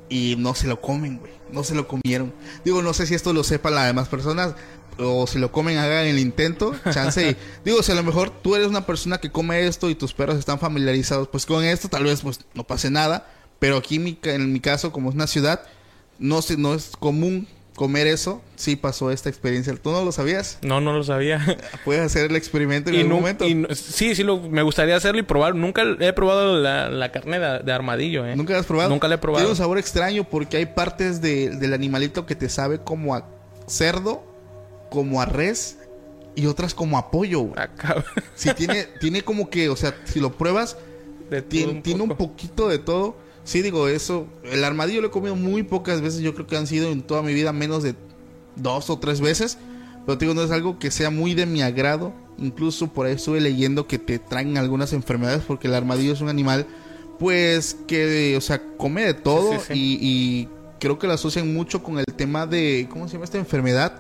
Y 0.10 0.36
no 0.39 0.55
se 0.55 0.68
lo 0.68 0.80
comen, 0.82 1.20
güey. 1.20 1.34
No 1.51 1.64
se 1.64 1.76
lo 1.76 1.88
comieron. 1.88 2.34
Digo, 2.66 2.82
no 2.82 2.93
sé 2.93 3.05
si 3.08 3.14
esto 3.14 3.34
lo 3.34 3.43
sepan 3.43 3.76
las 3.76 3.88
demás 3.88 4.08
personas. 4.08 4.55
O 4.99 5.28
si 5.28 5.38
lo 5.38 5.51
comen, 5.51 5.78
hagan 5.78 6.05
el 6.08 6.18
intento. 6.18 6.74
Chance. 6.91 7.32
y- 7.32 7.38
digo, 7.66 7.84
si 7.84 7.91
a 7.91 7.95
lo 7.95 8.03
mejor 8.03 8.30
tú 8.32 8.55
eres 8.55 8.68
una 8.68 8.86
persona 8.86 9.20
que 9.20 9.32
come 9.32 9.68
esto 9.68 9.89
y 9.91 9.95
tus 9.95 10.14
perros 10.14 10.38
están 10.39 10.58
familiarizados 10.60 11.28
pues 11.28 11.45
con 11.45 11.64
esto, 11.64 11.88
tal 11.89 12.05
vez 12.05 12.22
pues 12.22 12.39
no 12.55 12.66
pase 12.66 12.89
nada. 12.89 13.30
Pero 13.60 13.78
aquí 13.78 13.97
en 13.97 14.03
mi, 14.05 14.18
en 14.24 14.51
mi 14.53 14.60
caso, 14.60 14.91
como 14.91 15.10
es 15.10 15.16
una 15.16 15.28
ciudad, 15.28 15.62
no, 16.20 16.39
no 16.58 16.74
es 16.74 16.91
común 16.97 17.47
comer 17.78 18.08
eso. 18.08 18.42
Sí 18.58 18.76
pasó 18.76 19.12
esta 19.12 19.30
experiencia. 19.30 19.74
¿Tú 19.76 19.92
no 19.92 20.04
lo 20.04 20.12
sabías? 20.12 20.58
No, 20.64 20.82
no 20.82 20.92
lo 20.94 21.04
sabía. 21.04 21.40
Puedes 21.86 22.02
hacer 22.04 22.30
el 22.30 22.36
experimento 22.36 22.90
en 22.90 22.96
y 22.96 22.98
algún 22.98 23.10
nu- 23.12 23.16
momento. 23.20 23.48
y 23.48 23.66
sí, 23.76 24.16
sí, 24.16 24.24
lo, 24.24 24.42
me 24.42 24.64
gustaría 24.64 24.96
hacerlo 24.98 25.20
y 25.22 25.24
probar. 25.24 25.56
Nunca 25.56 25.84
he 26.00 26.12
probado 26.12 26.58
la, 26.58 26.90
la 26.90 27.12
carne 27.14 27.40
de, 27.40 27.60
de 27.60 27.72
armadillo, 27.72 28.26
¿eh? 28.26 28.36
¿Nunca 28.36 28.54
lo 28.54 28.60
has 28.60 28.66
probado? 28.66 28.90
Nunca 28.90 29.08
la 29.08 29.16
he 29.16 29.18
probado. 29.20 29.44
Tiene 29.46 29.52
un 29.52 29.56
sabor 29.58 29.78
extraño 29.78 30.24
porque 30.26 30.58
hay 30.58 30.66
partes 30.66 31.22
de- 31.22 31.52
del 31.52 31.74
animalito 31.74 32.26
que 32.26 32.36
te 32.36 32.50
sabe 32.50 32.80
como 32.80 33.16
a 33.16 33.30
cerdo, 33.68 34.24
como 34.90 35.22
a 35.22 35.26
res 35.26 35.78
y 36.36 36.48
otras 36.48 36.74
como 36.74 36.98
a 36.98 37.12
pollo. 37.12 37.52
Sí, 38.36 38.50
tiene, 38.56 38.86
tiene 39.00 39.22
como 39.22 39.50
que, 39.50 39.70
o 39.70 39.76
sea, 39.76 39.96
si 40.06 40.20
lo 40.20 40.34
pruebas, 40.34 40.78
tiene, 41.48 41.82
un 42.02 42.10
poquito 42.10 42.68
de 42.70 42.80
todo. 42.80 43.18
Sí, 43.48 43.62
digo, 43.62 43.88
eso. 43.88 44.28
El 44.43 44.66
armadillo 44.66 45.00
lo 45.00 45.08
he 45.08 45.12
comido 45.12 45.38
muy 45.38 45.64
pocas 45.64 46.02
veces. 46.02 46.20
Yo 46.20 46.34
creo 46.34 46.48
que 46.48 46.58
han 46.58 46.68
sido 46.68 46.91
en 46.91 47.02
toda 47.02 47.22
mi 47.22 47.34
vida 47.34 47.54
menos 47.54 47.82
de 47.82 47.95
dos 48.58 48.89
o 48.89 49.00
tres 49.00 49.22
veces. 49.22 49.58
Pero 50.06 50.18
te 50.18 50.26
digo, 50.26 50.36
no 50.36 50.43
es 50.43 50.52
algo 50.52 50.80
que 50.80 50.91
sea 50.91 51.12
muy 51.12 51.34
de 51.34 51.45
mi 51.45 51.62
agrado. 51.62 52.12
Incluso 52.38 52.89
por 52.89 53.06
ahí 53.06 53.14
estuve 53.14 53.39
leyendo 53.39 53.88
que 53.88 54.00
te 54.00 54.20
traen 54.20 54.58
algunas 54.58 54.91
enfermedades 54.91 55.43
porque 55.48 55.70
el 55.70 55.76
armadillo 55.76 56.12
es 56.12 56.20
un 56.20 56.28
animal, 56.28 56.68
pues, 57.20 57.78
que, 57.88 58.36
o 58.36 58.41
sea, 58.41 58.62
come 58.76 59.06
de 59.06 59.14
todo 59.14 59.54
Sí, 59.54 59.60
sí, 59.60 59.66
sí. 59.68 59.80
Y, 59.80 60.00
y 60.02 60.50
creo 60.82 61.00
que 61.00 61.08
lo 61.08 61.14
asocian 61.14 61.54
mucho 61.54 61.82
con 61.82 62.00
el 62.00 62.06
tema 62.18 62.48
de, 62.48 62.89
¿cómo 62.91 63.08
se 63.08 63.14
llama 63.14 63.24
esta 63.24 63.38
enfermedad? 63.38 63.93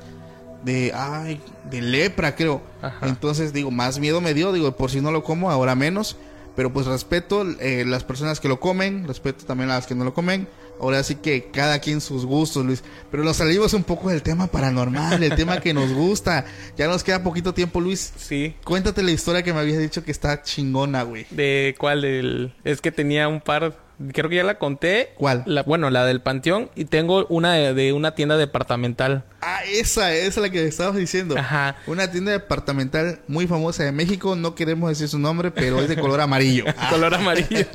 De, 0.65 0.91
ay, 0.93 1.39
de 1.71 1.81
lepra, 1.81 2.35
creo. 2.35 2.61
Ajá. 2.81 3.07
Entonces, 3.07 3.53
digo, 3.53 3.71
más 3.71 3.97
miedo 3.97 4.19
me 4.19 4.33
dio, 4.33 4.51
digo, 4.51 4.73
por 4.73 4.91
si 4.91 4.99
no 4.99 5.11
lo 5.11 5.23
como, 5.23 5.49
ahora 5.49 5.73
menos. 5.73 6.17
Pero 6.57 6.73
pues 6.73 6.87
respeto 6.87 7.45
eh, 7.59 7.85
las 7.85 8.03
personas 8.03 8.39
que 8.39 8.47
lo 8.47 8.59
comen, 8.59 9.07
respeto 9.07 9.45
también 9.45 9.69
a 9.69 9.75
las 9.75 9.85
que 9.85 9.93
no 9.93 10.03
lo 10.03 10.15
comen. 10.15 10.47
Ahora 10.81 11.03
sí 11.03 11.13
que 11.13 11.51
cada 11.51 11.77
quien 11.77 12.01
sus 12.01 12.25
gustos, 12.25 12.65
Luis. 12.65 12.83
Pero 13.11 13.23
nos 13.23 13.37
salimos 13.37 13.73
un 13.73 13.83
poco 13.83 14.09
del 14.09 14.23
tema 14.23 14.47
paranormal, 14.47 15.21
el 15.21 15.35
tema 15.35 15.59
que 15.61 15.75
nos 15.75 15.93
gusta. 15.93 16.45
Ya 16.75 16.87
nos 16.87 17.03
queda 17.03 17.21
poquito 17.21 17.53
tiempo, 17.53 17.79
Luis. 17.79 18.11
Sí. 18.17 18.55
Cuéntate 18.63 19.03
la 19.03 19.11
historia 19.11 19.43
que 19.43 19.53
me 19.53 19.59
habías 19.59 19.77
dicho 19.77 20.03
que 20.03 20.11
está 20.11 20.41
chingona, 20.41 21.03
güey. 21.03 21.27
¿De 21.29 21.75
cuál? 21.77 22.01
Del... 22.01 22.55
Es 22.63 22.81
que 22.81 22.91
tenía 22.91 23.27
un 23.27 23.39
par... 23.39 23.86
Creo 24.13 24.29
que 24.29 24.35
ya 24.35 24.43
la 24.43 24.59
conté. 24.59 25.09
¿Cuál? 25.17 25.41
La, 25.47 25.63
bueno, 25.63 25.89
la 25.89 26.05
del 26.05 26.21
Panteón. 26.21 26.69
Y 26.75 26.85
tengo 26.85 27.25
una 27.29 27.53
de, 27.53 27.73
de 27.73 27.93
una 27.93 28.13
tienda 28.13 28.37
departamental. 28.37 29.23
Ah, 29.41 29.61
esa, 29.65 30.13
esa 30.13 30.27
es 30.27 30.37
la 30.37 30.49
que 30.51 30.67
estabas 30.67 30.95
diciendo. 30.95 31.35
Ajá. 31.37 31.77
Una 31.87 32.11
tienda 32.11 32.31
departamental 32.31 33.19
muy 33.27 33.47
famosa 33.47 33.83
de 33.83 33.91
México. 33.91 34.35
No 34.35 34.53
queremos 34.53 34.89
decir 34.89 35.07
su 35.07 35.17
nombre, 35.17 35.49
pero 35.49 35.79
es 35.81 35.89
de 35.89 35.97
color 35.97 36.21
amarillo. 36.21 36.65
Ah, 36.77 36.89
Color 36.91 37.15
amarillo. 37.15 37.65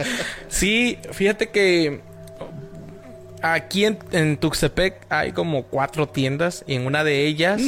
sí, 0.49 0.97
fíjate 1.13 1.51
que... 1.51 2.01
Aquí 3.43 3.85
en, 3.87 3.99
en 4.13 4.37
Tuxtepec 4.37 5.05
hay 5.09 5.33
como 5.33 5.65
cuatro 5.65 6.09
tiendas. 6.09 6.63
Y 6.69 6.75
en 6.75 6.87
una 6.87 7.03
de 7.03 7.27
ellas... 7.27 7.61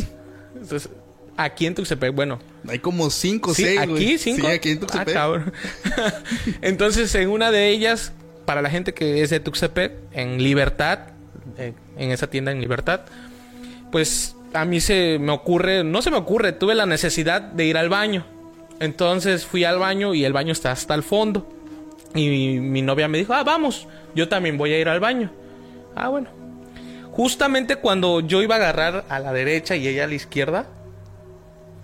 entonces, 0.54 0.88
aquí 1.36 1.66
en 1.66 1.74
Tuxtepec, 1.74 2.14
bueno... 2.14 2.38
hay 2.68 2.78
como 2.78 3.10
cinco, 3.10 3.52
Sí, 3.52 3.64
seis, 3.64 3.80
aquí 3.80 3.90
güey. 3.90 4.18
cinco. 4.18 4.46
Sí, 4.46 4.52
aquí 4.52 4.68
en 4.70 4.76
Ah, 4.76 4.80
Tuxtepec. 4.80 5.14
cabrón. 5.14 5.52
Entonces, 6.62 7.12
en 7.16 7.28
una 7.30 7.50
de 7.50 7.70
ellas, 7.70 8.12
para 8.44 8.62
la 8.62 8.70
gente 8.70 8.94
que 8.94 9.22
es 9.22 9.30
de 9.30 9.40
Tuxtepec, 9.40 9.92
en 10.12 10.42
Libertad, 10.42 11.10
eh, 11.58 11.72
en 11.96 12.10
esa 12.10 12.28
tienda 12.28 12.52
en 12.52 12.60
Libertad, 12.60 13.02
pues 13.90 14.36
a 14.52 14.64
mí 14.64 14.80
se 14.80 15.18
me 15.20 15.32
ocurre, 15.32 15.84
no 15.84 16.02
se 16.02 16.10
me 16.10 16.16
ocurre, 16.16 16.52
tuve 16.52 16.74
la 16.74 16.86
necesidad 16.86 17.40
de 17.42 17.64
ir 17.64 17.76
al 17.76 17.88
baño. 17.88 18.24
Entonces 18.80 19.46
fui 19.46 19.64
al 19.64 19.78
baño 19.78 20.14
y 20.14 20.24
el 20.24 20.32
baño 20.32 20.52
está 20.52 20.72
hasta 20.72 20.94
el 20.94 21.02
fondo. 21.02 21.48
Y 22.14 22.28
mi, 22.28 22.60
mi 22.60 22.82
novia 22.82 23.08
me 23.08 23.18
dijo, 23.18 23.34
ah, 23.34 23.42
vamos, 23.42 23.88
yo 24.14 24.28
también 24.28 24.56
voy 24.56 24.72
a 24.72 24.78
ir 24.78 24.88
al 24.88 25.00
baño. 25.00 25.30
Ah, 25.94 26.08
bueno. 26.08 26.28
Justamente 27.12 27.76
cuando 27.76 28.20
yo 28.20 28.42
iba 28.42 28.56
a 28.56 28.58
agarrar 28.58 29.04
a 29.08 29.20
la 29.20 29.32
derecha 29.32 29.76
y 29.76 29.86
ella 29.86 30.04
a 30.04 30.06
la 30.08 30.14
izquierda, 30.14 30.66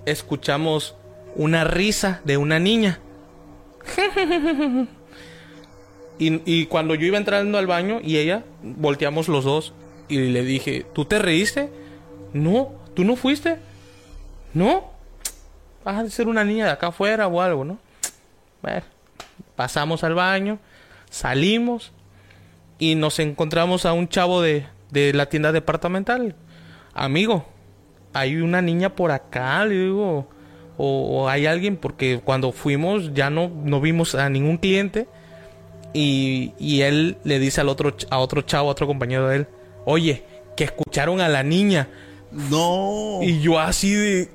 escuchamos 0.05 0.97
una 1.37 1.65
risa 1.65 2.21
de 2.25 2.37
una 2.37 2.59
niña. 2.59 3.01
y, 6.23 6.67
cuando 6.67 6.95
yo 6.95 7.07
iba 7.07 7.17
entrando 7.17 7.57
al 7.57 7.67
baño 7.67 7.99
y 8.03 8.19
ella, 8.19 8.45
volteamos 8.63 9.27
los 9.29 9.43
dos 9.45 9.73
y 10.07 10.19
le 10.19 10.45
dije, 10.45 10.85
¿tú 10.93 11.07
te 11.07 11.19
reíste? 11.19 11.71
No, 12.35 12.73
¿tú 12.95 13.05
no 13.05 13.17
fuiste? 13.17 13.57
No. 14.53 14.91
Vas 15.83 16.05
a 16.05 16.11
ser 16.11 16.29
una 16.29 16.45
niña 16.45 16.67
de 16.67 16.73
acá 16.73 16.89
afuera 16.89 17.27
o 17.27 17.41
algo, 17.41 17.65
¿no? 17.65 17.79
Bueno, 18.61 18.83
pasamos 19.57 20.05
al 20.05 20.15
baño, 20.15 20.59
salimos 21.09 21.91
y 22.79 22.97
nos 22.97 23.19
encontramos 23.19 23.87
a 23.87 23.95
un 23.95 24.07
chavo 24.07 24.43
de, 24.43 24.67
de 24.91 25.15
la 25.15 25.27
tienda 25.31 25.53
departamental. 25.53 26.37
Amigo, 26.93 27.47
hay 28.13 28.37
una 28.37 28.61
niña 28.61 28.95
por 28.95 29.11
acá, 29.11 29.65
le 29.65 29.85
digo, 29.85 30.29
o, 30.77 31.23
o 31.23 31.29
hay 31.31 31.47
alguien, 31.47 31.79
porque 31.79 32.21
cuando 32.23 32.53
fuimos 32.53 33.15
ya 33.15 33.31
no, 33.31 33.51
no 33.65 33.81
vimos 33.81 34.15
a 34.15 34.29
ningún 34.29 34.59
cliente. 34.59 35.09
Y, 35.93 36.53
y 36.59 36.83
él 36.83 37.17
le 37.25 37.39
dice 37.39 37.61
al 37.61 37.69
otro, 37.69 37.95
a 38.11 38.19
otro 38.19 38.43
chavo, 38.43 38.69
a 38.69 38.73
otro 38.73 38.87
compañero 38.87 39.29
de 39.29 39.37
él, 39.37 39.47
oye, 39.85 40.25
que 40.57 40.65
escucharon 40.65 41.21
a 41.21 41.29
la 41.29 41.43
niña. 41.43 41.89
No. 42.33 43.19
Y 43.23 43.41
yo 43.41 43.59
así 43.59 43.93
de... 43.93 44.29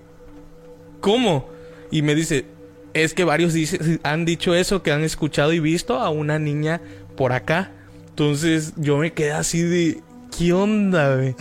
¿Cómo? 1.01 1.47
Y 1.91 2.01
me 2.01 2.15
dice, 2.15 2.45
es 2.93 3.13
que 3.13 3.23
varios 3.23 3.53
dice- 3.53 3.99
han 4.03 4.25
dicho 4.25 4.55
eso, 4.55 4.81
que 4.83 4.91
han 4.91 5.03
escuchado 5.03 5.53
y 5.53 5.59
visto 5.59 5.99
a 5.99 6.09
una 6.09 6.39
niña 6.39 6.81
por 7.15 7.31
acá. 7.31 7.71
Entonces 8.09 8.73
yo 8.75 8.97
me 8.97 9.13
quedé 9.13 9.31
así 9.33 9.61
de... 9.61 10.01
¿Qué 10.37 10.51
onda, 10.51 11.15
güey? 11.15 11.35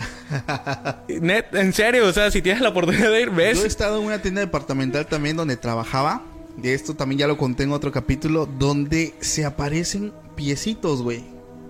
Net, 1.21 1.53
en 1.53 1.73
serio, 1.73 2.07
o 2.07 2.13
sea, 2.13 2.31
si 2.31 2.41
tienes 2.41 2.61
la 2.61 2.69
oportunidad 2.69 3.11
de 3.11 3.21
ir, 3.23 3.29
ves. 3.29 3.57
Yo 3.57 3.65
he 3.65 3.67
estado 3.67 3.99
en 3.99 4.05
una 4.05 4.21
tienda 4.21 4.39
departamental 4.39 5.05
también 5.07 5.35
donde 5.35 5.57
trabajaba. 5.57 6.21
De 6.57 6.73
esto 6.73 6.95
también 6.95 7.19
ya 7.19 7.27
lo 7.27 7.37
conté 7.37 7.63
en 7.63 7.71
otro 7.71 7.91
capítulo. 7.91 8.45
Donde 8.45 9.13
se 9.19 9.45
aparecen 9.45 10.13
piecitos, 10.35 11.01
güey. 11.01 11.23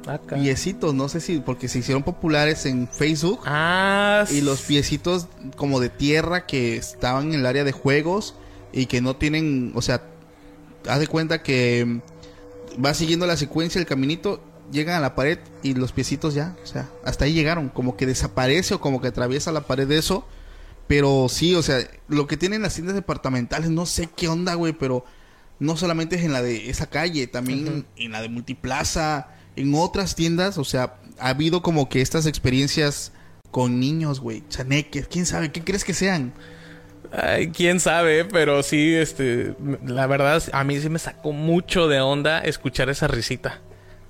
Acá. 0.07 0.36
Piecitos, 0.36 0.93
no 0.93 1.09
sé 1.09 1.19
si 1.19 1.39
porque 1.39 1.67
se 1.67 1.79
hicieron 1.79 2.03
populares 2.03 2.65
en 2.65 2.88
Facebook. 2.88 3.39
Ah, 3.45 4.25
Y 4.31 4.41
los 4.41 4.61
piecitos 4.61 5.27
como 5.55 5.79
de 5.79 5.89
tierra 5.89 6.45
que 6.45 6.77
estaban 6.77 7.33
en 7.33 7.39
el 7.39 7.45
área 7.45 7.63
de 7.63 7.71
juegos 7.71 8.36
y 8.71 8.86
que 8.86 9.01
no 9.01 9.15
tienen, 9.15 9.71
o 9.73 9.81
sea, 9.81 10.03
haz 10.88 10.99
de 10.99 11.07
cuenta 11.07 11.41
que 11.41 12.01
va 12.83 12.93
siguiendo 12.93 13.25
la 13.25 13.38
secuencia, 13.38 13.79
el 13.79 13.88
caminito, 13.88 14.41
llegan 14.71 14.95
a 14.95 14.99
la 14.99 15.15
pared 15.15 15.39
y 15.63 15.73
los 15.73 15.91
piecitos 15.91 16.33
ya, 16.33 16.55
o 16.63 16.67
sea, 16.67 16.89
hasta 17.03 17.25
ahí 17.25 17.33
llegaron, 17.33 17.69
como 17.69 17.95
que 17.97 18.05
desaparece 18.05 18.75
o 18.75 18.81
como 18.81 19.01
que 19.01 19.07
atraviesa 19.07 19.51
la 19.51 19.61
pared 19.61 19.88
de 19.88 19.97
eso. 19.97 20.25
Pero 20.88 21.27
sí, 21.29 21.55
o 21.55 21.63
sea, 21.63 21.79
lo 22.07 22.27
que 22.27 22.38
tienen 22.38 22.61
las 22.61 22.75
tiendas 22.75 22.95
departamentales, 22.95 23.69
no 23.69 23.86
sé 23.86 24.09
qué 24.15 24.27
onda, 24.27 24.53
güey, 24.53 24.73
pero 24.73 25.05
no 25.59 25.77
solamente 25.77 26.17
es 26.17 26.23
en 26.23 26.33
la 26.33 26.41
de 26.41 26.69
esa 26.69 26.88
calle, 26.88 27.27
también 27.27 27.86
en 27.95 28.11
la 28.11 28.21
de 28.21 28.29
Multiplaza, 28.29 29.29
en 29.55 29.73
otras 29.73 30.15
tiendas, 30.15 30.57
o 30.57 30.63
sea, 30.63 30.95
ha 31.19 31.29
habido 31.29 31.61
como 31.61 31.89
que 31.89 32.01
estas 32.01 32.25
experiencias 32.25 33.11
con 33.51 33.79
niños, 33.79 34.19
güey, 34.19 34.43
chaneques, 34.49 35.07
quién 35.07 35.25
sabe, 35.25 35.51
qué 35.51 35.63
crees 35.63 35.83
que 35.83 35.93
sean. 35.93 36.33
Ay, 37.11 37.49
quién 37.49 37.79
sabe, 37.79 38.25
pero 38.25 38.61
sí, 38.63 38.93
este, 38.93 39.55
la 39.86 40.07
verdad, 40.07 40.43
a 40.51 40.63
mí 40.63 40.79
sí 40.79 40.89
me 40.89 40.99
sacó 40.99 41.31
mucho 41.31 41.88
de 41.88 42.01
onda 42.01 42.39
escuchar 42.39 42.89
esa 42.89 43.07
risita. 43.07 43.61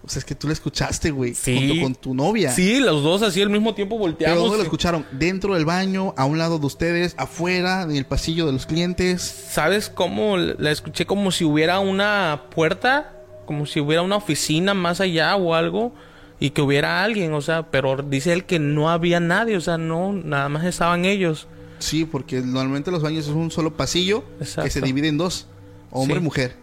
O 0.05 0.09
sea, 0.09 0.19
es 0.19 0.25
que 0.25 0.35
tú 0.35 0.45
la 0.45 0.53
escuchaste, 0.53 1.09
güey, 1.09 1.33
Sí. 1.33 1.57
junto 1.57 1.81
con 1.81 1.95
tu 1.95 2.13
novia. 2.13 2.51
Sí, 2.51 2.79
los 2.79 3.01
dos 3.01 3.23
así 3.23 3.41
al 3.41 3.49
mismo 3.49 3.73
tiempo 3.73 3.95
Pero 3.95 4.01
volteamos. 4.11 4.39
¿dónde 4.43 4.57
lo 4.57 4.63
escucharon? 4.63 5.03
¿Dentro 5.11 5.55
del 5.55 5.65
baño? 5.65 6.13
¿A 6.15 6.25
un 6.25 6.37
lado 6.37 6.59
de 6.59 6.65
ustedes? 6.67 7.15
¿Afuera? 7.17 7.81
¿En 7.81 7.91
el 7.95 8.05
pasillo 8.05 8.45
de 8.45 8.51
los 8.51 8.67
clientes? 8.67 9.21
¿Sabes 9.49 9.89
cómo? 9.89 10.37
La 10.37 10.69
escuché 10.69 11.07
como 11.07 11.31
si 11.31 11.43
hubiera 11.43 11.79
una 11.79 12.43
puerta, 12.53 13.13
como 13.47 13.65
si 13.65 13.79
hubiera 13.79 14.03
una 14.03 14.17
oficina 14.17 14.75
más 14.75 15.01
allá 15.01 15.35
o 15.35 15.55
algo, 15.55 15.91
y 16.39 16.51
que 16.51 16.61
hubiera 16.61 17.03
alguien, 17.03 17.33
o 17.33 17.41
sea, 17.41 17.71
pero 17.71 17.95
dice 17.97 18.31
él 18.33 18.45
que 18.45 18.59
no 18.59 18.89
había 18.91 19.19
nadie, 19.19 19.57
o 19.57 19.61
sea, 19.61 19.79
no, 19.79 20.13
nada 20.13 20.49
más 20.49 20.65
estaban 20.65 21.05
ellos. 21.05 21.47
Sí, 21.79 22.05
porque 22.05 22.41
normalmente 22.41 22.91
los 22.91 23.01
baños 23.01 23.25
es 23.27 23.33
un 23.33 23.49
solo 23.49 23.75
pasillo 23.75 24.23
que 24.37 24.69
se 24.69 24.81
divide 24.81 25.07
en 25.07 25.17
dos, 25.17 25.47
hombre 25.89 26.17
y 26.17 26.19
Sí. 26.19 26.23
mujer. 26.23 26.55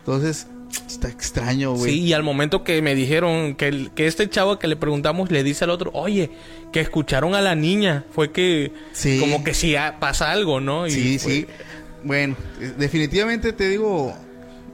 Entonces, 0.00 0.48
está 0.86 1.08
extraño, 1.08 1.72
güey. 1.74 1.92
Sí, 1.92 2.00
y 2.00 2.12
al 2.12 2.22
momento 2.22 2.64
que 2.64 2.80
me 2.82 2.94
dijeron 2.94 3.54
que, 3.54 3.68
el- 3.68 3.90
que 3.92 4.06
este 4.06 4.28
chavo 4.28 4.58
que 4.58 4.66
le 4.66 4.76
preguntamos 4.76 5.30
le 5.30 5.42
dice 5.42 5.64
al 5.64 5.70
otro, 5.70 5.90
oye, 5.94 6.30
que 6.72 6.80
escucharon 6.80 7.34
a 7.34 7.40
la 7.40 7.54
niña, 7.54 8.04
fue 8.12 8.32
que 8.32 8.72
Sí. 8.92 9.18
como 9.20 9.44
que 9.44 9.54
si 9.54 9.74
pasa 10.00 10.30
algo, 10.32 10.60
¿no? 10.60 10.86
Y 10.86 10.90
Sí, 10.90 11.18
fue- 11.18 11.32
sí. 11.32 11.46
Bueno, 12.02 12.36
eh, 12.60 12.72
definitivamente 12.76 13.52
te 13.52 13.68
digo, 13.68 14.14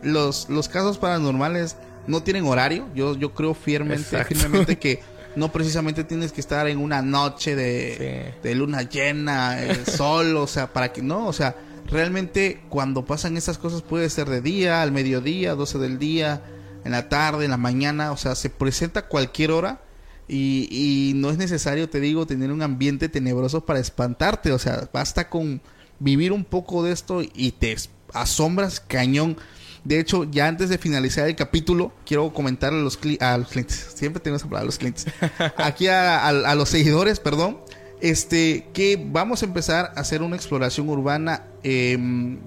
los, 0.03 0.49
los 0.49 0.69
casos 0.69 0.99
paranormales 0.99 1.77
no 2.07 2.23
tienen 2.23 2.45
horario. 2.47 2.89
Yo, 2.95 3.17
yo 3.17 3.33
creo 3.35 3.55
firmemente, 3.55 4.25
firmemente 4.25 4.79
que 4.79 5.01
no 5.37 5.53
precisamente 5.53 6.03
tienes 6.03 6.33
que 6.33 6.41
estar 6.41 6.67
en 6.69 6.79
una 6.79 7.03
noche 7.03 7.55
de, 7.55 8.33
Sí. 8.35 8.39
de 8.49 8.55
luna 8.57 8.83
llena, 8.83 9.63
el 9.63 9.87
sol, 9.87 10.37
o 10.37 10.47
sea, 10.47 10.73
para 10.73 10.93
que 10.93 11.03
no, 11.03 11.27
o 11.29 11.33
sea, 11.33 11.55
realmente 11.87 12.61
cuando 12.69 13.05
pasan 13.05 13.37
estas 13.37 13.59
cosas 13.59 13.83
puede 13.83 14.09
ser 14.11 14.29
de 14.29 14.41
día, 14.41 14.83
al 14.83 14.93
mediodía, 14.93 15.55
12 15.55 15.79
del 15.79 15.99
día, 15.99 16.43
en 16.85 16.93
la 16.93 17.09
tarde, 17.09 17.45
en 17.45 17.51
la 17.51 17.57
mañana, 17.57 18.13
o 18.13 18.17
sea, 18.17 18.35
se 18.35 18.51
presenta 18.51 19.07
cualquier 19.07 19.51
hora. 19.51 19.81
Y, 20.29 20.69
y 20.71 21.15
no 21.15 21.31
es 21.31 21.39
necesario, 21.39 21.89
te 21.89 21.99
digo, 21.99 22.25
tener 22.25 22.53
un 22.53 22.63
ambiente 22.63 23.09
tenebroso 23.09 23.67
para 23.67 23.81
espantarte. 23.81 24.53
O 24.53 24.59
sea, 24.61 24.89
basta 24.93 25.29
con 25.29 25.61
vivir 25.99 26.31
un 26.33 26.45
poco 26.45 26.85
de 26.85 26.93
esto 26.93 27.23
y 27.35 27.51
te 27.53 27.77
asombras 28.15 28.79
cañón. 28.81 29.37
De 29.83 29.99
hecho, 29.99 30.25
ya 30.25 30.47
antes 30.47 30.69
de 30.69 30.79
finalizar 30.79 31.27
el 31.27 31.35
capítulo, 31.35 31.93
quiero 32.07 32.33
comentar 32.33 32.73
a 32.73 32.77
los, 32.77 33.01
cli- 33.01 33.21
a 33.21 33.37
los 33.39 33.49
clientes. 33.49 33.93
Siempre 33.97 34.21
tengo 34.23 34.37
esa 34.37 34.45
palabra, 34.47 34.63
a 34.63 34.67
los 34.67 34.79
clientes. 34.79 35.07
Aquí 35.57 35.89
a, 35.89 36.19
a- 36.25 36.29
a 36.29 36.55
los 36.55 36.69
seguidores, 36.69 37.19
perdón. 37.19 37.59
Este, 38.01 38.67
que 38.73 38.99
vamos 39.03 39.43
a 39.43 39.47
empezar 39.47 39.93
a 39.95 40.01
hacer 40.01 40.23
una 40.23 40.37
exploración 40.37 40.89
urbana 40.89 41.45
em, 41.63 42.39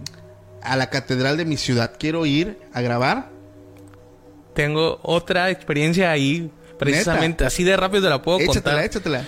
a 0.62 0.76
la 0.76 0.90
catedral 0.90 1.38
de 1.38 1.46
mi 1.46 1.58
ciudad. 1.58 1.94
Quiero 1.98 2.26
ir 2.26 2.58
a 2.74 2.82
grabar. 2.82 3.30
Tengo 4.56 5.00
otra 5.04 5.50
experiencia 5.50 6.12
ahí, 6.12 6.52
precisamente, 6.78 7.46
así 7.46 7.64
de 7.64 7.76
rápido 7.78 8.04
te 8.04 8.10
la 8.10 8.22
puedo 8.22 8.40
Échatela, 8.40 8.62
contar. 8.64 8.84
échatela. 8.86 9.24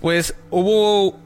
Pues 0.00 0.34
hubo 0.50 1.16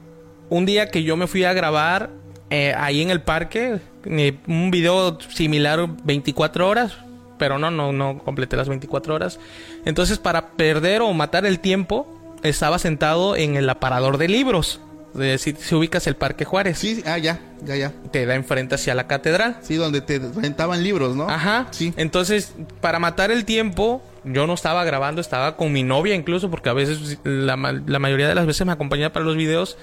un 0.48 0.66
día 0.66 0.90
que 0.90 1.02
yo 1.02 1.16
me 1.16 1.26
fui 1.26 1.44
a 1.44 1.52
grabar 1.52 2.10
eh, 2.50 2.74
ahí 2.76 3.00
en 3.00 3.10
el 3.10 3.22
parque, 3.22 3.80
eh, 4.04 4.38
un 4.46 4.70
video 4.70 5.18
similar 5.30 5.88
24 6.04 6.68
horas, 6.68 6.92
pero 7.38 7.58
no, 7.58 7.70
no, 7.70 7.92
no 7.92 8.18
completé 8.18 8.56
las 8.56 8.68
24 8.68 9.14
horas. 9.14 9.38
Entonces 9.86 10.18
para 10.18 10.50
perder 10.50 11.00
o 11.00 11.12
matar 11.14 11.46
el 11.46 11.58
tiempo, 11.60 12.06
estaba 12.42 12.78
sentado 12.78 13.36
en 13.36 13.56
el 13.56 13.68
aparador 13.68 14.18
de 14.18 14.28
libros. 14.28 14.80
De, 15.14 15.36
si, 15.36 15.52
si 15.52 15.74
ubicas 15.74 16.06
el 16.06 16.16
Parque 16.16 16.46
Juárez, 16.46 16.78
Sí, 16.78 17.02
ah, 17.04 17.18
ya, 17.18 17.38
ya, 17.64 17.76
ya. 17.76 17.92
te 18.10 18.24
da 18.24 18.34
enfrente 18.34 18.76
hacia 18.76 18.94
la 18.94 19.06
catedral. 19.06 19.58
Sí, 19.60 19.74
donde 19.76 20.00
te 20.00 20.18
rentaban 20.18 20.82
libros, 20.82 21.14
¿no? 21.14 21.28
Ajá. 21.28 21.66
Sí. 21.70 21.92
Entonces, 21.98 22.54
para 22.80 22.98
matar 22.98 23.30
el 23.30 23.44
tiempo, 23.44 24.02
yo 24.24 24.46
no 24.46 24.54
estaba 24.54 24.84
grabando, 24.84 25.20
estaba 25.20 25.56
con 25.58 25.70
mi 25.70 25.82
novia 25.82 26.14
incluso, 26.14 26.50
porque 26.50 26.70
a 26.70 26.72
veces, 26.72 27.18
la, 27.24 27.56
la 27.86 27.98
mayoría 27.98 28.26
de 28.26 28.34
las 28.34 28.46
veces 28.46 28.66
me 28.66 28.72
acompañaba 28.72 29.12
para 29.12 29.26
los 29.26 29.36
videos. 29.36 29.76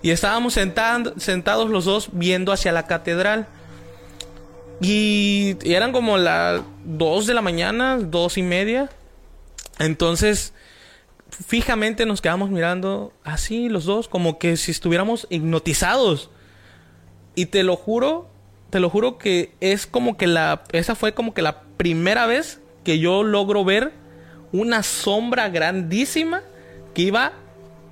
Y 0.00 0.12
estábamos 0.12 0.54
sentando, 0.54 1.12
sentados 1.18 1.68
los 1.68 1.84
dos 1.84 2.08
viendo 2.12 2.50
hacia 2.50 2.72
la 2.72 2.86
catedral. 2.86 3.48
Y, 4.80 5.56
y 5.62 5.74
eran 5.74 5.92
como 5.92 6.16
las 6.16 6.62
2 6.86 7.26
de 7.26 7.34
la 7.34 7.42
mañana, 7.42 7.98
dos 7.98 8.38
y 8.38 8.42
media. 8.42 8.88
Entonces, 9.78 10.54
fijamente 11.46 12.06
nos 12.06 12.20
quedamos 12.20 12.50
mirando 12.50 13.12
así 13.24 13.68
los 13.68 13.84
dos, 13.84 14.08
como 14.08 14.38
que 14.38 14.56
si 14.56 14.70
estuviéramos 14.70 15.26
hipnotizados. 15.30 16.30
Y 17.34 17.46
te 17.46 17.62
lo 17.62 17.76
juro, 17.76 18.28
te 18.70 18.80
lo 18.80 18.90
juro 18.90 19.18
que 19.18 19.54
es 19.60 19.86
como 19.86 20.16
que 20.16 20.26
la. 20.26 20.62
Esa 20.72 20.94
fue 20.94 21.14
como 21.14 21.32
que 21.34 21.42
la 21.42 21.62
primera 21.76 22.26
vez 22.26 22.60
que 22.84 22.98
yo 22.98 23.22
logro 23.22 23.64
ver 23.64 23.92
una 24.52 24.82
sombra 24.82 25.48
grandísima 25.48 26.42
que 26.94 27.02
iba 27.02 27.32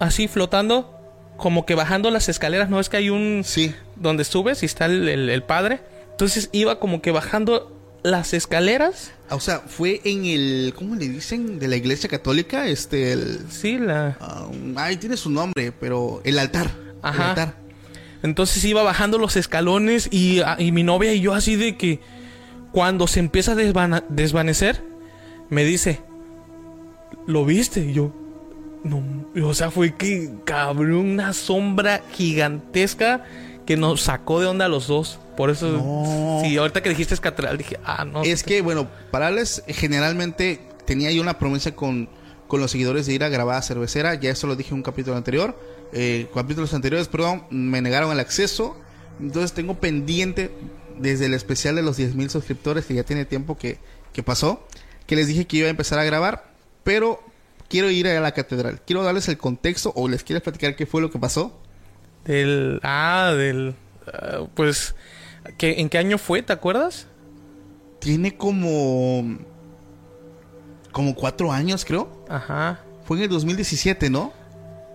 así 0.00 0.26
flotando, 0.28 0.94
como 1.36 1.64
que 1.66 1.74
bajando 1.74 2.10
las 2.10 2.28
escaleras. 2.28 2.68
No 2.68 2.80
es 2.80 2.88
que 2.88 2.96
hay 2.98 3.10
un. 3.10 3.42
Sí. 3.44 3.74
Donde 3.96 4.24
subes 4.24 4.62
y 4.62 4.66
está 4.66 4.86
el, 4.86 5.08
el- 5.08 5.30
el 5.30 5.42
padre. 5.42 5.80
Entonces 6.10 6.50
iba 6.52 6.80
como 6.80 7.00
que 7.00 7.12
bajando 7.12 7.77
las 8.02 8.32
escaleras. 8.34 9.12
Ah, 9.28 9.34
O 9.36 9.40
sea, 9.40 9.60
fue 9.60 10.00
en 10.04 10.24
el, 10.24 10.72
¿cómo 10.76 10.94
le 10.94 11.08
dicen? 11.08 11.58
De 11.58 11.68
la 11.68 11.76
iglesia 11.76 12.08
católica, 12.08 12.66
este, 12.66 13.12
el... 13.12 13.40
Sí, 13.50 13.78
la. 13.78 14.16
ah, 14.20 14.48
ahí 14.76 14.96
tiene 14.96 15.16
su 15.16 15.30
nombre, 15.30 15.72
pero 15.72 16.20
el 16.24 16.38
altar. 16.38 16.66
El 16.66 16.98
Ajá. 17.02 17.28
altar. 17.30 17.54
Entonces 18.22 18.64
iba 18.64 18.82
bajando 18.82 19.18
los 19.18 19.36
escalones 19.36 20.08
y, 20.10 20.40
ah, 20.40 20.56
y 20.58 20.72
mi 20.72 20.82
novia 20.82 21.12
y 21.14 21.20
yo 21.20 21.34
así 21.34 21.56
de 21.56 21.76
que 21.76 22.00
cuando 22.72 23.06
se 23.06 23.20
empieza 23.20 23.52
a 23.52 23.54
desvana- 23.54 24.04
desvanecer, 24.08 24.82
me 25.50 25.64
dice, 25.64 26.00
¿lo 27.26 27.44
viste? 27.44 27.80
Y 27.80 27.92
yo, 27.92 28.12
no, 28.84 29.02
o 29.46 29.54
sea, 29.54 29.70
fue 29.70 29.94
que 29.94 30.30
cabrón, 30.44 30.94
una 30.94 31.32
sombra 31.32 32.02
gigantesca 32.12 33.24
que 33.68 33.76
nos 33.76 34.00
sacó 34.00 34.40
de 34.40 34.46
onda 34.46 34.64
a 34.64 34.68
los 34.68 34.86
dos. 34.86 35.18
Por 35.36 35.50
eso, 35.50 35.68
No. 35.68 36.40
sí, 36.42 36.56
ahorita 36.56 36.82
que 36.82 36.88
dijiste 36.88 37.14
catedral, 37.18 37.58
dije, 37.58 37.78
ah, 37.84 38.06
no. 38.06 38.22
Es 38.22 38.42
que, 38.42 38.62
bueno, 38.62 38.88
Parales 39.10 39.62
generalmente 39.68 40.58
tenía 40.86 41.12
yo 41.12 41.20
una 41.20 41.38
promesa 41.38 41.72
con, 41.72 42.08
con 42.46 42.60
los 42.62 42.70
seguidores 42.70 43.04
de 43.04 43.12
ir 43.12 43.24
a 43.24 43.28
grabar 43.28 43.56
a 43.56 43.62
cervecera. 43.62 44.14
Ya 44.14 44.30
eso 44.30 44.46
lo 44.46 44.56
dije 44.56 44.70
en 44.70 44.76
un 44.76 44.82
capítulo 44.82 45.18
anterior. 45.18 45.54
Eh, 45.92 46.28
capítulos 46.34 46.72
anteriores, 46.72 47.08
perdón, 47.08 47.44
me 47.50 47.82
negaron 47.82 48.10
el 48.10 48.20
acceso. 48.20 48.74
Entonces 49.20 49.52
tengo 49.52 49.74
pendiente 49.74 50.50
desde 50.98 51.26
el 51.26 51.34
especial 51.34 51.76
de 51.76 51.82
los 51.82 51.98
10.000 51.98 52.30
suscriptores, 52.30 52.86
que 52.86 52.94
ya 52.94 53.02
tiene 53.04 53.26
tiempo 53.26 53.58
que, 53.58 53.76
que 54.14 54.22
pasó, 54.22 54.66
que 55.06 55.14
les 55.14 55.26
dije 55.26 55.46
que 55.46 55.58
iba 55.58 55.66
a 55.66 55.70
empezar 55.70 55.98
a 55.98 56.04
grabar. 56.04 56.52
Pero 56.84 57.22
quiero 57.68 57.90
ir 57.90 58.08
a 58.08 58.18
la 58.18 58.32
catedral. 58.32 58.80
Quiero 58.86 59.02
darles 59.02 59.28
el 59.28 59.36
contexto 59.36 59.92
o 59.94 60.08
les 60.08 60.24
quiero 60.24 60.42
platicar 60.42 60.74
qué 60.74 60.86
fue 60.86 61.02
lo 61.02 61.10
que 61.10 61.18
pasó. 61.18 61.60
Del, 62.24 62.80
ah, 62.82 63.32
del, 63.36 63.74
ah, 64.12 64.46
pues, 64.54 64.94
¿qué- 65.56 65.80
¿en 65.80 65.88
qué 65.88 65.98
año 65.98 66.18
fue? 66.18 66.42
¿Te 66.42 66.52
acuerdas? 66.52 67.06
Tiene 68.00 68.36
como... 68.36 69.38
como 70.92 71.14
cuatro 71.14 71.52
años, 71.52 71.84
creo. 71.84 72.24
Ajá. 72.28 72.80
Fue 73.04 73.16
en 73.18 73.24
el 73.24 73.28
2017, 73.30 74.10
¿no? 74.10 74.32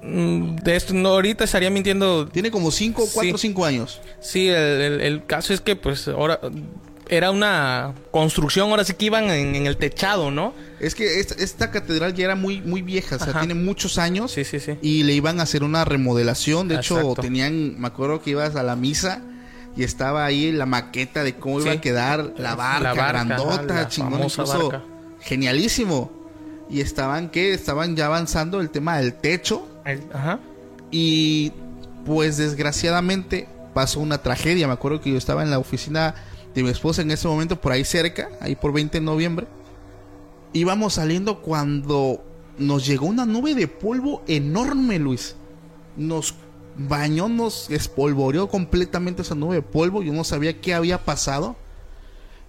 Mm, 0.03 0.55
De 0.57 0.76
esto, 0.76 0.93
no, 0.93 1.09
ahorita 1.09 1.43
estaría 1.45 1.69
mintiendo. 1.69 2.28
Tiene 2.28 2.51
como 2.51 2.71
cinco, 2.71 3.05
cuatro 3.13 3.36
o 3.36 3.38
Sí. 3.38 3.47
cinco 3.47 3.65
años. 3.65 4.01
Sí, 4.19 4.49
el, 4.49 4.55
el- 4.82 5.01
el 5.01 5.26
caso 5.26 5.53
es 5.53 5.61
que, 5.61 5.76
pues, 5.76 6.07
ahora. 6.07 6.39
Era 7.16 7.30
una 7.30 7.93
construcción, 8.11 8.70
ahora 8.72 8.84
sí 8.84 8.93
que 8.93 9.05
iban 9.05 9.26
en, 9.30 9.53
en 9.55 9.68
el 9.68 9.78
techado, 9.78 10.32
¿no? 10.32 10.53
Es 10.80 10.95
que 10.95 11.20
esta, 11.20 11.36
esta 11.36 11.70
catedral 11.70 12.14
ya 12.16 12.26
era 12.26 12.36
muy, 12.36 12.59
muy 12.61 12.82
vieja, 12.82 13.18
o 13.18 13.20
sea, 13.20 13.30
Ajá. 13.30 13.39
tiene 13.39 13.53
muchos 13.53 13.97
años. 13.99 14.32
Sí, 14.32 14.43
sí, 14.43 14.59
sí. 14.59 14.78
Y 14.82 15.03
le 15.03 15.14
iban 15.14 15.39
a 15.39 15.43
hacer 15.43 15.64
una 15.64 15.86
remodelación. 15.86 16.68
De 16.68 16.76
hecho, 16.76 17.14
tenían, 17.22 17.80
me 17.80 17.88
acuerdo 17.88 18.22
que 18.22 18.32
ibas 18.32 18.55
a 18.55 18.64
la 18.64 18.76
misa 18.76 19.22
y 19.76 19.84
estaba 19.84 20.26
ahí 20.26 20.51
la 20.51 20.66
maqueta 20.66 21.24
de 21.24 21.36
cómo 21.36 21.59
iba 21.61 21.72
a 21.74 21.82
quedar 21.82 22.34
la 22.38 22.55
barca, 22.55 22.80
La 22.82 22.93
barca, 22.93 23.07
grandota, 23.26 23.74
la 23.76 23.88
chingón, 23.88 24.24
incluso 24.24 24.70
barca. 24.70 24.84
genialísimo. 25.22 26.11
Y 26.70 26.82
estaban, 26.82 27.30
¿qué? 27.30 27.53
Estaban 27.53 27.95
ya 27.95 28.07
avanzando 28.07 28.59
el 28.59 28.70
tema 28.72 28.97
del 28.97 29.14
techo. 29.14 29.68
Ajá. 30.14 30.39
Y 30.91 31.51
pues 32.05 32.38
desgraciadamente 32.38 33.47
pasó 33.74 33.99
una 33.99 34.18
tragedia. 34.20 34.68
Me 34.68 34.74
acuerdo 34.74 35.01
que 35.01 35.11
yo 35.11 35.18
estaba 35.18 35.43
en 35.43 35.49
la 35.51 35.59
oficina 35.59 36.16
de 36.53 36.63
mi 36.63 36.69
esposa 36.69 37.01
en 37.01 37.11
ese 37.11 37.27
momento, 37.27 37.59
por 37.59 37.71
ahí 37.71 37.83
cerca, 37.83 38.29
ahí 38.39 38.55
por 38.55 38.73
20 38.73 38.99
de 38.99 39.05
noviembre. 39.05 39.47
Íbamos 40.53 40.93
saliendo 40.93 41.41
cuando 41.41 42.23
nos 42.57 42.85
llegó 42.85 43.07
una 43.07 43.25
nube 43.25 43.55
de 43.55 43.67
polvo 43.67 44.21
enorme, 44.27 44.99
Luis. 44.99 45.35
Nos 45.97 46.35
bañó, 46.77 47.27
nos 47.27 47.69
espolvoreó 47.69 48.47
completamente 48.47 49.23
esa 49.23 49.35
nube 49.35 49.55
de 49.55 49.61
polvo. 49.61 50.03
Yo 50.03 50.13
no 50.13 50.23
sabía 50.23 50.59
qué 50.61 50.73
había 50.73 51.03
pasado. 51.03 51.55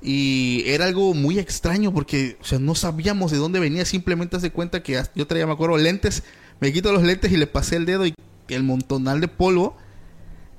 Y 0.03 0.65
era 0.67 0.85
algo 0.85 1.15
muy 1.15 1.39
extraño 1.39 1.93
porque, 1.95 2.37
no 2.61 2.75
sabíamos 2.75 3.31
de 3.31 3.39
dónde 3.39 3.59
venía. 3.59 3.87
Simplemente 3.87 4.37
hace 4.37 4.51
cuenta 4.51 4.83
que 4.83 5.03
yo 5.15 5.27
traía, 5.27 5.47
me 5.47 5.53
acuerdo, 5.53 5.79
lentes. 5.79 6.23
Me 6.61 6.73
quito 6.73 6.93
los 6.93 7.03
lentes 7.03 7.33
y 7.33 7.39
le 7.39 7.47
pasé 7.47 7.77
el 7.77 7.87
dedo 7.87 8.07
y 8.07 8.15
el 8.49 8.63
montonal 8.63 9.21
de 9.23 9.29
polvo. 9.29 9.77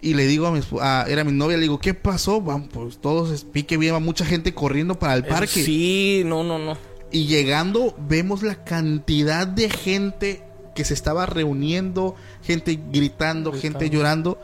Y 0.06 0.14
le 0.14 0.28
digo 0.28 0.46
a 0.48 0.52
mi 0.52 0.62
a- 0.82 1.06
era 1.08 1.24
mi 1.24 1.32
novia, 1.32 1.58
le 1.58 1.64
digo, 1.64 1.80
¿qué 1.80 1.94
pasó? 1.94 2.40
Vamos, 2.42 2.70
pues 2.72 2.98
todos 3.00 3.46
vi 3.52 3.64
que 3.64 3.76
había 3.76 3.98
mucha 4.00 4.24
gente 4.26 4.54
corriendo 4.54 5.00
para 5.00 5.16
el 5.16 5.26
parque. 5.26 5.64
Sí, 5.64 6.22
no, 6.26 6.44
no, 6.44 6.60
no. 6.60 6.78
Y 7.12 7.26
llegando 7.26 7.96
vemos 8.08 8.44
la 8.44 8.64
cantidad 8.64 9.48
de 9.48 9.70
gente 9.70 10.44
que 10.76 10.84
se 10.86 10.94
estaba 10.94 11.26
reuniendo, 11.26 12.16
gente 12.44 12.80
gritando, 12.92 13.52
gente 13.52 13.80
Gritando. 13.80 13.94
llorando. 13.98 14.40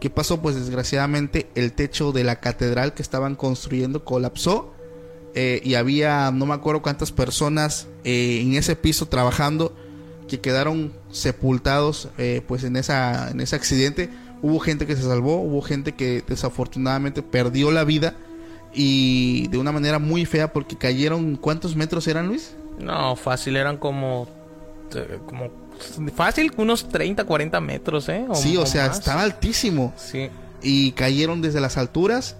¿Qué 0.00 0.10
pasó? 0.10 0.40
Pues 0.40 0.54
desgraciadamente 0.54 1.48
el 1.56 1.72
techo 1.72 2.12
de 2.12 2.24
la 2.24 2.36
catedral 2.40 2.94
que 2.94 3.02
estaban 3.02 3.34
construyendo 3.34 4.04
colapsó. 4.04 4.72
eh, 5.34 5.60
y 5.64 5.74
había 5.74 6.30
no 6.30 6.44
me 6.46 6.52
acuerdo 6.54 6.82
cuántas 6.82 7.10
personas 7.10 7.86
eh, 8.04 8.40
en 8.42 8.52
ese 8.54 8.76
piso 8.76 9.06
trabajando 9.08 9.74
que 10.28 10.40
quedaron 10.40 10.92
sepultados 11.10 12.08
eh, 12.18 12.42
pues 12.46 12.64
en 12.64 12.76
esa 12.76 13.30
en 13.30 13.40
ese 13.40 13.56
accidente 13.56 14.10
hubo 14.42 14.58
gente 14.58 14.86
que 14.86 14.96
se 14.96 15.02
salvó 15.02 15.36
hubo 15.40 15.62
gente 15.62 15.92
que 15.92 16.22
desafortunadamente 16.26 17.22
perdió 17.22 17.70
la 17.70 17.84
vida 17.84 18.14
y 18.74 19.48
de 19.48 19.58
una 19.58 19.72
manera 19.72 19.98
muy 19.98 20.24
fea 20.24 20.52
porque 20.52 20.76
cayeron 20.76 21.36
cuántos 21.36 21.76
metros 21.76 22.06
eran 22.08 22.26
Luis 22.28 22.54
No, 22.78 23.16
fácil, 23.16 23.56
eran 23.56 23.76
como. 23.76 24.26
eh, 24.94 25.18
como 25.26 25.50
fácil, 26.14 26.52
unos 26.56 26.88
30, 26.88 27.24
40 27.24 27.60
metros, 27.60 28.08
¿eh? 28.08 28.24
sí 28.34 28.56
o 28.56 28.66
sea 28.66 28.88
más. 28.88 28.98
estaba 28.98 29.22
altísimo 29.22 29.92
Sí. 29.96 30.28
y 30.62 30.92
cayeron 30.92 31.40
desde 31.42 31.60
las 31.60 31.76
alturas 31.76 32.36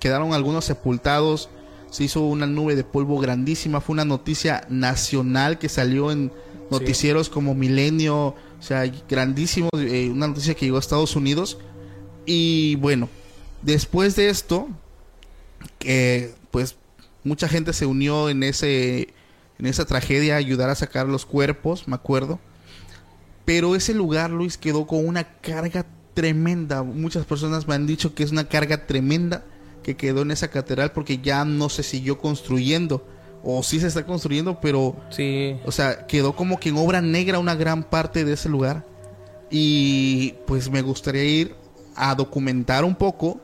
quedaron 0.00 0.32
algunos 0.34 0.64
sepultados 0.64 1.48
se 1.90 2.04
hizo 2.04 2.20
una 2.20 2.46
nube 2.46 2.74
de 2.76 2.84
polvo 2.84 3.18
grandísima 3.18 3.80
fue 3.80 3.94
una 3.94 4.04
noticia 4.04 4.66
nacional 4.68 5.58
que 5.58 5.68
salió 5.68 6.10
en 6.10 6.32
noticieros 6.70 7.28
como 7.30 7.54
Milenio 7.54 8.34
o 8.58 8.62
sea 8.62 8.84
grandísimo 9.08 9.68
eh, 9.76 10.08
una 10.10 10.28
noticia 10.28 10.54
que 10.54 10.66
llegó 10.66 10.76
a 10.76 10.80
Estados 10.80 11.16
Unidos 11.16 11.58
y 12.24 12.76
bueno 12.76 13.08
después 13.62 14.16
de 14.16 14.28
esto 14.28 14.68
pues 16.50 16.76
mucha 17.22 17.48
gente 17.48 17.72
se 17.72 17.86
unió 17.86 18.28
en 18.28 18.42
ese 18.42 19.14
en 19.58 19.66
esa 19.66 19.84
tragedia 19.84 20.34
a 20.34 20.38
ayudar 20.38 20.70
a 20.70 20.74
sacar 20.74 21.06
los 21.06 21.26
cuerpos 21.26 21.86
me 21.86 21.94
acuerdo 21.94 22.40
pero 23.46 23.76
ese 23.76 23.94
lugar, 23.94 24.30
Luis, 24.30 24.58
quedó 24.58 24.86
con 24.86 25.06
una 25.06 25.22
carga 25.40 25.86
tremenda. 26.12 26.82
Muchas 26.82 27.24
personas 27.24 27.66
me 27.66 27.76
han 27.76 27.86
dicho 27.86 28.14
que 28.14 28.24
es 28.24 28.32
una 28.32 28.48
carga 28.48 28.86
tremenda 28.86 29.44
que 29.84 29.96
quedó 29.96 30.22
en 30.22 30.32
esa 30.32 30.48
catedral 30.48 30.90
porque 30.90 31.18
ya 31.18 31.44
no 31.44 31.68
se 31.68 31.84
siguió 31.84 32.18
construyendo. 32.18 33.06
O 33.48 33.62
sí 33.62 33.78
se 33.78 33.86
está 33.86 34.04
construyendo, 34.04 34.58
pero, 34.60 34.96
Sí. 35.08 35.56
o 35.64 35.70
sea, 35.70 36.06
quedó 36.08 36.34
como 36.34 36.58
que 36.58 36.70
en 36.70 36.76
obra 36.78 37.00
negra 37.00 37.38
una 37.38 37.54
gran 37.54 37.84
parte 37.84 38.24
de 38.24 38.32
ese 38.32 38.48
lugar. 38.48 38.84
Y 39.50 40.34
pues 40.46 40.68
me 40.70 40.82
gustaría 40.82 41.24
ir 41.24 41.54
a 41.94 42.14
documentar 42.14 42.84
un 42.84 42.96
poco, 42.96 43.40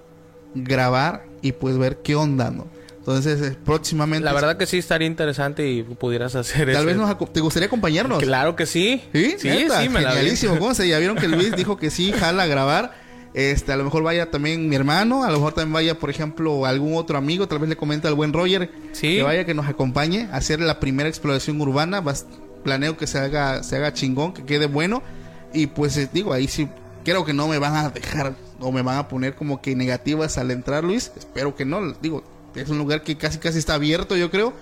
grabar 0.55 1.24
y 1.40 1.53
pues 1.53 1.78
ver 1.78 1.98
qué 2.03 2.16
onda, 2.16 2.50
¿no? 2.50 2.66
Entonces, 2.98 3.40
eh, 3.42 3.57
próximamente... 3.64 4.24
La 4.24 4.32
verdad 4.32 4.57
que 4.57 4.66
sí 4.66 4.78
estaría 4.78 5.09
interesante 5.09 5.68
y 5.68 5.82
pudieras 5.82 6.34
hacer 6.36 6.66
Tal 6.66 6.76
ese- 6.76 6.84
vez 6.84 6.96
nos 6.96 7.32
te 7.32 7.40
gustaría 7.40 7.66
acompañarnos. 7.66 8.22
Claro 8.22 8.55
que 8.55 8.66
sí. 8.66 9.03
¿Sí? 9.12 9.34
Sí, 9.38 9.48
sí, 9.80 9.88
me 9.88 10.03
la 10.03 10.14
vi. 10.14 10.36
¿Cómo 10.59 10.74
se? 10.74 10.86
Ya 10.88 10.98
vieron 10.98 11.16
que 11.16 11.26
Luis 11.28 11.55
dijo 11.57 11.76
que 11.76 11.90
sí, 11.90 12.12
jala 12.12 12.44
a 12.44 12.46
grabar. 12.46 13.01
Este, 13.35 13.72
a 13.72 13.76
lo 13.76 13.85
mejor 13.85 14.03
vaya 14.03 14.30
también 14.30 14.68
mi 14.68 14.76
hermano, 14.76 15.24
a 15.24 15.28
lo 15.30 15.39
mejor 15.39 15.55
también 15.55 15.72
vaya, 15.72 15.99
por 15.99 16.11
ejemplo, 16.11 16.66
algún 16.66 16.97
otro 16.97 17.16
amigo, 17.16 17.49
tal 17.49 17.59
vez 17.61 17.68
le 17.70 17.76
comenta 17.76 18.09
al 18.09 18.14
buen 18.14 18.33
Roger 18.33 18.70
Sí. 18.93 19.16
que 19.16 19.22
vaya 19.22 19.47
que 19.47 19.55
nos 19.55 19.66
acompañe 19.66 20.28
a 20.30 20.37
hacer 20.37 20.61
la 20.61 20.80
primera 20.80 21.09
exploración 21.09 21.61
urbana. 21.61 22.03
Planeo 22.62 22.97
que 22.97 23.07
se 23.07 23.18
haga, 23.18 23.62
se 23.62 23.76
haga 23.76 23.93
chingón, 23.93 24.35
que 24.35 24.45
quede 24.45 24.66
bueno. 24.66 25.03
Y 25.53 25.66
pues 25.68 25.97
eh, 25.97 26.09
digo, 26.12 26.33
ahí 26.33 26.47
sí 26.47 26.68
creo 27.05 27.24
que 27.24 27.33
no 27.33 27.49
me 27.49 27.59
van 27.59 27.74
a 27.74 27.89
dejar 27.91 28.35
o 28.61 28.70
me 28.70 28.83
van 28.83 28.99
a 28.99 29.09
poner 29.09 29.35
como 29.35 29.61
que 29.61 29.74
negativas 29.74 30.39
al 30.39 30.51
entrar, 30.51 30.85
Luis. 30.85 31.11
Espero 31.16 31.57
que 31.57 31.64
no. 31.64 31.93
Digo, 31.95 32.22
es 32.55 32.68
un 32.68 32.78
lugar 32.78 33.03
que 33.03 33.16
casi 33.16 33.39
casi 33.39 33.59
está 33.59 33.74
abierto, 33.74 34.14
yo 34.16 34.30
creo. 34.30 34.53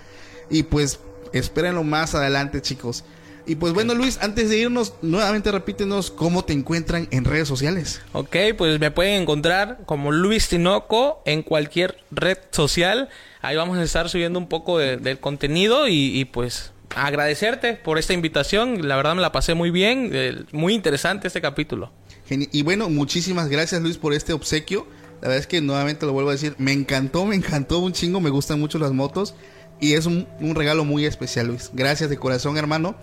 Y 0.49 0.63
pues 0.63 1.01
espérenlo 1.33 1.83
más 1.85 2.15
adelante, 2.15 2.63
chicos. 2.63 3.05
Y 3.51 3.57
pues 3.57 3.73
bueno, 3.73 3.95
Luis, 3.95 4.19
antes 4.23 4.49
de 4.49 4.59
irnos, 4.59 4.95
nuevamente 5.03 5.51
repítenos 5.51 6.13
cómo 6.13 6.45
te 6.45 6.53
encuentran 6.53 7.09
en 7.11 7.25
redes 7.25 7.49
sociales. 7.49 8.01
Ok, 8.13 8.37
pues 8.57 8.79
me 8.79 8.93
pueden 8.93 9.23
encontrar 9.23 9.79
como 9.87 10.13
Luis 10.13 10.49
Tinoco 10.49 11.21
en 11.27 11.43
cualquier 11.43 11.99
red 12.13 12.39
social. 12.53 13.09
Ahí 13.43 13.57
vamos 13.57 13.77
a 13.79 13.83
estar 13.83 14.09
subiendo 14.09 14.39
un 14.39 14.49
poco 14.49 14.79
de- 14.79 14.99
del 14.99 15.19
contenido 15.19 15.89
y, 15.89 16.17
y, 16.17 16.27
pues 16.27 16.71
agradecerte 16.95 17.73
por 17.75 17.99
esta 17.99 18.13
invitación. 18.13 18.87
La 18.87 18.95
verdad 18.95 19.17
me 19.17 19.21
la 19.21 19.33
pasé 19.33 19.55
muy 19.55 19.71
bien, 19.73 20.11
eh, 20.13 20.45
muy 20.53 20.73
interesante 20.73 21.27
este 21.27 21.41
capítulo. 21.41 21.91
Y 22.29 22.63
bueno, 22.63 22.89
muchísimas 22.89 23.49
gracias 23.49 23.83
Luis 23.83 23.97
por 23.99 24.15
este 24.15 24.33
obsequio. 24.33 24.87
La 25.23 25.27
verdad 25.27 25.39
es 25.39 25.47
que 25.49 25.61
nuevamente 25.61 26.07
lo 26.07 26.13
vuelvo 26.13 26.31
a 26.31 26.35
decir, 26.35 26.55
me 26.59 26.73
encantó, 26.73 27.27
me 27.27 27.35
encantó 27.35 27.81
un 27.81 27.93
chingo, 27.93 28.21
me 28.21 28.31
gustan 28.31 28.61
mucho 28.61 28.79
las 28.79 28.93
motos 28.93 29.35
y 29.81 29.95
es 29.95 30.07
un, 30.07 30.29
un 30.39 30.55
regalo 30.55 30.85
muy 30.85 31.05
especial 31.05 31.49
Luis. 31.49 31.71
Gracias 31.73 32.09
de 32.11 32.17
corazón 32.17 32.57
hermano 32.57 32.95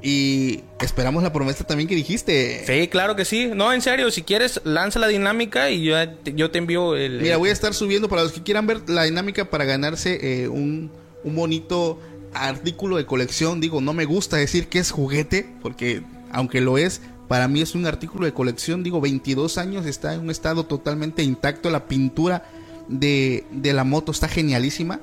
y 0.00 0.62
esperamos 0.80 1.22
la 1.22 1.32
promesa 1.32 1.64
también 1.64 1.88
que 1.88 1.94
dijiste. 1.94 2.64
Sí, 2.66 2.88
claro 2.88 3.16
que 3.16 3.24
sí. 3.24 3.50
No, 3.52 3.72
en 3.72 3.82
serio, 3.82 4.10
si 4.10 4.22
quieres, 4.22 4.60
lanza 4.64 4.98
la 4.98 5.08
dinámica 5.08 5.70
y 5.70 5.82
yo, 5.82 5.96
yo 6.24 6.50
te 6.50 6.58
envío 6.58 6.94
el... 6.94 7.20
Mira, 7.20 7.36
voy 7.36 7.50
a 7.50 7.52
estar 7.52 7.74
subiendo 7.74 8.08
para 8.08 8.22
los 8.22 8.32
que 8.32 8.42
quieran 8.42 8.66
ver 8.66 8.88
la 8.88 9.04
dinámica 9.04 9.50
para 9.50 9.64
ganarse 9.64 10.18
eh, 10.22 10.48
un, 10.48 10.90
un 11.24 11.34
bonito 11.34 11.98
artículo 12.32 12.96
de 12.96 13.06
colección. 13.06 13.60
Digo, 13.60 13.80
no 13.80 13.92
me 13.92 14.04
gusta 14.04 14.36
decir 14.36 14.68
que 14.68 14.78
es 14.78 14.92
juguete, 14.92 15.48
porque 15.62 16.02
aunque 16.30 16.60
lo 16.60 16.78
es, 16.78 17.00
para 17.26 17.48
mí 17.48 17.60
es 17.60 17.74
un 17.74 17.86
artículo 17.86 18.24
de 18.24 18.32
colección. 18.32 18.84
Digo, 18.84 19.00
22 19.00 19.58
años, 19.58 19.84
está 19.84 20.14
en 20.14 20.20
un 20.20 20.30
estado 20.30 20.64
totalmente 20.64 21.24
intacto. 21.24 21.70
La 21.70 21.86
pintura 21.88 22.44
de, 22.86 23.44
de 23.50 23.72
la 23.72 23.82
moto 23.82 24.12
está 24.12 24.28
genialísima. 24.28 25.00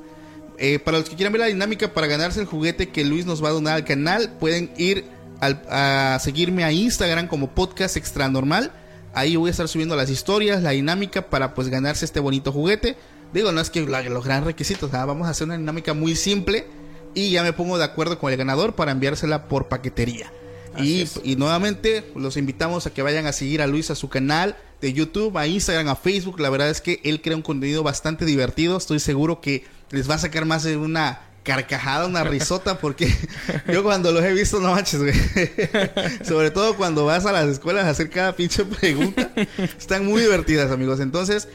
Eh, 0.57 0.79
para 0.79 0.99
los 0.99 1.09
que 1.09 1.15
quieran 1.15 1.33
ver 1.33 1.41
la 1.41 1.47
dinámica 1.47 1.93
para 1.93 2.07
ganarse 2.07 2.39
el 2.39 2.45
juguete 2.45 2.89
que 2.89 3.03
Luis 3.03 3.25
nos 3.25 3.43
va 3.43 3.49
a 3.49 3.53
donar 3.53 3.75
al 3.75 3.85
canal, 3.85 4.33
pueden 4.39 4.71
ir 4.77 5.05
a 5.41 6.17
seguirme 6.21 6.63
a 6.63 6.71
Instagram 6.71 7.27
como 7.27 7.51
podcast 7.51 7.97
extra 7.97 8.29
normal. 8.29 8.71
Ahí 9.13 9.35
voy 9.35 9.49
a 9.49 9.51
estar 9.51 9.67
subiendo 9.67 9.95
las 9.95 10.09
historias, 10.09 10.63
la 10.63 10.71
dinámica 10.71 11.29
para 11.29 11.53
pues 11.53 11.69
ganarse 11.69 12.05
este 12.05 12.19
bonito 12.19 12.51
juguete. 12.51 12.97
Digo, 13.33 13.51
no 13.51 13.61
es 13.61 13.69
que 13.69 13.81
los 13.81 14.25
gran 14.25 14.45
requisitos, 14.45 14.93
ah, 14.93 15.05
vamos 15.05 15.27
a 15.27 15.31
hacer 15.31 15.45
una 15.45 15.57
dinámica 15.57 15.93
muy 15.93 16.15
simple 16.15 16.65
y 17.13 17.31
ya 17.31 17.43
me 17.43 17.53
pongo 17.53 17.77
de 17.77 17.83
acuerdo 17.83 18.19
con 18.19 18.31
el 18.31 18.37
ganador 18.37 18.75
para 18.75 18.91
enviársela 18.91 19.47
por 19.47 19.67
paquetería. 19.67 20.31
Y, 20.77 21.07
y 21.23 21.35
nuevamente 21.35 22.11
los 22.15 22.37
invitamos 22.37 22.85
a 22.85 22.93
que 22.93 23.01
vayan 23.01 23.25
a 23.25 23.31
seguir 23.31 23.61
a 23.61 23.67
Luis 23.67 23.91
a 23.91 23.95
su 23.95 24.09
canal 24.09 24.57
de 24.81 24.93
YouTube, 24.93 25.37
a 25.37 25.47
Instagram, 25.47 25.87
a 25.89 25.95
Facebook. 25.95 26.39
La 26.39 26.49
verdad 26.49 26.69
es 26.69 26.81
que 26.81 27.01
él 27.03 27.21
crea 27.21 27.35
un 27.35 27.41
contenido 27.41 27.83
bastante 27.83 28.25
divertido. 28.25 28.77
Estoy 28.77 28.99
seguro 28.99 29.41
que 29.41 29.65
les 29.91 30.09
va 30.09 30.15
a 30.15 30.19
sacar 30.19 30.45
más 30.45 30.63
de 30.63 30.77
una 30.77 31.21
carcajada, 31.43 32.07
una 32.07 32.23
risota, 32.23 32.79
porque 32.79 33.07
yo 33.71 33.83
cuando 33.83 34.11
los 34.11 34.23
he 34.23 34.33
visto, 34.33 34.59
no 34.59 34.71
manches, 34.71 34.99
güey. 34.99 35.13
Sobre 36.23 36.51
todo 36.51 36.75
cuando 36.75 37.05
vas 37.05 37.25
a 37.25 37.31
las 37.31 37.47
escuelas 37.47 37.85
a 37.85 37.91
hacer 37.91 38.09
cada 38.09 38.35
pinche 38.35 38.65
pregunta. 38.65 39.31
Están 39.77 40.05
muy 40.05 40.21
divertidas, 40.21 40.71
amigos. 40.71 40.99
Entonces, 40.99 41.47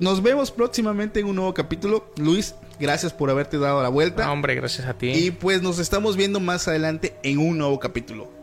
Nos 0.00 0.22
vemos 0.22 0.50
próximamente 0.50 1.20
en 1.20 1.26
un 1.26 1.36
nuevo 1.36 1.52
capítulo. 1.54 2.10
Luis, 2.16 2.54
gracias 2.80 3.12
por 3.12 3.30
haberte 3.30 3.58
dado 3.58 3.82
la 3.82 3.90
vuelta. 3.90 4.24
No, 4.26 4.32
hombre, 4.32 4.54
gracias 4.54 4.86
a 4.88 4.94
ti. 4.94 5.10
Y 5.10 5.30
pues 5.30 5.60
nos 5.62 5.78
estamos 5.78 6.16
viendo 6.16 6.40
más 6.40 6.66
adelante 6.68 7.14
en 7.22 7.38
un 7.38 7.58
nuevo 7.58 7.78
capítulo. 7.78 8.39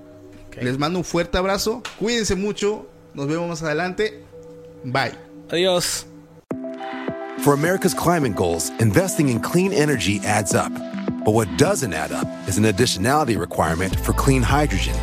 Ok. 0.58 0.64
Les 0.64 0.78
mando 0.78 1.00
un 1.00 1.06
fuerte 1.06 1.38
abrazo. 1.38 1.84
Cuídense 2.00 2.36
mucho. 2.36 2.88
Nos 3.14 3.28
vemos 3.28 3.48
más 3.48 3.64
adelante. 3.64 4.24
Bye. 4.84 5.14
Adiós. 5.50 6.06
For 7.40 7.54
America's 7.54 7.94
climate 7.94 8.36
goals, 8.36 8.72
investing 8.80 9.30
in 9.30 9.40
clean 9.40 9.72
energy 9.72 10.20
adds 10.26 10.54
up. 10.54 10.72
But 11.24 11.34
what 11.34 11.48
doesn't 11.58 11.94
add 11.94 12.12
up 12.12 12.28
is 12.48 12.58
an 12.58 12.66
additionality 12.66 13.38
requirement 13.40 13.96
for 14.00 14.14
clean 14.14 14.42
hydrogen. 14.42 14.96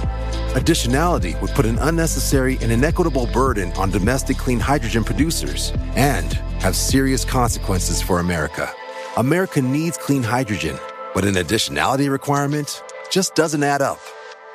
Additionality 0.55 1.41
would 1.41 1.51
put 1.51 1.67
an 1.67 1.79
unnecessary 1.81 2.59
and 2.61 2.71
inequitable 2.71 3.27
burden 3.33 3.73
on 3.73 3.91
domestic 3.91 4.37
clean 4.37 4.61
hydrogen 4.61 5.05
producers 5.05 5.73
and 5.97 6.35
have 6.61 6.77
serious 6.77 7.25
consequences 7.25 8.03
for 8.03 8.21
America. 8.21 8.71
America 9.17 9.63
needs 9.63 9.97
clean 9.97 10.23
hydrogen, 10.23 10.79
but 11.15 11.25
an 11.25 11.35
additionality 11.35 12.11
requirement 12.11 12.83
just 13.11 13.35
doesn't 13.35 13.63
add 13.63 13.83
up. 13.83 14.01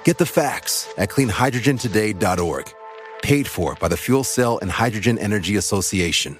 Get 0.10 0.18
the 0.18 0.26
facts 0.26 0.92
at 0.98 1.10
cleanhydrogentoday.org. 1.10 2.74
Paid 3.22 3.48
for 3.48 3.76
by 3.76 3.90
the 3.90 3.96
Fuel 3.96 4.24
Cell 4.24 4.58
and 4.60 4.72
Hydrogen 4.72 5.20
Energy 5.20 5.56
Association. 5.56 6.40